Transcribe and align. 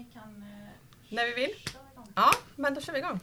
Ni 0.00 0.06
kan... 0.12 0.22
eh, 0.42 0.68
När 1.08 1.26
vi 1.26 1.34
vill. 1.34 1.50
Ja, 2.14 2.30
men 2.56 2.74
då 2.74 2.80
kör 2.80 2.92
vi 2.92 2.98
igång. 2.98 3.20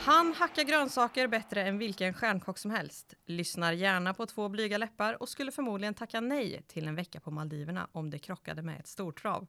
Han 0.00 0.32
hackar 0.34 0.62
grönsaker 0.64 1.28
bättre 1.28 1.62
än 1.64 1.78
vilken 1.78 2.14
stjärnkock 2.14 2.58
som 2.58 2.70
helst, 2.70 3.14
lyssnar 3.26 3.72
gärna 3.72 4.14
på 4.14 4.26
två 4.26 4.48
blyga 4.48 4.78
läppar 4.78 5.22
och 5.22 5.28
skulle 5.28 5.52
förmodligen 5.52 5.94
tacka 5.94 6.20
nej 6.20 6.62
till 6.66 6.88
en 6.88 6.94
vecka 6.94 7.20
på 7.20 7.30
Maldiverna 7.30 7.88
om 7.92 8.10
det 8.10 8.18
krockade 8.18 8.62
med 8.62 8.80
ett 8.80 8.86
stortrav. 8.86 9.46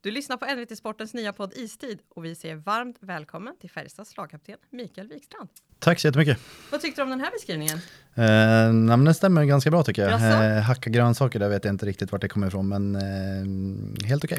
Du 0.00 0.10
lyssnar 0.10 0.36
på 0.36 0.46
NVT 0.54 0.78
Sportens 0.78 1.14
nya 1.14 1.32
podd 1.32 1.52
Istid 1.56 2.02
och 2.08 2.24
vi 2.24 2.34
säger 2.34 2.56
varmt 2.56 2.96
välkommen 3.00 3.56
till 3.56 3.70
Färjestads 3.70 4.16
lagkapten 4.16 4.56
Mikael 4.70 5.08
Wikstrand. 5.08 5.48
Tack 5.80 6.00
så 6.00 6.06
jättemycket. 6.06 6.38
Vad 6.70 6.80
tyckte 6.80 7.00
du 7.00 7.04
om 7.04 7.10
den 7.10 7.20
här 7.20 7.30
beskrivningen? 7.30 7.78
Eh, 8.14 8.72
namnen 8.72 9.14
stämmer 9.14 9.44
ganska 9.44 9.70
bra 9.70 9.82
tycker 9.82 10.08
jag. 10.08 10.12
Eh, 10.56 10.62
hacka 10.62 10.90
grönsaker, 10.90 11.38
där 11.38 11.48
vet 11.48 11.64
jag 11.64 11.72
inte 11.74 11.86
riktigt 11.86 12.12
vart 12.12 12.20
det 12.20 12.28
kommer 12.28 12.46
ifrån, 12.46 12.68
men 12.68 12.96
eh, 12.96 14.08
helt 14.08 14.24
okej. 14.24 14.38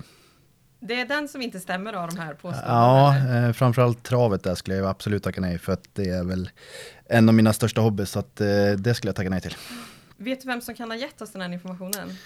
Det 0.80 1.02
är 1.02 1.06
den 1.06 1.28
som 1.28 1.42
inte 1.42 1.60
stämmer 1.60 1.94
av 1.94 2.10
de 2.10 2.18
här 2.20 2.34
påståendena? 2.34 2.74
Ja, 2.74 3.48
eh, 3.48 3.54
framförallt 3.54 4.04
travet 4.04 4.44
där 4.44 4.56
skulle 4.56 4.76
jag 4.78 4.88
absolut 4.88 5.24
tacka 5.24 5.42
nej 5.42 5.58
för 5.60 5.74
att 5.74 5.84
det 5.94 6.10
är 6.10 6.24
väl 6.24 6.50
en 7.06 7.30
av 7.30 7.36
mina 7.36 7.54
största 7.54 7.82
hobbys, 7.82 8.10
så 8.12 8.20
att, 8.20 8.42
eh, 8.42 8.48
det 8.78 8.94
skulle 8.94 9.10
jag 9.10 9.16
tacka 9.16 9.30
nej 9.30 9.42
till. 9.42 9.56
Vet 10.18 10.42
du 10.42 10.48
vem 10.48 10.62
som 10.62 10.76
kan 10.76 10.92
ha 10.92 10.98
gett 10.98 11.22
oss 11.22 11.32
den 11.32 11.42
här 11.42 11.54
informationen? 11.54 12.18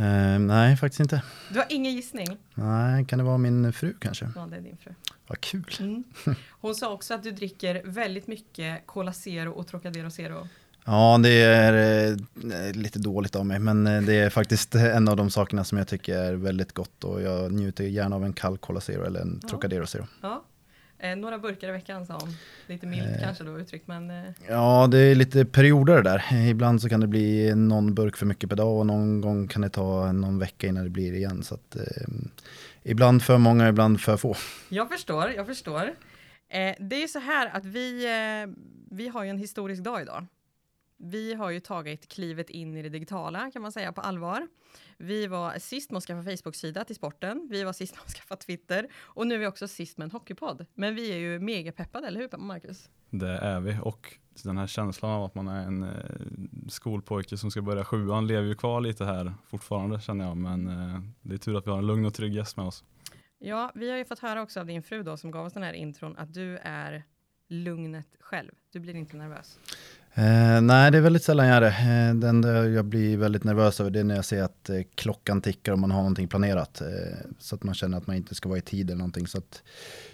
Eh, 0.00 0.38
nej, 0.38 0.76
faktiskt 0.76 1.00
inte. 1.00 1.22
Du 1.52 1.58
har 1.58 1.66
ingen 1.70 1.92
gissning? 1.92 2.26
Nej, 2.54 3.04
kan 3.04 3.18
det 3.18 3.24
vara 3.24 3.38
min 3.38 3.72
fru 3.72 3.94
kanske? 4.00 4.28
Ja, 4.34 4.46
det 4.50 4.56
är 4.56 4.60
din 4.60 4.76
fru. 4.76 4.92
Vad 5.26 5.40
kul. 5.40 5.74
Mm. 5.80 6.04
Hon 6.60 6.74
sa 6.74 6.92
också 6.92 7.14
att 7.14 7.22
du 7.22 7.30
dricker 7.30 7.82
väldigt 7.84 8.26
mycket 8.26 8.86
Cola 8.86 9.12
Zero 9.12 9.50
och 9.52 9.66
Trocadero 9.66 10.10
Zero. 10.10 10.48
Ja, 10.84 11.18
det 11.22 11.42
är 11.42 12.10
eh, 12.10 12.72
lite 12.72 12.98
dåligt 12.98 13.36
av 13.36 13.46
mig, 13.46 13.58
men 13.58 13.86
eh, 13.86 14.02
det 14.02 14.14
är 14.14 14.30
faktiskt 14.30 14.74
en 14.74 15.08
av 15.08 15.16
de 15.16 15.30
sakerna 15.30 15.64
som 15.64 15.78
jag 15.78 15.88
tycker 15.88 16.16
är 16.18 16.34
väldigt 16.34 16.72
gott 16.72 17.04
och 17.04 17.22
jag 17.22 17.52
njuter 17.52 17.84
gärna 17.84 18.16
av 18.16 18.24
en 18.24 18.32
kall 18.32 18.58
Cola 18.58 18.80
Zero 18.80 19.04
eller 19.04 19.20
en 19.20 19.40
Ja. 19.42 19.48
Trocadero 19.48 19.86
Zero. 19.86 20.06
Ja. 20.20 20.44
Eh, 20.98 21.16
några 21.16 21.38
burkar 21.38 21.68
i 21.68 21.72
veckan 21.72 22.06
sa 22.06 22.18
hon. 22.20 22.34
Lite 22.66 22.86
milt 22.86 23.06
Eh. 23.16 23.22
kanske 23.22 23.44
då 23.44 23.58
uttryckt, 23.60 23.88
men 23.88 24.10
eh, 24.10 24.30
Ja, 24.48 24.88
det 24.90 24.98
är 24.98 25.14
lite 25.14 25.44
perioder 25.44 26.02
det 26.02 26.02
där. 26.02 26.46
Ibland 26.48 26.82
så 26.82 26.88
kan 26.88 27.00
det 27.00 27.06
bli 27.06 27.54
någon 27.54 27.94
burk 27.94 28.16
för 28.16 28.26
mycket 28.26 28.48
per 28.50 28.56
dag 28.56 28.78
och 28.78 28.86
någon 28.86 29.20
gång 29.20 29.48
kan 29.48 29.62
det 29.62 29.68
ta 29.68 30.12
någon 30.12 30.38
vecka 30.38 30.66
innan 30.66 30.84
det 30.84 30.90
blir 30.90 31.12
igen. 31.12 31.42
Så 31.42 31.54
att, 31.54 31.76
eh, 31.76 31.82
ibland 32.82 33.22
för 33.22 33.38
många, 33.38 33.68
ibland 33.68 34.00
för 34.00 34.16
få. 34.16 34.34
jag 34.68 34.88
förstår, 34.88 35.30
jag 35.36 35.46
förstår. 35.46 35.82
Eh, 36.50 36.74
det 36.80 36.96
är 36.96 37.00
ju 37.00 37.08
så 37.08 37.18
här 37.18 37.50
att 37.52 37.64
vi, 37.64 38.04
eh, 38.04 38.50
vi 38.90 39.08
har 39.08 39.24
ju 39.24 39.30
en 39.30 39.38
historisk 39.38 39.82
dag 39.82 40.02
idag. 40.02 40.26
Vi 41.00 41.34
har 41.34 41.50
ju 41.50 41.60
tagit 41.60 42.08
klivet 42.08 42.50
in 42.50 42.76
i 42.76 42.82
det 42.82 42.88
digitala 42.88 43.50
kan 43.50 43.62
man 43.62 43.72
säga 43.72 43.92
på 43.92 44.00
allvar. 44.00 44.48
Vi 44.96 45.26
var 45.26 45.58
sist 45.58 45.90
med 45.90 45.98
att 45.98 46.04
skaffa 46.04 46.22
Facebook-sida 46.22 46.84
till 46.84 46.96
sporten. 46.96 47.48
Vi 47.50 47.64
var 47.64 47.72
sist 47.72 47.94
med 47.94 48.02
att 48.06 48.12
skaffa 48.12 48.36
Twitter 48.36 48.88
och 48.96 49.26
nu 49.26 49.34
är 49.34 49.38
vi 49.38 49.46
också 49.46 49.68
sist 49.68 49.98
med 49.98 50.04
en 50.04 50.10
hockeypodd. 50.10 50.66
Men 50.74 50.94
vi 50.94 51.12
är 51.12 51.16
ju 51.16 51.38
mega 51.38 51.72
peppade, 51.72 52.06
eller 52.06 52.20
hur 52.20 52.38
Marcus? 52.38 52.90
Det 53.10 53.38
är 53.38 53.60
vi 53.60 53.78
och 53.82 54.18
den 54.44 54.58
här 54.58 54.66
känslan 54.66 55.10
av 55.10 55.24
att 55.24 55.34
man 55.34 55.48
är 55.48 55.66
en 55.66 55.82
eh, 55.82 55.88
skolpojke 56.68 57.36
som 57.36 57.50
ska 57.50 57.62
börja 57.62 57.84
sjuan 57.84 58.26
lever 58.26 58.48
ju 58.48 58.54
kvar 58.54 58.80
lite 58.80 59.04
här 59.04 59.34
fortfarande 59.46 60.00
känner 60.00 60.24
jag 60.24 60.36
men 60.36 60.68
eh, 60.68 61.00
det 61.22 61.34
är 61.34 61.38
tur 61.38 61.56
att 61.58 61.66
vi 61.66 61.70
har 61.70 61.78
en 61.78 61.86
lugn 61.86 62.06
och 62.06 62.14
trygg 62.14 62.34
gäst 62.34 62.56
med 62.56 62.66
oss. 62.66 62.84
Ja, 63.38 63.72
vi 63.74 63.90
har 63.90 63.98
ju 63.98 64.04
fått 64.04 64.18
höra 64.18 64.42
också 64.42 64.60
av 64.60 64.66
din 64.66 64.82
fru 64.82 65.02
då 65.02 65.16
som 65.16 65.30
gav 65.30 65.46
oss 65.46 65.52
den 65.52 65.62
här 65.62 65.72
intron 65.72 66.16
att 66.16 66.34
du 66.34 66.58
är 66.62 67.04
lugnet 67.48 68.16
själv. 68.20 68.52
Du 68.72 68.80
blir 68.80 68.94
inte 68.94 69.16
nervös. 69.16 69.58
Eh, 70.14 70.60
nej, 70.60 70.90
det 70.90 70.98
är 70.98 71.02
väldigt 71.02 71.22
sällan 71.22 71.46
jag 71.46 71.56
är 71.56 71.60
det. 71.60 72.08
Eh, 72.08 72.14
det 72.14 72.28
enda 72.28 72.68
jag 72.68 72.84
blir 72.84 73.16
väldigt 73.16 73.44
nervös 73.44 73.80
över 73.80 73.90
det 73.90 74.00
är 74.00 74.04
när 74.04 74.14
jag 74.14 74.24
ser 74.24 74.42
att 74.42 74.70
eh, 74.70 74.80
klockan 74.94 75.42
tickar 75.42 75.72
och 75.72 75.78
man 75.78 75.90
har 75.90 75.98
någonting 75.98 76.28
planerat. 76.28 76.80
Eh, 76.80 76.86
så 77.38 77.54
att 77.54 77.62
man 77.62 77.74
känner 77.74 77.98
att 77.98 78.06
man 78.06 78.16
inte 78.16 78.34
ska 78.34 78.48
vara 78.48 78.58
i 78.58 78.62
tid 78.62 78.90
eller 78.90 78.98
någonting. 78.98 79.26
Så 79.26 79.38
att 79.38 79.62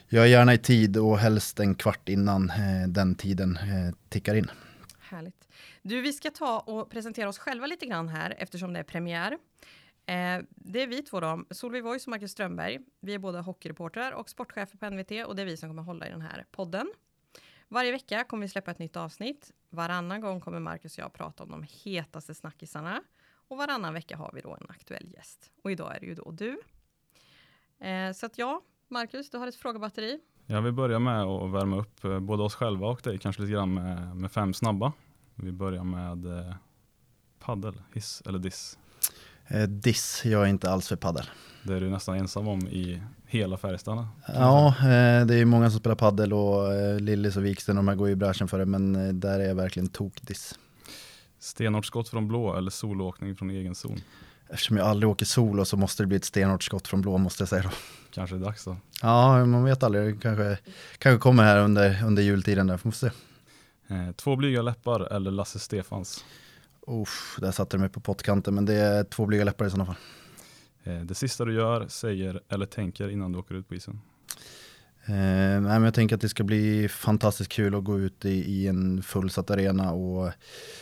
jag 0.09 0.25
är 0.25 0.29
gärna 0.29 0.55
i 0.55 0.59
tid 0.59 0.97
och 0.97 1.19
helst 1.19 1.61
en 1.61 1.75
kvart 1.75 2.09
innan 2.09 2.51
eh, 2.51 2.89
den 2.89 3.15
tiden 3.15 3.57
eh, 3.57 3.95
tickar 4.09 4.35
in. 4.35 4.51
Härligt. 4.99 5.49
Du, 5.83 6.01
vi 6.01 6.13
ska 6.13 6.31
ta 6.31 6.59
och 6.59 6.91
presentera 6.91 7.29
oss 7.29 7.39
själva 7.39 7.67
lite 7.67 7.87
grann 7.87 8.09
här 8.09 8.35
eftersom 8.39 8.73
det 8.73 8.79
är 8.79 8.85
premiär. 8.85 9.33
Eh, 10.07 10.45
det 10.51 10.83
är 10.83 10.87
vi 10.87 11.03
två 11.03 11.21
då, 11.21 11.45
Solveig 11.51 11.85
Voice 11.85 12.07
och 12.07 12.11
Marcus 12.11 12.31
Strömberg. 12.31 12.79
Vi 13.01 13.15
är 13.15 13.19
båda 13.19 13.41
hockeyreportrar 13.41 14.13
och 14.13 14.31
sportchefer 14.31 14.79
på 14.79 14.91
NVT 14.91 15.27
och 15.27 15.37
det 15.37 15.43
är 15.43 15.47
vi 15.47 15.57
som 15.57 15.69
kommer 15.69 15.83
hålla 15.83 16.09
i 16.09 16.11
den 16.11 16.23
här 16.23 16.45
podden. 16.51 16.93
Varje 17.75 17.93
vecka 17.93 18.25
kommer 18.25 18.43
vi 18.43 18.49
släppa 18.49 18.71
ett 18.71 18.79
nytt 18.79 18.97
avsnitt. 18.97 19.53
Varannan 19.71 20.21
gång 20.21 20.41
kommer 20.41 20.61
Marcus 20.61 20.99
och 20.99 21.05
jag 21.05 21.12
prata 21.12 21.43
om 21.43 21.51
de 21.51 21.67
hetaste 21.85 22.35
snackisarna. 22.35 23.03
Och 23.49 23.57
varannan 23.57 23.95
vecka 23.95 24.17
har 24.17 24.31
vi 24.35 24.41
då 24.41 24.57
en 24.61 24.67
aktuell 24.69 25.12
gäst. 25.12 25.53
Och 25.62 25.73
idag 25.73 25.97
är 25.97 26.01
det 26.01 26.07
ju 26.07 26.15
då 26.15 26.31
du. 26.31 26.61
Eh, 27.87 28.12
så 28.12 28.27
att 28.27 28.39
ja, 28.39 28.62
Marcus, 28.89 29.31
du 29.31 29.39
har 29.39 29.47
ett 29.47 29.57
frågebatteri. 29.57 30.21
Jag 30.47 30.62
vill 30.62 30.73
börja 30.73 30.99
med 30.99 31.23
att 31.23 31.51
värma 31.51 31.77
upp 31.77 32.05
eh, 32.05 32.21
både 32.21 32.43
oss 32.43 32.55
själva 32.55 32.87
och 32.87 33.01
dig 33.03 33.19
kanske 33.19 33.43
lite 33.43 33.53
grann 33.53 33.75
med, 33.75 34.17
med 34.17 34.33
fem 34.33 34.55
snabba. 34.55 34.93
Vi 35.35 35.53
börjar 35.53 35.85
med 35.85 36.39
eh, 36.39 36.55
paddel, 37.39 37.83
hiss 37.95 38.23
eller 38.27 38.39
diss. 38.39 38.79
Eh, 39.49 39.62
diss, 39.62 40.22
jag 40.25 40.43
är 40.43 40.47
inte 40.47 40.71
alls 40.71 40.88
för 40.88 40.97
paddel. 40.97 41.25
Det 41.62 41.75
är 41.75 41.81
du 41.81 41.91
nästan 41.91 42.16
ensam 42.16 42.49
om 42.49 42.69
i 42.69 43.03
hela 43.27 43.56
Färjestad. 43.56 44.06
Ja, 44.27 44.69
eh, 44.78 45.27
det 45.27 45.34
är 45.34 45.44
många 45.44 45.71
som 45.71 45.81
spelar 45.81 45.97
paddel 45.97 46.32
och 46.32 46.75
eh, 46.75 47.00
Lillis 47.00 47.37
och 47.37 47.44
Wiksten 47.44 47.77
de 47.77 47.88
här 47.88 47.94
går 47.94 48.06
ju 48.09 48.12
i 48.12 48.16
bräschen 48.16 48.49
för 48.49 48.59
det, 48.59 48.66
men 48.66 49.21
där 49.21 49.41
är 49.41 49.49
jag 49.49 49.55
verkligen 49.55 49.88
tokdiss. 49.88 50.59
Stenhårt 51.38 51.87
skott 51.87 52.09
från 52.09 52.28
blå 52.28 52.56
eller 52.56 52.71
soloåkning 52.71 53.37
från 53.37 53.50
egen 53.50 53.75
zon. 53.75 54.00
Eftersom 54.49 54.77
jag 54.77 54.87
aldrig 54.87 55.10
åker 55.10 55.27
solo 55.27 55.65
så 55.65 55.76
måste 55.76 56.03
det 56.03 56.06
bli 56.06 56.16
ett 56.16 56.25
stenhårt 56.25 56.62
skott 56.62 56.88
från 56.88 57.00
blå 57.00 57.19
måste 57.19 57.43
jag 57.43 57.49
säga 57.49 57.62
då. 57.62 57.71
Kanske 58.11 58.37
är 58.37 58.38
det 58.38 58.44
dags 58.44 58.65
då. 58.65 58.76
Ja, 59.03 59.44
man 59.44 59.65
vet 59.65 59.82
aldrig, 59.82 60.22
kanske, 60.22 60.59
kanske 60.99 61.19
kommer 61.19 61.43
här 61.43 61.59
under, 61.59 62.05
under 62.05 62.22
jultiden 62.22 62.66
där, 62.66 62.76
får 62.76 62.91
se. 62.91 63.11
Två 64.16 64.37
blyga 64.37 64.62
läppar 64.62 65.12
eller 65.12 65.31
Lasse 65.31 65.59
Stefans. 65.59 66.25
Uff, 66.87 67.39
där 67.41 67.53
satte 67.53 67.77
de 67.77 67.81
mig 67.81 67.89
på 67.89 68.00
pottkanten, 68.00 68.55
men 68.55 68.65
det 68.65 68.75
är 68.75 69.05
två 69.05 69.27
blyga 69.27 69.45
läppar 69.45 69.67
i 69.67 69.71
sådana 69.71 69.87
fall. 69.87 69.97
Eh, 70.84 71.00
det 71.00 71.15
sista 71.15 71.45
du 71.45 71.55
gör, 71.55 71.89
säger 71.89 72.41
eller 72.49 72.67
tänker 72.67 73.09
innan 73.09 73.33
du 73.33 73.39
åker 73.39 73.55
ut 73.55 73.69
på 73.69 73.75
isen. 73.75 74.00
Eh, 75.06 75.15
nej, 75.15 75.61
men 75.61 75.83
jag 75.83 75.94
tänker 75.94 76.15
att 76.15 76.21
det 76.21 76.28
ska 76.28 76.44
bli 76.44 76.89
fantastiskt 76.89 77.53
kul 77.53 77.75
att 77.75 77.84
gå 77.84 77.99
ut 77.99 78.25
i, 78.25 78.28
i 78.31 78.67
en 78.67 79.03
fullsatt 79.03 79.50
arena 79.50 79.93
och, 79.93 80.33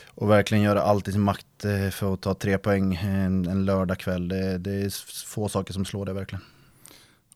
och 0.07 0.29
verkligen 0.29 0.63
göra 0.63 0.81
allt 0.81 1.07
i 1.07 1.11
sin 1.11 1.21
makt 1.21 1.65
eh, 1.65 1.89
för 1.89 2.13
att 2.13 2.21
ta 2.21 2.33
tre 2.33 2.57
poäng 2.57 2.95
en, 2.95 3.47
en 3.47 3.65
lördagkväll. 3.65 4.27
Det, 4.27 4.57
det 4.57 4.71
är 4.71 5.25
få 5.25 5.49
saker 5.49 5.73
som 5.73 5.85
slår 5.85 6.05
det 6.05 6.13
verkligen. 6.13 6.43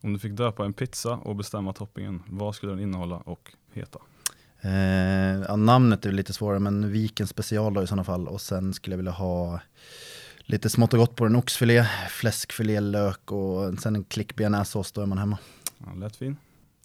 Om 0.00 0.12
du 0.12 0.18
fick 0.18 0.32
döpa 0.32 0.64
en 0.64 0.72
pizza 0.72 1.12
och 1.12 1.36
bestämma 1.36 1.72
toppingen, 1.72 2.22
vad 2.26 2.54
skulle 2.54 2.72
den 2.72 2.80
innehålla 2.80 3.16
och 3.16 3.52
heta? 3.72 3.98
Eh, 4.60 5.40
ja, 5.48 5.56
namnet 5.56 6.06
är 6.06 6.12
lite 6.12 6.32
svårare, 6.32 6.58
men 6.58 6.92
Viken 6.92 7.26
special 7.26 7.74
då 7.74 7.82
i 7.82 7.86
sådana 7.86 8.04
fall. 8.04 8.28
Och 8.28 8.40
sen 8.40 8.74
skulle 8.74 8.92
jag 8.92 8.98
vilja 8.98 9.12
ha 9.12 9.60
lite 10.38 10.70
smått 10.70 10.92
och 10.92 10.98
gott 10.98 11.16
på 11.16 11.24
den. 11.24 11.36
Oxfilé, 11.36 11.86
fläskfilé, 12.10 12.80
lök 12.80 13.32
och 13.32 13.78
sen 13.78 13.96
en 13.96 14.04
klick 14.04 14.36
bearnaisesås, 14.36 14.92
då 14.92 15.00
är 15.00 15.06
man 15.06 15.18
hemma. 15.18 15.38
Ja, 15.78 15.94
lätt 15.94 16.16
fin. 16.16 16.36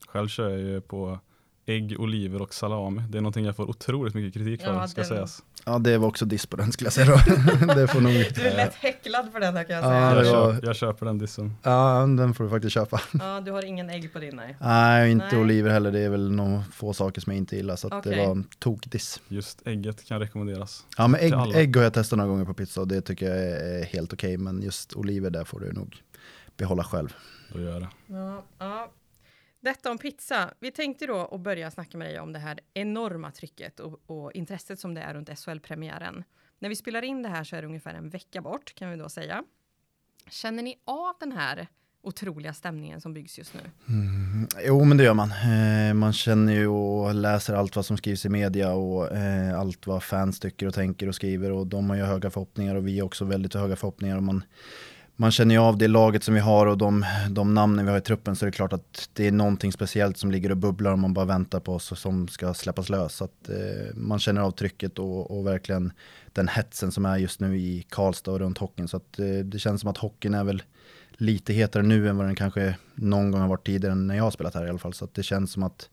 Själv 0.08 0.28
kör 0.28 0.50
jag 0.50 0.60
ju 0.60 0.82
på 0.82 1.20
ägg, 1.66 1.96
oliver 2.00 2.42
och 2.42 2.54
salami. 2.54 3.02
Det 3.10 3.18
är 3.18 3.22
någonting 3.22 3.46
jag 3.46 3.56
får 3.56 3.70
otroligt 3.70 4.14
mycket 4.14 4.34
kritik 4.34 4.62
för, 4.62 4.74
Ja, 4.74 4.88
ska 4.88 5.02
den- 5.02 5.08
sägas. 5.10 5.44
Ja, 5.66 5.80
det 5.80 5.98
var 5.98 6.08
också 6.08 6.26
diss 6.26 6.46
på 6.46 6.58
den 6.58 6.72
skulle 6.72 6.86
jag 6.86 6.94
säga 6.94 7.06
då. 7.08 7.74
det 7.76 7.88
får 7.88 8.02
nog... 8.02 8.12
Du 8.14 8.42
är 8.42 8.56
lätt 8.56 8.74
häcklad 8.76 9.32
för 9.32 9.40
den 9.40 9.56
här 9.58 9.64
kan 9.64 9.76
jag 9.76 9.86
Ja, 9.86 9.90
säga. 9.90 10.02
Jag, 10.02 10.26
det 10.26 10.32
var- 10.32 10.54
köper, 10.54 10.68
jag 10.68 10.76
köper 10.76 11.06
den 11.06 11.18
dissen. 11.18 11.54
Ja, 11.64 12.06
den 12.18 12.34
får 12.34 12.44
du 12.44 12.50
faktiskt 12.50 12.74
köpa. 12.74 13.02
Ja, 13.20 13.42
du 13.42 13.52
har 13.52 13.66
ingen 13.66 13.90
ägg 13.90 14.14
på 14.14 14.20
din 14.20 14.36
nej. 14.36 14.58
Nej, 14.62 15.12
inte 15.12 15.26
Nej. 15.32 15.42
oliver 15.42 15.70
heller. 15.72 15.92
Det 15.92 16.00
är 16.00 16.10
väl 16.10 16.32
några 16.32 16.64
få 16.74 16.94
saker 16.94 17.22
som 17.22 17.32
jag 17.34 17.38
inte 17.38 17.56
gillar. 17.56 17.76
Så 17.76 17.88
att 17.88 17.94
Okej. 17.94 18.16
det 18.16 18.28
var 18.28 18.44
tokdiss. 18.60 19.22
Just 19.28 19.68
ägget 19.68 20.06
kan 20.06 20.20
rekommenderas. 20.20 20.86
Ja, 20.98 21.08
men 21.08 21.20
ägg, 21.22 21.34
ägg 21.56 21.76
har 21.76 21.84
jag 21.84 21.94
testat 21.94 22.18
några 22.18 22.30
gånger 22.32 22.46
på 22.46 22.54
pizza 22.54 22.82
och 22.82 22.88
det 22.88 23.02
tycker 23.02 23.30
jag 23.30 23.38
är 23.48 23.86
helt 23.86 24.14
okej. 24.14 24.38
men 24.38 24.62
just 24.62 24.94
oliver 24.94 25.30
där 25.30 25.44
får 25.44 25.60
du 25.60 25.72
nog 25.74 25.96
behålla 26.58 26.84
själv. 26.84 27.14
Då 27.54 27.60
gör 27.62 27.72
jag 27.72 27.82
det. 27.82 27.88
Ja, 28.08 28.44
ja. 28.60 28.92
Detta 29.64 29.92
om 29.92 29.98
pizza. 29.98 30.54
Vi 30.60 30.72
tänkte 30.72 31.06
då 31.06 31.30
att 31.32 31.42
börja 31.42 31.72
snacka 31.72 31.98
med 31.98 32.08
dig 32.08 32.20
om 32.20 32.34
det 32.34 32.40
här 32.40 32.60
enorma 32.74 33.32
trycket 33.32 33.80
och, 33.80 34.02
och 34.06 34.32
intresset 34.32 34.80
som 34.80 34.94
det 34.94 35.02
är 35.02 35.14
runt 35.14 35.40
SHL-premiären. 35.40 36.24
När 36.60 36.70
vi 36.70 36.76
spelar 36.76 37.02
in 37.02 37.24
det 37.24 37.30
här 37.30 37.44
så 37.44 37.56
är 37.56 37.62
det 37.62 37.68
ungefär 37.68 37.94
en 37.94 38.10
vecka 38.10 38.42
bort 38.42 38.76
kan 38.76 38.92
vi 38.92 38.98
då 38.98 39.10
säga. 39.10 39.44
Känner 40.30 40.64
ni 40.64 40.76
av 40.86 41.16
den 41.20 41.32
här 41.32 41.68
otroliga 42.02 42.54
stämningen 42.54 43.02
som 43.02 43.14
byggs 43.14 43.38
just 43.38 43.54
nu? 43.54 43.60
Mm, 43.88 44.48
jo, 44.66 44.84
men 44.84 44.98
det 44.98 45.04
gör 45.04 45.14
man. 45.14 45.32
Eh, 45.32 45.94
man 45.94 46.14
känner 46.14 46.54
ju 46.54 46.68
och 46.68 47.16
läser 47.16 47.54
allt 47.54 47.76
vad 47.76 47.86
som 47.86 47.98
skrivs 47.98 48.26
i 48.26 48.30
media 48.30 48.74
och 48.74 49.12
eh, 49.12 49.60
allt 49.60 49.88
vad 49.88 50.04
fans 50.04 50.40
tycker 50.40 50.68
och 50.68 50.74
tänker 50.74 51.08
och 51.08 51.16
skriver 51.16 51.52
och 51.52 51.68
de 51.68 51.90
har 51.90 51.98
ju 51.98 52.04
höga 52.04 52.30
förhoppningar 52.30 52.76
och 52.76 52.88
vi 52.88 53.00
har 53.00 53.06
också 53.06 53.26
väldigt 53.26 53.54
höga 53.54 53.76
förhoppningar 53.76 54.18
och 54.18 54.24
man, 54.24 54.44
man 55.16 55.32
känner 55.32 55.56
ju 55.56 55.62
av 55.62 55.78
det 55.78 55.88
laget 55.88 56.24
som 56.24 56.34
vi 56.34 56.40
har 56.40 56.66
och 56.66 56.78
de, 56.78 57.06
de 57.30 57.54
namnen 57.54 57.86
vi 57.86 57.92
har 57.92 57.98
i 57.98 58.02
truppen 58.02 58.36
så 58.36 58.46
är 58.46 58.48
det 58.48 58.56
klart 58.56 58.74
att 58.74 59.10
det 59.14 59.28
är 59.28 59.32
någonting 59.32 59.72
speciellt 59.72 60.18
som 60.18 60.32
ligger 60.32 60.52
och 60.52 60.58
bubblar 60.58 60.94
om 60.94 61.00
man 61.00 61.14
bara 61.14 61.26
väntar 61.26 61.60
på 61.60 61.74
oss 61.74 61.92
och 61.92 61.98
som 61.98 62.28
ska 62.28 62.54
släppas 62.54 62.90
lös. 62.90 63.16
Så 63.16 63.24
att, 63.24 63.50
eh, 63.50 63.96
man 63.96 64.20
känner 64.20 64.42
av 64.42 64.52
trycket 64.52 65.00
och, 65.00 65.38
och, 65.38 65.48
verkligen 65.48 65.92
den 66.34 66.48
hetsen 66.48 66.92
som 66.92 67.06
är 67.06 67.18
just 67.18 67.40
nu 67.40 67.58
i 67.58 67.86
Karlstad 67.90 68.32
och 68.32 68.40
runt 68.40 68.58
hockeyn. 68.58 68.88
Så 68.88 68.98
att, 68.98 69.20
eh, 69.20 69.26
det 69.26 69.60
känns 69.60 69.82
som 69.82 69.90
att 69.90 69.98
hockeyn 69.98 70.34
är 70.34 70.44
väl 70.44 70.64
lite 71.18 71.54
hetare 71.54 71.84
nu 71.84 72.10
än 72.10 72.18
vad 72.18 72.26
den 72.26 72.36
kanske 72.36 72.78
någon 72.96 73.32
gång 73.32 73.42
har 73.42 73.48
varit 73.48 73.66
tidigare 73.66 73.96
när 73.96 74.16
jag 74.16 74.24
har 74.24 74.32
spelat 74.32 74.54
här 74.56 74.66
i 74.66 74.70
alla 74.70 74.80
fall. 74.80 74.94
Så 74.94 75.06
att 75.06 75.14
det 75.14 75.24
känns 75.24 75.52
som 75.52 75.64
att 75.64 75.90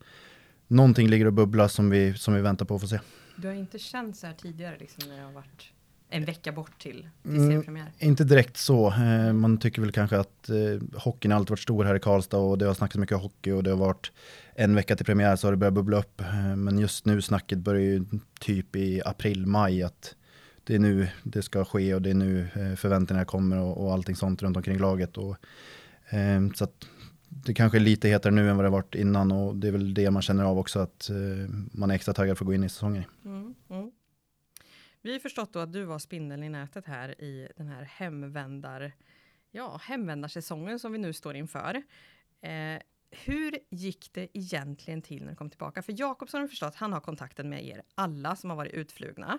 någonting 0.69 1.09
ligger 1.09 1.27
och 1.27 1.33
bubblar 1.33 1.69
som 1.69 1.91
vi, 1.91 2.15
som 2.15 2.35
vi 2.35 2.41
väntar 2.41 2.67
på 2.67 2.75
att 2.75 2.81
få 2.81 2.89
se. 2.89 3.01
Du 3.37 3.49
har 3.49 3.55
inte 3.55 3.79
känt 3.79 4.17
så 4.17 4.27
här 4.27 4.35
tidigare 4.35 4.77
liksom 4.79 5.09
när 5.09 5.17
det 5.17 5.23
har 5.23 5.33
varit 5.33 5.73
en 6.11 6.25
vecka 6.25 6.53
bort 6.53 6.79
till, 6.79 7.09
till 7.23 7.31
mm, 7.31 7.49
seriepremiär? 7.49 7.83
Mm, 7.83 7.95
inte 7.99 8.25
direkt 8.25 8.57
så. 8.57 8.89
Eh, 8.89 9.33
man 9.33 9.59
tycker 9.59 9.83
väl 9.83 9.93
kanske 9.93 10.19
att 10.19 10.49
eh, 10.49 11.01
hockeyn 11.01 11.33
alltid 11.33 11.51
varit 11.51 11.61
stor 11.61 11.85
här 11.85 11.95
i 11.95 12.01
Karlstad 12.01 12.39
och 12.39 12.59
det 12.59 12.67
har 12.67 12.75
snackats 12.75 12.99
mycket 12.99 13.19
hockey 13.19 13.51
och 13.51 13.63
det 13.63 13.71
har 13.71 13.77
varit 13.77 14.13
en 14.55 14.75
vecka 14.75 14.97
till 14.97 15.07
premiär 15.07 15.37
så 15.37 15.47
har 15.47 15.53
det 15.53 15.57
börjat 15.57 15.75
bubbla 15.75 15.99
upp. 15.99 16.21
Eh, 16.21 16.57
men 16.57 16.79
just 16.79 17.05
nu 17.05 17.23
snacket 17.23 17.59
börjar 17.59 17.83
ju 17.83 18.05
typ 18.41 18.77
i 18.77 19.03
april, 19.05 19.47
maj 19.47 19.83
att 19.83 20.15
det 20.65 20.75
är 20.75 20.79
nu 20.79 21.09
det 21.23 21.43
ska 21.43 21.65
ske 21.65 21.95
och 21.95 22.03
det 22.03 22.11
är 22.11 22.15
nu 22.15 22.49
eh, 22.55 22.77
förväntningarna 22.77 23.25
kommer 23.25 23.59
och, 23.59 23.85
och 23.85 23.93
allting 23.93 24.17
sånt 24.17 24.43
runt 24.43 24.57
omkring 24.57 24.79
laget. 24.79 25.17
Och, 25.17 25.37
så 26.55 26.65
att 26.65 26.87
det 27.29 27.55
kanske 27.55 27.79
är 27.79 27.81
lite 27.81 28.09
hetare 28.09 28.33
nu 28.33 28.51
än 28.51 28.57
vad 28.57 28.67
det 28.67 28.71
varit 28.71 28.95
innan 28.95 29.33
och 29.33 29.57
det 29.57 29.69
är 29.69 29.73
väl 29.73 29.95
det 29.95 30.11
man 30.11 30.23
känner 30.23 30.45
av 30.45 30.59
också 30.59 30.79
att 30.79 31.11
man 31.73 31.91
är 31.91 31.95
extra 31.95 32.15
taggad 32.15 32.39
för 32.39 32.45
att 32.45 32.47
gå 32.47 32.55
in 32.55 32.65
i 32.65 32.69
säsongen. 32.69 33.05
Mm, 33.25 33.55
mm. 33.71 33.91
Vi 35.03 35.13
har 35.13 35.19
förstått 35.19 35.53
då 35.53 35.59
att 35.59 35.73
du 35.73 35.85
var 35.85 35.99
spindeln 35.99 36.43
i 36.43 36.49
nätet 36.49 36.87
här 36.87 37.21
i 37.21 37.49
den 37.57 37.69
här 37.69 37.83
hemvändar, 37.83 38.93
ja, 39.51 39.81
hemvändarsäsongen 39.83 40.79
som 40.79 40.93
vi 40.93 40.99
nu 40.99 41.13
står 41.13 41.37
inför. 41.37 41.83
Eh, 42.41 42.83
hur 43.11 43.59
gick 43.71 44.11
det 44.13 44.39
egentligen 44.39 45.03
till 45.03 45.25
när 45.25 45.31
du 45.31 45.37
kom 45.37 45.51
tillbaka? 45.51 45.83
För 45.83 46.01
Jakobsson 46.01 46.41
har 46.41 46.49
förstått, 46.49 46.75
han 46.75 46.93
har 46.93 47.01
kontakten 47.01 47.49
med 47.49 47.65
er 47.65 47.83
alla 47.95 48.37
som 48.37 48.51
har 48.51 48.57
varit 48.57 48.73
utflugna. 48.73 49.39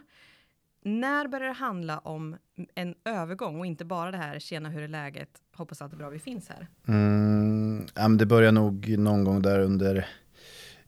När 0.83 1.27
börjar 1.27 1.47
det 1.47 1.53
handla 1.53 1.99
om 1.99 2.37
en 2.75 2.95
övergång 3.05 3.59
och 3.59 3.65
inte 3.65 3.85
bara 3.85 4.11
det 4.11 4.17
här, 4.17 4.39
tjena 4.39 4.69
hur 4.69 4.81
är 4.81 4.87
läget, 4.87 5.41
hoppas 5.53 5.81
allt 5.81 5.93
är 5.93 5.97
bra, 5.97 6.09
vi 6.09 6.19
finns 6.19 6.49
här? 6.49 6.67
Mm, 6.87 8.17
det 8.17 8.25
börjar 8.25 8.51
nog 8.51 8.97
någon 8.97 9.23
gång 9.23 9.41
där 9.41 9.59
under 9.59 10.07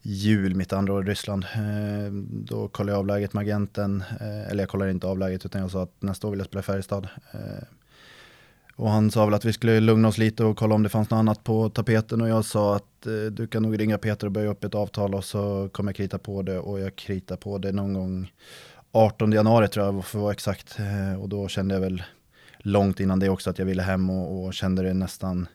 jul, 0.06 0.54
mitt 0.54 0.72
andra 0.72 0.92
år 0.92 1.02
i 1.06 1.10
Ryssland. 1.10 1.46
Ehm, 1.54 2.26
då 2.30 2.68
kollade 2.68 2.92
jag 2.92 2.98
av 2.98 3.06
läget 3.06 3.32
med 3.32 3.40
agenten, 3.40 4.04
eh, 4.20 4.50
eller 4.50 4.62
jag 4.62 4.68
kollade 4.68 4.90
inte 4.90 5.06
av 5.06 5.18
läget 5.18 5.44
utan 5.46 5.60
jag 5.60 5.70
sa 5.70 5.82
att 5.82 6.02
nästa 6.02 6.26
år 6.26 6.30
vill 6.30 6.40
jag 6.40 6.46
spela 6.46 6.60
i 6.60 6.62
Färjestad. 6.62 7.08
Ehm, 7.32 7.64
och 8.76 8.90
han 8.90 9.10
sa 9.10 9.24
väl 9.24 9.34
att 9.34 9.44
vi 9.44 9.52
skulle 9.52 9.80
lugna 9.80 10.08
oss 10.08 10.18
lite 10.18 10.44
och 10.44 10.56
kolla 10.56 10.74
om 10.74 10.82
det 10.82 10.88
fanns 10.88 11.10
något 11.10 11.18
annat 11.18 11.44
på 11.44 11.68
tapeten 11.68 12.20
och 12.20 12.28
jag 12.28 12.44
sa 12.44 12.76
att 12.76 13.06
eh, 13.06 13.12
du 13.12 13.46
kan 13.46 13.62
nog 13.62 13.80
ringa 13.80 13.98
Peter 13.98 14.26
och 14.26 14.32
börja 14.32 14.50
upp 14.50 14.64
ett 14.64 14.74
avtal 14.74 15.14
och 15.14 15.24
så 15.24 15.68
kommer 15.72 15.90
jag 15.90 15.96
krita 15.96 16.18
på 16.18 16.42
det 16.42 16.58
och 16.58 16.80
jag 16.80 16.96
kritar 16.96 17.36
på 17.36 17.58
det 17.58 17.72
någon 17.72 17.94
gång 17.94 18.32
18 18.92 19.32
januari 19.32 19.68
tror 19.68 19.86
jag 19.86 20.04
för 20.04 20.18
att 20.18 20.22
vara 20.22 20.32
exakt. 20.32 20.78
Ehm, 20.78 21.20
och 21.20 21.28
då 21.28 21.48
kände 21.48 21.74
jag 21.74 21.80
väl 21.80 22.02
långt 22.58 23.00
innan 23.00 23.18
det 23.18 23.28
också 23.28 23.50
att 23.50 23.58
jag 23.58 23.66
ville 23.66 23.82
hem 23.82 24.10
och, 24.10 24.44
och 24.44 24.54
kände 24.54 24.82
det 24.82 24.94
nästan 24.94 25.46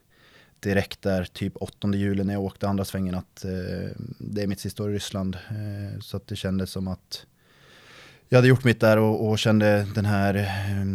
direkt 0.62 1.02
där, 1.02 1.24
typ 1.24 1.54
8 1.56 1.94
juli 1.94 2.24
när 2.24 2.34
jag 2.34 2.44
åkte 2.44 2.68
andra 2.68 2.86
svängen 2.86 3.16
att 3.16 3.46
eh, 3.46 3.92
det 4.18 4.44
är 4.44 4.48
mitt 4.48 4.60
sista 4.60 4.84
år 4.84 4.92
i 4.92 4.94
Ryssland. 4.94 5.38
Eh, 5.50 6.00
så 6.00 6.18
att 6.18 6.28
det 6.28 6.36
kändes 6.36 6.72
som 6.72 6.88
att 6.88 7.26
jag 8.30 8.38
hade 8.38 8.48
gjort 8.48 8.64
mitt 8.64 8.80
där 8.80 8.98
och, 8.98 9.30
och 9.30 9.40
kände 9.40 9.88
den 9.96 10.06
här, 10.06 10.36
eh, 10.36 10.86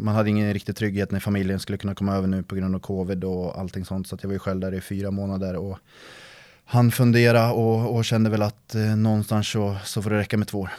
man 0.00 0.14
hade 0.14 0.30
ingen 0.30 0.52
riktig 0.52 0.76
trygghet 0.76 1.10
när 1.10 1.20
familjen 1.20 1.60
skulle 1.60 1.78
kunna 1.78 1.94
komma 1.94 2.14
över 2.14 2.28
nu 2.28 2.42
på 2.42 2.54
grund 2.54 2.74
av 2.74 2.78
covid 2.78 3.24
och 3.24 3.58
allting 3.58 3.84
sånt. 3.84 4.08
Så 4.08 4.14
att 4.14 4.22
jag 4.22 4.28
var 4.28 4.34
ju 4.34 4.38
själv 4.38 4.60
där 4.60 4.74
i 4.74 4.80
fyra 4.80 5.10
månader 5.10 5.56
och 5.56 5.78
han 6.64 6.90
fundera 6.90 7.52
och, 7.52 7.96
och 7.96 8.04
kände 8.04 8.30
väl 8.30 8.42
att 8.42 8.74
eh, 8.74 8.96
någonstans 8.96 9.48
så, 9.48 9.76
så 9.84 10.02
får 10.02 10.10
det 10.10 10.18
räcka 10.18 10.36
med 10.36 10.48
två 10.48 10.60
år. 10.60 10.70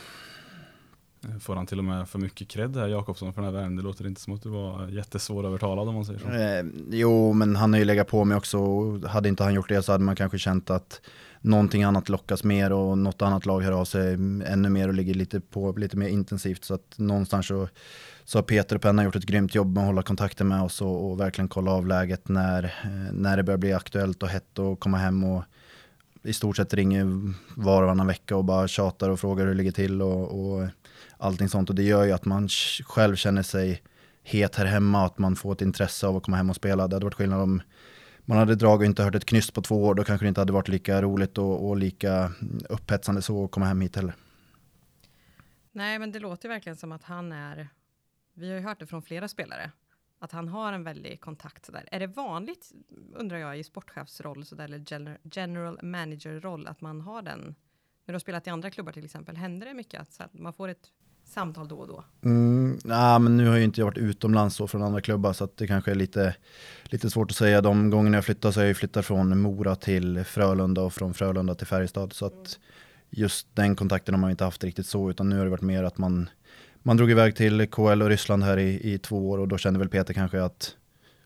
Eh, 1.24 1.40
får 1.40 1.56
han 1.56 1.66
till 1.66 1.78
och 1.78 1.84
med 1.84 2.10
för 2.10 2.20
mycket 2.20 2.48
cred 2.48 2.76
här 2.76 2.88
Jakobsson 2.88 3.34
för 3.34 3.42
den 3.42 3.54
här 3.54 3.60
världen? 3.60 3.76
Det 3.76 3.82
låter 3.82 4.08
inte 4.08 4.22
som 4.22 4.34
att 4.34 4.44
du 4.44 4.50
var 4.50 4.88
jättesvårövertalad 4.88 5.88
om 5.88 5.96
man 5.96 6.06
säger 6.06 6.20
så. 6.20 6.28
Eh, 6.28 6.66
jo, 7.00 7.34
men 7.34 7.56
han 7.56 7.74
har 7.74 7.80
ju 7.80 7.86
legat 7.86 8.08
på 8.08 8.26
mig 8.26 8.38
också. 8.38 8.58
Hade 9.08 9.30
inte 9.30 9.44
han 9.44 9.54
gjort 9.54 9.70
det 9.70 9.84
så 9.84 9.92
hade 9.92 10.04
man 10.04 10.16
kanske 10.16 10.38
känt 10.38 10.70
att 10.70 11.02
någonting 11.42 11.84
annat 11.84 12.10
lockas 12.10 12.44
mer 12.44 12.72
och 12.72 12.98
något 12.98 13.22
annat 13.22 13.46
lag 13.46 13.62
hör 13.62 13.72
av 13.72 13.86
sig 13.86 14.14
mm, 14.14 14.48
ännu 14.48 14.70
mer 14.70 14.88
och 14.88 14.94
ligger 14.94 15.14
lite 15.14 15.40
på 15.40 15.72
lite 15.72 15.98
mer 15.98 16.08
intensivt. 16.08 16.64
Så 16.64 16.74
att 16.74 16.98
någonstans 16.98 17.48
så, 17.48 17.68
så 18.24 18.38
har 18.38 18.44
Peter 18.44 18.76
och 18.76 18.82
Penna 18.82 19.04
gjort 19.04 19.16
ett 19.16 19.26
grymt 19.26 19.56
jobb 19.56 19.74
med 19.74 19.82
att 19.82 19.88
hålla 19.88 20.02
kontakten 20.02 20.48
med 20.48 20.62
oss 20.62 20.82
och, 20.82 21.12
och 21.12 21.20
verkligen 21.20 21.48
kolla 21.48 21.72
av 21.72 21.88
läget 21.88 22.30
när, 22.30 22.64
eh, 22.64 23.14
när 23.14 23.38
det 23.38 23.44
börjar 23.44 23.58
bli 23.58 23.74
aktuellt 23.74 24.24
och 24.24 24.30
hett 24.30 24.60
och 24.60 24.80
komma 24.80 24.98
hem 24.98 25.24
och 25.24 25.44
i 26.24 26.34
stort 26.34 26.58
sett 26.58 26.74
ringer 26.74 27.04
var 27.56 27.82
och 27.82 27.88
varannan 27.88 28.08
vecka 28.08 28.36
och 28.36 28.46
bara 28.46 28.68
tjatar 28.68 29.10
och 29.10 29.20
frågar 29.20 29.46
hur 29.46 29.52
det 29.52 29.58
ligger 29.58 29.72
till 29.72 30.02
och, 30.02 30.52
och 30.52 30.68
allting 31.20 31.50
sånt. 31.50 31.70
Och 31.70 31.76
det 31.76 31.84
gör 31.84 32.04
ju 32.04 32.12
att 32.12 32.26
man 32.26 32.50
själv 32.84 33.16
känner 33.16 33.44
sig 33.44 33.84
het 34.24 34.56
här 34.56 34.66
hemma 34.66 35.00
och 35.00 35.06
att 35.06 35.18
man 35.18 35.36
får 35.36 35.54
ett 35.54 35.62
intresse 35.62 36.08
av 36.08 36.16
att 36.18 36.24
komma 36.24 36.38
hem 36.38 36.50
och 36.50 36.56
spela. 36.56 36.88
Det 36.88 36.96
hade 36.96 37.06
varit 37.06 37.16
skillnad 37.16 37.42
om 37.42 37.62
man 38.26 38.38
hade 38.38 38.56
dragit 38.56 38.80
och 38.80 38.86
inte 38.86 39.04
hört 39.04 39.16
ett 39.16 39.26
knyst 39.26 39.54
på 39.54 39.62
två 39.62 39.86
år. 39.86 39.96
Då 39.96 40.04
kanske 40.04 40.26
det 40.26 40.28
inte 40.28 40.42
hade 40.42 40.54
varit 40.54 40.68
lika 40.68 41.02
roligt 41.02 41.38
och, 41.38 41.68
och 41.68 41.78
lika 41.78 42.14
mm, 42.14 42.60
upphetsande 42.70 43.22
så 43.22 43.46
att 43.46 43.52
komma 43.52 43.66
hem 43.66 43.82
hit 43.82 43.96
heller. 43.96 44.16
Nej, 45.72 46.00
men 46.00 46.12
det 46.12 46.20
låter 46.20 46.50
verkligen 46.50 46.78
som 46.78 46.92
att 46.92 47.04
han 47.04 47.32
är, 47.32 47.68
vi 48.34 48.50
har 48.50 48.56
ju 48.58 48.64
hört 48.64 48.80
det 48.80 48.88
från 48.88 49.02
flera 49.02 49.28
spelare, 49.28 49.72
att 50.20 50.32
han 50.32 50.48
har 50.48 50.74
en 50.74 50.84
väldig 50.84 51.22
kontakt 51.22 51.66
sådär. 51.66 51.90
Är 51.92 52.00
det 52.00 52.08
vanligt, 52.08 52.72
undrar 53.16 53.38
jag, 53.38 53.60
i 53.60 53.64
sportchefsroll 53.64 54.46
sådär, 54.46 54.66
eller 54.66 55.18
general 55.24 55.80
manager-roll, 55.84 56.68
att 56.68 56.82
man 56.82 57.02
har 57.02 57.22
den, 57.22 57.40
när 57.40 57.56
du 58.06 58.14
har 58.14 58.20
spelat 58.20 58.48
i 58.48 58.50
andra 58.50 58.70
klubbar 58.70 58.92
till 58.92 59.06
exempel, 59.06 59.38
händer 59.38 59.68
det 59.68 59.74
mycket 59.74 60.02
att, 60.02 60.22
att 60.22 60.34
man 60.34 60.54
får 60.54 60.68
ett 60.68 60.92
samtal 61.30 61.68
då 61.68 61.76
och 61.76 61.88
då? 61.88 62.04
Mm, 62.24 62.80
nah, 62.84 63.20
men 63.20 63.38
nu 63.38 63.48
har 63.48 63.54
jag 63.56 63.64
inte 63.64 63.84
varit 63.84 63.98
utomlands 63.98 64.56
så 64.56 64.68
från 64.68 64.84
andra 64.84 65.02
klubbar 65.02 65.34
så 65.34 65.44
att 65.44 65.58
det 65.58 65.68
kanske 65.68 65.92
är 65.92 65.96
lite, 65.96 66.36
lite 66.84 67.10
svårt 67.10 67.32
att 67.32 67.38
säga. 67.38 67.62
De 67.62 67.90
gångerna 67.90 68.18
jag 68.18 68.26
flyttat 68.26 68.54
så 68.54 68.60
har 68.60 68.68
jag 68.68 68.78
flyttat 68.78 69.06
från 69.06 69.40
Mora 69.40 69.76
till 69.76 70.24
Frölunda 70.24 70.82
och 70.82 70.94
från 70.94 71.14
Frölunda 71.14 71.56
till 71.56 71.68
Färjestad. 71.68 72.14
Så 72.14 72.26
att 72.26 72.60
just 73.10 73.48
den 73.54 73.76
kontakten 73.76 74.14
har 74.14 74.20
man 74.20 74.32
inte 74.32 74.44
haft 74.44 74.64
riktigt 74.64 74.88
så 74.88 75.10
utan 75.10 75.30
nu 75.30 75.38
har 75.38 75.44
det 75.44 75.52
varit 75.52 75.62
mer 75.62 75.84
att 75.84 75.98
man, 75.98 76.30
man 76.84 76.98
drog 76.98 77.12
iväg 77.12 77.36
till 77.36 77.68
KL 77.68 78.02
och 78.02 78.10
Ryssland 78.10 78.44
här 78.44 78.58
i, 78.58 78.94
i 78.94 78.98
två 78.98 79.30
år 79.30 79.38
och 79.38 79.48
då 79.48 79.58
kände 79.58 79.80
väl 79.80 79.90
Peter 79.90 80.14
kanske 80.14 80.44
att 80.44 80.76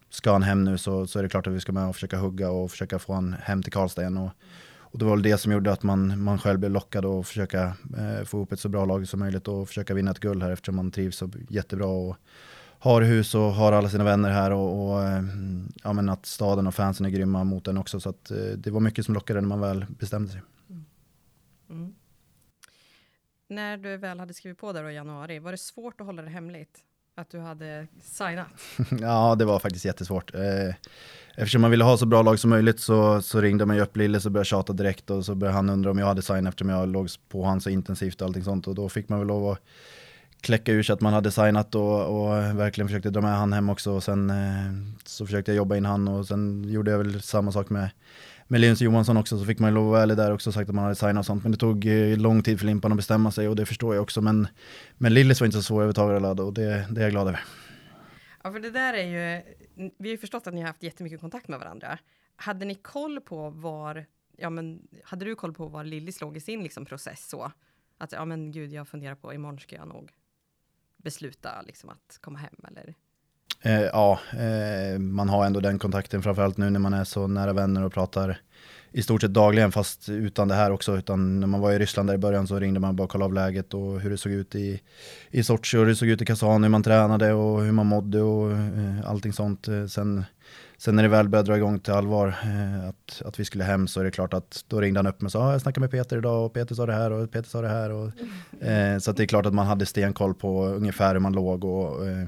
ska 0.10 0.32
han 0.32 0.44
hem 0.44 0.64
nu 0.64 0.78
så, 0.78 1.08
så 1.08 1.20
är 1.20 1.24
det 1.24 1.30
klart 1.30 1.48
att 1.48 1.54
vi 1.54 1.60
ska 1.60 1.72
med 1.72 1.88
och 1.88 1.96
försöka 1.96 2.18
hugga 2.18 2.50
och 2.50 2.72
försöka 2.72 3.00
få 3.00 3.14
han 3.14 3.36
hem 3.44 3.64
till 3.64 3.72
Karlstad 3.72 4.02
igen. 4.02 4.18
Och, 4.18 4.32
och 4.94 5.00
det 5.00 5.06
var 5.06 5.12
väl 5.12 5.24
det 5.24 5.38
som 5.38 5.52
gjorde 5.52 5.72
att 5.72 5.84
man, 5.84 6.24
man 6.24 6.40
själv 6.40 6.60
blev 6.60 6.72
lockad 6.72 7.06
att 7.06 7.28
försöka 7.28 7.64
eh, 7.98 8.24
få 8.26 8.38
ihop 8.38 8.52
ett 8.52 8.60
så 8.60 8.70
bra 8.70 8.86
lag 8.86 9.08
som 9.08 9.20
möjligt 9.20 9.48
och 9.48 9.68
försöka 9.68 9.94
vinna 9.94 10.12
ett 10.12 10.20
guld 10.20 10.44
här 10.44 10.52
eftersom 10.52 10.76
man 10.76 10.92
trivs 10.92 11.18
så 11.18 11.30
jättebra 11.50 11.88
och 11.88 12.18
har 12.80 13.02
hus 13.02 13.36
och 13.36 13.42
har 13.42 13.72
alla 13.72 13.90
sina 13.90 14.04
vänner 14.04 14.32
här 14.32 14.52
och, 14.52 14.92
och 14.92 15.04
eh, 15.04 15.24
ja, 15.84 15.94
men 15.94 16.10
att 16.10 16.26
staden 16.26 16.68
och 16.68 16.76
fansen 16.76 17.06
är 17.06 17.10
grymma 17.10 17.44
mot 17.44 17.66
den 17.66 17.78
också. 17.78 18.00
Så 18.00 18.10
att, 18.10 18.32
eh, 18.32 18.38
det 18.38 18.72
var 18.72 18.80
mycket 18.80 19.06
som 19.06 19.14
lockade 19.14 19.42
när 19.42 19.48
man 19.48 19.60
väl 19.60 19.86
bestämde 19.90 20.32
sig. 20.32 20.42
Mm. 20.70 20.86
Mm. 21.70 21.96
När 23.48 23.78
du 23.78 23.98
väl 23.98 24.20
hade 24.20 24.34
skrivit 24.34 24.58
på 24.58 24.74
där 24.74 24.90
i 24.90 24.96
januari, 24.96 25.40
var 25.40 25.52
det 25.52 25.58
svårt 25.58 26.02
att 26.02 26.08
hålla 26.08 26.22
det 26.22 26.30
hemligt? 26.30 26.80
Att 27.16 27.30
du 27.30 27.40
hade 27.40 27.88
signat? 28.02 28.48
ja, 29.02 29.36
det 29.36 29.46
var 29.46 29.60
faktiskt 29.60 29.86
jättesvårt. 29.86 30.36
Eh, 30.36 30.76
eftersom 31.36 31.62
man 31.62 31.72
ville 31.72 31.84
ha 31.84 31.98
så 31.98 32.06
bra 32.06 32.22
lag 32.22 32.40
som 32.40 32.50
möjligt 32.50 32.80
så, 32.80 33.22
så 33.22 33.42
ringde 33.42 33.66
man 33.66 33.76
ju 33.76 33.82
upp 33.82 33.98
Lille 33.98 34.20
så 34.20 34.30
började 34.30 34.40
jag 34.40 34.48
tjata 34.48 34.74
direkt 34.74 35.10
och 35.10 35.26
så 35.26 35.36
började 35.36 35.56
han 35.56 35.70
undra 35.70 35.92
om 35.92 36.00
jag 36.00 36.06
hade 36.06 36.22
signat 36.22 36.52
eftersom 36.52 36.70
jag 36.70 36.90
låg 36.90 37.10
på 37.30 37.46
han 37.46 37.62
så 37.62 37.70
intensivt 37.70 38.22
och 38.22 38.28
allting 38.28 38.44
sånt 38.44 38.68
och 38.68 38.76
då 38.76 38.90
fick 38.90 39.10
man 39.10 39.20
väl 39.20 39.28
lov 39.28 39.50
att 39.52 39.60
kläcka 40.42 40.72
ur 40.72 40.84
sig 40.84 40.94
att 40.94 41.02
man 41.02 41.14
hade 41.14 41.32
signat 41.32 41.76
och, 41.76 42.06
och 42.06 42.60
verkligen 42.60 42.88
försökte 42.88 43.10
dra 43.10 43.22
med 43.22 43.38
han 43.38 43.54
hem 43.54 43.70
också 43.70 43.92
och 43.92 44.04
sen 44.04 44.30
eh, 44.30 44.96
så 45.06 45.26
försökte 45.26 45.52
jag 45.52 45.58
jobba 45.58 45.76
in 45.76 45.86
han 45.86 46.08
och 46.08 46.28
sen 46.28 46.64
gjorde 46.64 46.92
jag 46.92 46.98
väl 46.98 47.22
samma 47.22 47.52
sak 47.52 47.70
med 47.70 47.90
med 48.54 48.62
Linus 48.62 48.82
Johansson 48.82 49.18
också 49.18 49.40
så 49.40 49.46
fick 49.46 49.60
man 49.60 49.70
ju 49.70 49.76
lov 49.76 49.86
att 49.86 49.92
vara 49.92 50.02
ärlig 50.02 50.18
där 50.18 50.34
också 50.34 50.50
och 50.50 50.54
sagt 50.54 50.70
att 50.70 50.76
man 50.76 50.84
hade 50.84 50.96
signat 50.96 51.18
och 51.18 51.26
sånt. 51.26 51.44
Men 51.44 51.52
det 51.52 51.58
tog 51.58 51.86
eh, 51.86 52.18
lång 52.18 52.44
tid 52.44 52.60
för 52.60 52.66
Limpan 52.66 52.92
att 52.92 52.96
bestämma 52.96 53.32
sig 53.32 53.48
och 53.48 53.56
det 53.56 53.66
förstår 53.66 53.96
jag 53.96 54.02
också. 54.02 54.22
Men, 54.22 54.48
men 54.98 55.14
Lillis 55.14 55.42
var 55.42 55.46
inte 55.46 55.58
så 55.58 55.64
svårövertalad 55.64 56.40
och 56.40 56.54
det, 56.54 56.88
det 56.90 57.02
är 57.02 57.04
jag 57.04 57.12
glad 57.12 57.28
över. 57.28 57.44
Ja, 58.44 58.52
för 58.52 58.60
det 58.60 58.70
där 58.70 58.94
är 58.94 59.04
ju, 59.04 59.42
vi 59.76 60.10
har 60.10 60.12
ju 60.12 60.18
förstått 60.18 60.48
att 60.48 60.54
ni 60.54 60.62
har 60.62 60.68
haft 60.68 60.84
jättemycket 60.84 61.20
kontakt 61.20 61.48
med 61.48 61.60
varandra. 61.60 61.98
Hade 62.36 62.66
ni 62.66 62.76
koll 62.76 63.22
på 63.22 63.50
var, 63.50 64.06
ja 64.38 64.50
men, 64.50 64.88
hade 65.04 65.26
du 65.26 65.36
koll 65.36 65.54
på 65.54 65.68
var 65.68 65.84
Lillis 65.84 66.22
låg 66.22 66.38
i 66.38 66.40
sin 66.40 66.64
liksom, 66.64 66.86
process 66.86 67.30
så? 67.30 67.52
Att, 67.98 68.12
ja 68.12 68.26
men 68.26 68.52
gud, 68.52 68.74
jag 68.74 68.88
funderar 68.88 69.16
på, 69.16 69.34
imorgon 69.34 69.60
ska 69.60 69.76
jag 69.76 69.88
nog 69.88 70.12
besluta 70.98 71.62
liksom 71.62 71.90
att 71.90 72.18
komma 72.22 72.40
hem 72.40 72.56
eller? 72.68 72.96
Eh, 73.66 73.82
ja, 73.82 74.20
eh, 74.32 75.00
man 75.00 75.30
har 75.30 75.46
ändå 75.46 75.60
den 75.60 75.80
kontakten 75.80 76.22
framförallt 76.22 76.58
nu 76.58 76.70
när 76.70 76.80
man 76.80 76.94
är 76.94 77.04
så 77.04 77.28
nära 77.28 77.54
vänner 77.54 77.84
och 77.84 77.94
pratar 77.94 78.42
i 78.92 79.02
stort 79.02 79.22
sett 79.22 79.34
dagligen 79.34 79.72
fast 79.72 80.10
utan 80.10 80.48
det 80.48 80.56
här 80.56 80.72
också. 80.72 80.98
Utan 80.98 81.40
när 81.40 81.48
man 81.48 81.62
var 81.62 81.72
i 81.72 81.80
Ryssland 81.80 82.10
där 82.10 82.14
i 82.14 82.18
början 82.18 82.48
så 82.48 82.60
ringde 82.60 82.80
man 82.80 82.96
bara 82.96 83.04
och 83.04 83.10
kollade 83.10 83.26
av 83.26 83.34
läget 83.34 83.74
och 83.74 84.00
hur 84.00 84.10
det 84.10 84.18
såg 84.18 84.32
ut 84.32 84.56
i, 84.56 84.82
i 85.32 85.44
Sochi 85.44 85.78
och 85.78 85.82
hur 85.82 85.88
det 85.88 85.96
såg 85.96 86.08
ut 86.08 86.22
i 86.22 86.26
Kazan, 86.26 86.64
hur 86.64 86.70
man 86.70 86.84
tränade 86.84 87.34
och 87.34 87.64
hur 87.64 87.72
man 87.72 87.86
mådde 87.86 88.22
och 88.22 88.52
eh, 88.52 89.10
allting 89.10 89.34
sånt. 89.34 89.68
Eh, 89.68 89.86
sen, 89.86 90.26
sen 90.78 90.96
när 90.96 91.04
det 91.04 91.10
väl 91.10 91.30
började 91.30 91.52
dra 91.52 91.58
igång 91.58 91.80
till 91.80 91.94
allvar, 91.94 92.28
eh, 92.28 92.90
att, 92.90 93.22
att 93.26 93.40
vi 93.40 93.46
skulle 93.46 93.64
hem 93.64 93.88
så 93.88 94.00
är 94.00 94.04
det 94.04 94.12
klart 94.12 94.34
att 94.34 94.66
då 94.68 94.82
ringde 94.82 95.00
han 95.00 95.08
upp 95.08 95.22
mig 95.22 95.28
och 95.28 95.32
sa 95.32 95.48
ah, 95.48 95.52
jag 95.52 95.62
snackade 95.62 95.80
med 95.80 95.92
Peter 95.92 96.18
idag 96.18 96.46
och 96.46 96.54
Peter 96.54 96.76
sa 96.76 96.86
det 96.86 96.94
här 96.94 97.12
och 97.12 97.32
Peter 97.32 97.50
sa 97.50 97.62
det 97.62 97.70
här. 97.70 97.92
Och, 97.92 98.12
eh, 98.68 98.98
så 99.00 99.12
det 99.12 99.24
är 99.24 99.28
klart 99.28 99.46
att 99.46 99.54
man 99.54 99.68
hade 99.68 99.86
stenkoll 99.86 100.34
på 100.34 100.66
ungefär 100.66 101.14
hur 101.14 101.20
man 101.20 101.34
låg 101.34 101.66
och 101.66 102.08
eh, 102.08 102.28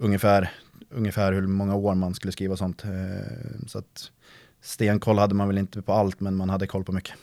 ungefär, 0.00 0.50
ungefär 0.90 1.32
hur 1.32 1.46
många 1.46 1.74
år 1.74 1.94
man 1.94 2.14
skulle 2.14 2.32
skriva 2.32 2.52
och 2.52 2.58
sånt. 2.58 2.84
Eh, 2.84 2.90
så 3.66 3.78
att, 3.78 4.10
stenkoll 4.60 5.18
hade 5.18 5.34
man 5.34 5.48
väl 5.48 5.58
inte 5.58 5.82
på 5.82 5.92
allt, 5.92 6.20
men 6.20 6.36
man 6.36 6.50
hade 6.50 6.66
koll 6.66 6.84
på 6.84 6.92
mycket. 6.92 7.14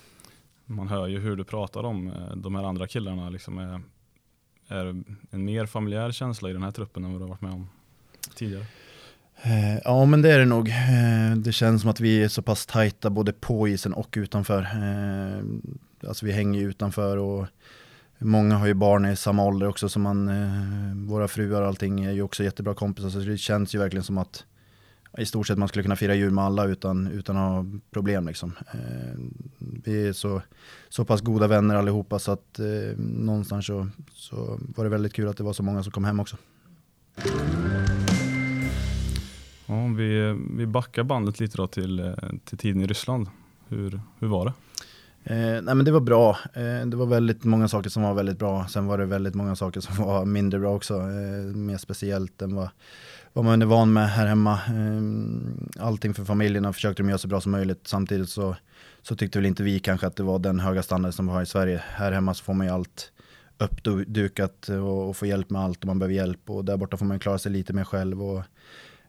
Man 0.66 0.88
hör 0.88 1.08
ju 1.08 1.20
hur 1.20 1.36
du 1.36 1.44
pratar 1.44 1.84
om 1.84 2.08
eh, 2.08 2.36
de 2.36 2.56
här 2.56 2.64
andra 2.64 2.88
killarna. 2.88 3.30
Liksom 3.30 3.58
är, 3.58 3.82
är 4.68 4.86
en 5.32 5.46
mer 5.46 5.66
familjär 5.66 6.12
känsla 6.12 6.50
i 6.50 6.54
den 6.54 6.64
här 6.64 6.72
truppen 6.72 7.04
än 7.04 7.12
vad 7.12 7.22
du 7.22 7.24
har 7.24 7.30
varit 7.30 7.42
med 7.42 7.54
om 7.54 7.70
tidigare? 8.36 8.66
Eh, 9.42 9.78
ja, 9.84 10.06
men 10.06 10.22
det 10.22 10.32
är 10.32 10.40
det 10.40 10.46
nog. 10.46 10.74
Det 11.38 11.52
känns 11.52 11.82
som 11.82 11.90
att 11.90 12.00
vi 12.00 12.24
är 12.24 12.28
så 12.28 12.42
pass 12.42 12.66
tajta 12.66 13.10
både 13.10 13.34
på 13.34 13.68
isen 13.68 13.94
och 13.94 14.14
utanför. 14.18 14.68
Alltså 16.08 16.26
vi 16.26 16.32
hänger 16.32 16.60
ju 16.60 16.70
utanför 16.70 17.18
och 17.18 17.48
många 18.20 18.56
har 18.56 18.68
ju 18.68 18.74
barn 18.74 19.06
i 19.06 19.16
samma 19.16 19.44
ålder 19.44 19.68
också 19.68 19.90
som 19.90 20.02
man, 20.02 20.28
eh, 20.28 21.10
våra 21.10 21.28
fruar 21.28 21.62
och 21.62 21.68
allting 21.68 22.04
är 22.04 22.12
ju 22.12 22.22
också 22.22 22.44
jättebra 22.44 22.74
kompisar 22.74 23.10
så 23.10 23.20
det 23.20 23.38
känns 23.38 23.76
ju 23.76 23.80
verkligen 23.80 24.04
som 24.04 24.18
att 24.18 24.46
i 25.18 25.26
stort 25.26 25.48
sett 25.48 25.58
man 25.58 25.68
skulle 25.68 25.84
kunna 25.84 25.96
fira 25.96 26.16
jul 26.16 26.32
med 26.32 26.44
alla 26.44 26.66
utan, 26.66 27.08
utan 27.08 27.38
att 27.38 27.44
ha 27.44 27.66
problem. 27.92 28.28
Liksom. 28.28 28.54
Eh, 28.74 29.20
vi 29.84 30.08
är 30.08 30.14
så, 30.14 30.42
så 30.90 31.06
pass 31.06 31.22
goda 31.22 31.48
vänner 31.48 31.76
allihopa 31.76 32.20
så 32.20 32.32
att 32.32 32.60
eh, 32.60 32.98
någonstans 32.98 33.66
så, 33.66 33.88
så 34.14 34.60
var 34.76 34.84
det 34.84 34.90
väldigt 34.90 35.14
kul 35.14 35.28
att 35.28 35.38
det 35.38 35.44
var 35.44 35.54
så 35.54 35.64
många 35.64 35.84
som 35.84 35.92
kom 35.92 36.06
hem 36.06 36.20
också. 36.20 36.38
Ja, 39.66 39.88
vi, 39.98 40.38
vi 40.58 40.66
backar 40.66 41.04
bandet 41.04 41.40
lite 41.40 41.58
då 41.58 41.68
till, 41.68 42.00
eh, 42.00 42.14
till 42.46 42.58
tiden 42.58 42.82
i 42.82 42.88
Ryssland. 42.88 43.30
Hur, 43.68 44.02
hur 44.20 44.28
var 44.28 44.46
det? 44.46 44.54
Eh, 45.30 45.62
nej 45.62 45.76
men 45.76 45.86
det 45.86 45.92
var 45.92 46.00
bra. 46.00 46.38
Eh, 46.54 46.86
det 46.86 46.98
var 46.98 47.06
väldigt 47.06 47.44
många 47.44 47.68
saker 47.68 47.90
som 47.90 48.04
var 48.04 48.14
väldigt 48.14 48.40
bra. 48.40 48.68
Sen 48.68 48.86
var 48.86 48.98
det 48.98 49.06
väldigt 49.06 49.36
många 49.36 49.56
saker 49.56 49.80
som 49.80 50.06
var 50.06 50.26
mindre 50.26 50.60
bra 50.60 50.76
också. 50.76 50.94
Eh, 50.94 51.56
mer 51.56 51.78
speciellt 51.78 52.42
än 52.42 52.56
vad 52.56 52.70
vad 53.34 53.46
man 53.46 53.62
är 53.62 53.66
van 53.66 53.94
med 53.94 54.10
här 54.10 54.28
hemma. 54.28 54.54
Eh, 54.54 55.86
allting 55.86 56.14
för 56.14 56.26
familjerna 56.26 56.74
försökte 56.74 57.04
de 57.04 57.10
göra 57.10 57.18
så 57.18 57.28
bra 57.28 57.42
som 57.42 57.52
möjligt. 57.52 57.88
Samtidigt 57.88 58.30
så, 58.30 58.56
så 59.02 59.16
tyckte 59.16 59.40
väl 59.40 59.46
inte 59.46 59.64
vi 59.64 59.80
kanske 59.80 60.08
att 60.08 60.16
det 60.16 60.24
var 60.24 60.40
den 60.40 60.60
höga 60.60 60.84
standard 60.84 61.14
som 61.14 61.28
vi 61.28 61.34
har 61.34 61.42
i 61.42 61.46
Sverige. 61.46 61.84
Här 61.88 62.12
hemma 62.12 62.34
så 62.34 62.44
får 62.44 62.54
man 62.54 62.68
ju 62.68 62.74
allt 62.74 63.12
uppdukat 63.58 64.70
och, 64.70 65.10
och 65.10 65.18
får 65.18 65.28
hjälp 65.28 65.50
med 65.50 65.62
allt 65.62 65.84
om 65.84 65.88
man 65.88 66.00
behöver 66.00 66.16
hjälp. 66.16 66.50
Och 66.50 66.66
där 66.66 66.78
borta 66.78 66.98
får 66.98 67.06
man 67.06 67.20
klara 67.20 67.38
sig 67.38 67.52
lite 67.52 67.74
mer 67.74 67.84
själv. 67.84 68.24
Och, 68.24 68.44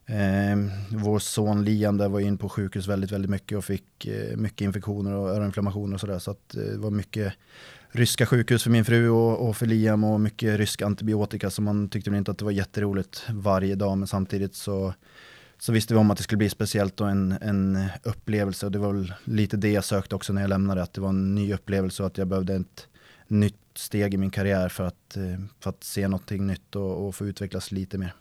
eh, 0.09 0.57
vår 0.91 1.19
son 1.19 1.65
Liam 1.65 1.97
där 1.97 2.09
var 2.09 2.21
in 2.21 2.39
på 2.39 2.49
sjukhus 2.49 2.87
väldigt, 2.87 3.13
väldigt 3.13 3.31
mycket 3.31 3.59
och 3.59 3.65
fick 3.65 4.07
eh, 4.07 4.37
mycket 4.37 4.61
infektioner 4.61 5.15
och 5.15 5.29
öroninflammationer 5.29 5.95
och 5.95 6.01
sådär. 6.01 6.19
Så 6.19 6.31
att 6.31 6.55
eh, 6.55 6.63
det 6.63 6.79
var 6.79 6.91
mycket 6.91 7.35
ryska 7.91 8.27
sjukhus 8.27 8.63
för 8.63 8.71
min 8.71 8.85
fru 8.85 9.09
och, 9.09 9.49
och 9.49 9.57
för 9.57 9.67
Liam 9.67 10.05
och 10.05 10.21
mycket 10.21 10.59
rysk 10.59 10.83
antibiotika 10.83 11.51
så 11.51 11.63
man 11.63 11.89
tyckte 11.89 12.11
väl 12.11 12.19
inte 12.19 12.31
att 12.31 12.39
det 12.39 12.45
var 12.45 12.53
jätteroligt 12.53 13.27
varje 13.31 13.75
dag 13.75 13.99
men 13.99 14.09
samtidigt 14.09 14.55
så, 14.55 14.95
så 15.59 15.73
visste 15.73 15.95
vi 15.95 16.01
om 16.01 16.11
att 16.11 16.17
det 16.17 16.23
skulle 16.23 16.37
bli 16.37 16.51
speciellt 16.51 17.01
och 17.01 17.11
en, 17.11 17.33
en 17.33 17.87
upplevelse 18.03 18.67
och 18.67 18.73
det 18.73 18.79
var 18.79 18.93
väl 18.93 19.15
lite 19.25 19.57
det 19.57 19.73
jag 19.73 19.85
sökte 19.85 20.15
också 20.15 20.33
när 20.33 20.41
jag 20.41 20.49
lämnade 20.49 20.83
att 20.83 20.93
det 20.93 21.01
var 21.01 21.09
en 21.09 21.35
ny 21.35 21.55
upplevelse 21.55 22.03
och 22.03 22.07
att 22.07 22.19
jag 22.19 22.29
behövde 22.29 22.55
ett 22.55 22.89
nytt 23.27 23.55
steg 23.75 24.15
i 24.15 24.17
min 24.17 24.31
karriär 24.31 24.69
för 24.69 24.85
att, 24.85 25.17
eh, 25.17 25.41
för 25.61 25.71
att 25.71 25.85
se 25.85 26.09
någonting 26.09 26.47
nytt 26.47 26.77
och, 26.77 27.07
och 27.07 27.15
få 27.15 27.27
utvecklas 27.27 27.73
lite 27.73 27.99
mer. 27.99 28.15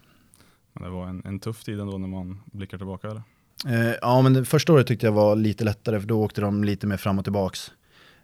Men 0.79 0.89
det 0.89 0.96
var 0.96 1.07
en, 1.07 1.22
en 1.25 1.39
tuff 1.39 1.63
tid 1.63 1.79
ändå 1.79 1.98
när 1.98 2.07
man 2.07 2.41
blickar 2.46 2.77
tillbaka 2.77 3.07
eller? 3.07 3.24
Eh, 3.65 3.96
ja 4.01 4.22
men 4.22 4.34
det 4.34 4.46
första 4.46 4.74
året 4.74 4.88
tyckte 4.88 5.05
jag 5.05 5.13
var 5.13 5.36
lite 5.36 5.63
lättare 5.63 6.00
för 6.00 6.07
då 6.07 6.24
åkte 6.24 6.41
de 6.41 6.63
lite 6.63 6.88
mer 6.88 6.98
fram 6.98 7.19
och 7.19 7.25
tillbaks. 7.25 7.72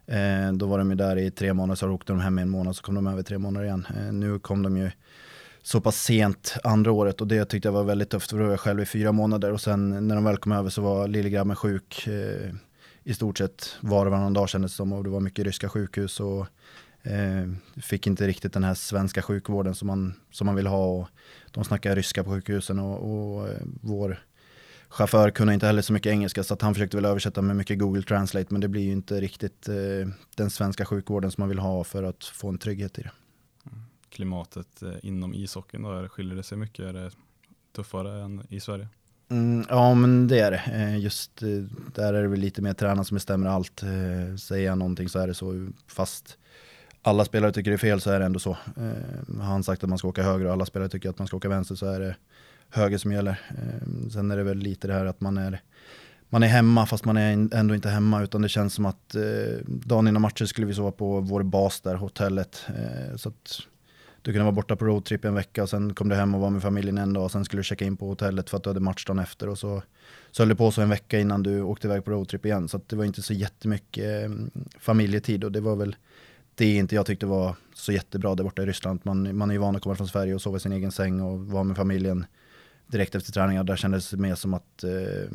Eh, 0.06 0.52
då 0.52 0.66
var 0.66 0.78
de 0.78 0.90
ju 0.90 0.96
där 0.96 1.18
i 1.18 1.30
tre 1.30 1.52
månader, 1.52 1.76
så 1.76 1.90
åkte 1.90 2.12
de 2.12 2.20
hem 2.20 2.38
i 2.38 2.42
en 2.42 2.50
månad, 2.50 2.76
så 2.76 2.82
kom 2.82 2.94
de 2.94 3.06
över 3.06 3.22
tre 3.22 3.38
månader 3.38 3.66
igen. 3.66 3.86
Eh, 3.96 4.12
nu 4.12 4.38
kom 4.38 4.62
de 4.62 4.76
ju 4.76 4.90
så 5.62 5.80
pass 5.80 6.02
sent 6.02 6.56
andra 6.64 6.92
året 6.92 7.20
och 7.20 7.26
det 7.26 7.44
tyckte 7.44 7.68
jag 7.68 7.72
var 7.72 7.84
väldigt 7.84 8.10
tufft, 8.10 8.30
för 8.30 8.38
då 8.38 8.44
var 8.44 8.50
jag 8.50 8.60
själv 8.60 8.80
i 8.80 8.86
fyra 8.86 9.12
månader 9.12 9.52
och 9.52 9.60
sen 9.60 10.08
när 10.08 10.14
de 10.14 10.24
väl 10.24 10.36
kom 10.36 10.52
över 10.52 10.70
så 10.70 10.82
var 10.82 11.08
lillegrabben 11.08 11.56
sjuk 11.56 12.06
eh, 12.06 12.54
i 13.04 13.14
stort 13.14 13.38
sett 13.38 13.76
var 13.80 14.06
och 14.06 14.12
varannan 14.12 14.32
dag 14.32 14.48
kändes 14.48 14.72
det 14.72 14.76
som 14.76 14.92
och 14.92 15.04
det 15.04 15.10
var 15.10 15.20
mycket 15.20 15.44
ryska 15.44 15.68
sjukhus 15.68 16.20
och 16.20 16.46
eh, 17.04 17.80
fick 17.82 18.06
inte 18.06 18.26
riktigt 18.26 18.52
den 18.52 18.64
här 18.64 18.74
svenska 18.74 19.22
sjukvården 19.22 19.74
som 19.74 19.86
man, 19.86 20.14
som 20.30 20.46
man 20.46 20.54
vill 20.54 20.66
ha 20.66 20.86
och 20.86 21.08
de 21.50 21.64
snackar 21.64 21.96
ryska 21.96 22.24
på 22.24 22.30
sjukhusen 22.30 22.78
och, 22.78 22.98
och 23.10 23.48
eh, 23.48 23.62
vår 23.80 24.24
chaufför 24.88 25.30
kunde 25.30 25.54
inte 25.54 25.66
heller 25.66 25.82
så 25.82 25.92
mycket 25.92 26.10
engelska 26.10 26.44
så 26.44 26.54
att 26.54 26.62
han 26.62 26.74
försökte 26.74 26.96
väl 26.96 27.04
översätta 27.04 27.42
med 27.42 27.56
mycket 27.56 27.78
Google 27.78 28.02
Translate 28.02 28.46
men 28.48 28.60
det 28.60 28.68
blir 28.68 28.82
ju 28.82 28.92
inte 28.92 29.20
riktigt 29.20 29.68
eh, 29.68 30.08
den 30.36 30.50
svenska 30.50 30.84
sjukvården 30.84 31.30
som 31.30 31.42
man 31.42 31.48
vill 31.48 31.58
ha 31.58 31.84
för 31.84 32.02
att 32.02 32.24
få 32.24 32.48
en 32.48 32.58
trygghet 32.58 32.98
i 32.98 33.02
det. 33.02 33.10
Klimatet 34.08 34.82
eh, 34.82 34.92
inom 35.02 35.34
ishockeyn 35.34 35.82
då, 35.82 36.08
skiljer 36.08 36.36
det 36.36 36.42
sig 36.42 36.58
mycket? 36.58 36.84
Är 36.84 36.92
det 36.92 37.10
tuffare 37.76 38.22
än 38.22 38.46
i 38.48 38.60
Sverige? 38.60 38.88
Mm, 39.28 39.66
ja 39.68 39.94
men 39.94 40.28
det 40.28 40.40
är 40.40 40.50
det. 40.50 40.62
Eh, 40.72 40.98
just 40.98 41.36
där 41.94 42.14
är 42.14 42.22
det 42.22 42.28
väl 42.28 42.40
lite 42.40 42.62
mer 42.62 42.72
tränaren 42.72 43.04
som 43.04 43.14
bestämmer 43.14 43.46
allt. 43.46 43.82
Säger 44.38 44.66
jag 44.66 44.78
någonting 44.78 45.08
så 45.08 45.18
är 45.18 45.26
det 45.26 45.34
så. 45.34 45.68
Fast 45.86 46.38
alla 47.04 47.24
spelare 47.24 47.52
tycker 47.52 47.70
det 47.70 47.74
är 47.74 47.78
fel 47.78 48.00
så 48.00 48.10
är 48.10 48.18
det 48.18 48.26
ändå 48.26 48.38
så. 48.38 48.56
Har 49.38 49.44
han 49.44 49.64
sagt 49.64 49.84
att 49.84 49.88
man 49.88 49.98
ska 49.98 50.08
åka 50.08 50.22
höger 50.22 50.46
och 50.46 50.52
alla 50.52 50.66
spelare 50.66 50.88
tycker 50.88 51.10
att 51.10 51.18
man 51.18 51.26
ska 51.26 51.36
åka 51.36 51.48
vänster 51.48 51.74
så 51.74 51.86
är 51.86 52.00
det 52.00 52.16
höger 52.70 52.98
som 52.98 53.12
gäller. 53.12 53.40
Eh, 53.50 54.08
sen 54.10 54.30
är 54.30 54.36
det 54.36 54.42
väl 54.42 54.58
lite 54.58 54.86
det 54.86 54.94
här 54.94 55.06
att 55.06 55.20
man 55.20 55.38
är 55.38 55.60
man 56.28 56.42
är 56.42 56.46
hemma 56.46 56.86
fast 56.86 57.04
man 57.04 57.16
är 57.16 57.54
ändå 57.54 57.74
inte 57.74 57.88
hemma 57.88 58.22
utan 58.22 58.42
det 58.42 58.48
känns 58.48 58.74
som 58.74 58.86
att 58.86 59.14
eh, 59.14 59.22
dagen 59.66 60.08
innan 60.08 60.22
matchen 60.22 60.48
skulle 60.48 60.66
vi 60.66 60.74
sova 60.74 60.92
på 60.92 61.20
vår 61.20 61.42
bas 61.42 61.80
där, 61.80 61.94
hotellet. 61.94 62.66
Eh, 62.68 63.16
så 63.16 63.28
att 63.28 63.60
du 64.22 64.32
kunde 64.32 64.44
vara 64.44 64.52
borta 64.52 64.76
på 64.76 64.84
roadtrip 64.84 65.24
en 65.24 65.34
vecka 65.34 65.62
och 65.62 65.70
sen 65.70 65.94
kom 65.94 66.08
du 66.08 66.14
hem 66.14 66.34
och 66.34 66.40
var 66.40 66.50
med 66.50 66.62
familjen 66.62 66.98
en 66.98 67.12
dag 67.12 67.24
och 67.24 67.30
sen 67.30 67.44
skulle 67.44 67.60
du 67.60 67.64
checka 67.64 67.84
in 67.84 67.96
på 67.96 68.08
hotellet 68.08 68.50
för 68.50 68.56
att 68.56 68.62
du 68.62 68.70
hade 68.70 68.80
match 68.80 69.04
dagen 69.04 69.18
efter 69.18 69.48
och 69.48 69.58
så, 69.58 69.82
så 70.30 70.42
höll 70.42 70.48
det 70.48 70.56
på 70.56 70.70
så 70.70 70.82
en 70.82 70.88
vecka 70.88 71.18
innan 71.18 71.42
du 71.42 71.62
åkte 71.62 71.86
iväg 71.86 72.04
på 72.04 72.10
roadtrip 72.10 72.46
igen. 72.46 72.68
Så 72.68 72.76
att 72.76 72.88
det 72.88 72.96
var 72.96 73.04
inte 73.04 73.22
så 73.22 73.32
jättemycket 73.32 74.24
eh, 74.24 74.30
familjetid 74.78 75.44
och 75.44 75.52
det 75.52 75.60
var 75.60 75.76
väl 75.76 75.96
det 76.54 76.74
inte 76.74 76.94
jag 76.94 77.06
tyckte 77.06 77.26
var 77.26 77.56
så 77.74 77.92
jättebra 77.92 78.34
där 78.34 78.44
borta 78.44 78.62
i 78.62 78.66
Ryssland. 78.66 79.00
Man, 79.02 79.36
man 79.36 79.50
är 79.50 79.54
ju 79.54 79.60
van 79.60 79.76
att 79.76 79.82
komma 79.82 79.94
från 79.94 80.08
Sverige 80.08 80.34
och 80.34 80.42
sova 80.42 80.56
i 80.56 80.60
sin 80.60 80.72
egen 80.72 80.92
säng 80.92 81.20
och 81.20 81.46
vara 81.46 81.64
med 81.64 81.76
familjen 81.76 82.26
direkt 82.86 83.14
efter 83.14 83.32
träningar. 83.32 83.64
Där 83.64 83.76
kändes 83.76 84.10
det 84.10 84.16
mer 84.16 84.34
som 84.34 84.54
att 84.54 84.84
eh, 84.84 85.30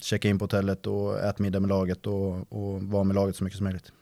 checka 0.00 0.28
in 0.28 0.38
på 0.38 0.44
hotellet 0.44 0.86
och 0.86 1.18
äta 1.18 1.42
middag 1.42 1.60
med 1.60 1.68
laget 1.68 2.06
och, 2.06 2.52
och 2.52 2.82
vara 2.82 3.04
med 3.04 3.14
laget 3.14 3.36
så 3.36 3.44
mycket 3.44 3.56
som 3.56 3.64
möjligt. 3.64 3.92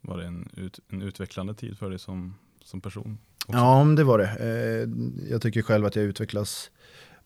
Var 0.00 0.18
det 0.18 0.26
en, 0.26 0.48
ut, 0.56 0.80
en 0.88 1.02
utvecklande 1.02 1.54
tid 1.54 1.78
för 1.78 1.90
dig 1.90 1.98
som, 1.98 2.34
som 2.64 2.80
person? 2.80 3.18
Också? 3.46 3.58
Ja, 3.58 3.84
det 3.96 4.04
var 4.04 4.18
det. 4.18 4.36
Eh, 4.40 4.88
jag 5.30 5.42
tycker 5.42 5.62
själv 5.62 5.86
att 5.86 5.96
jag 5.96 6.04
utvecklas 6.04 6.70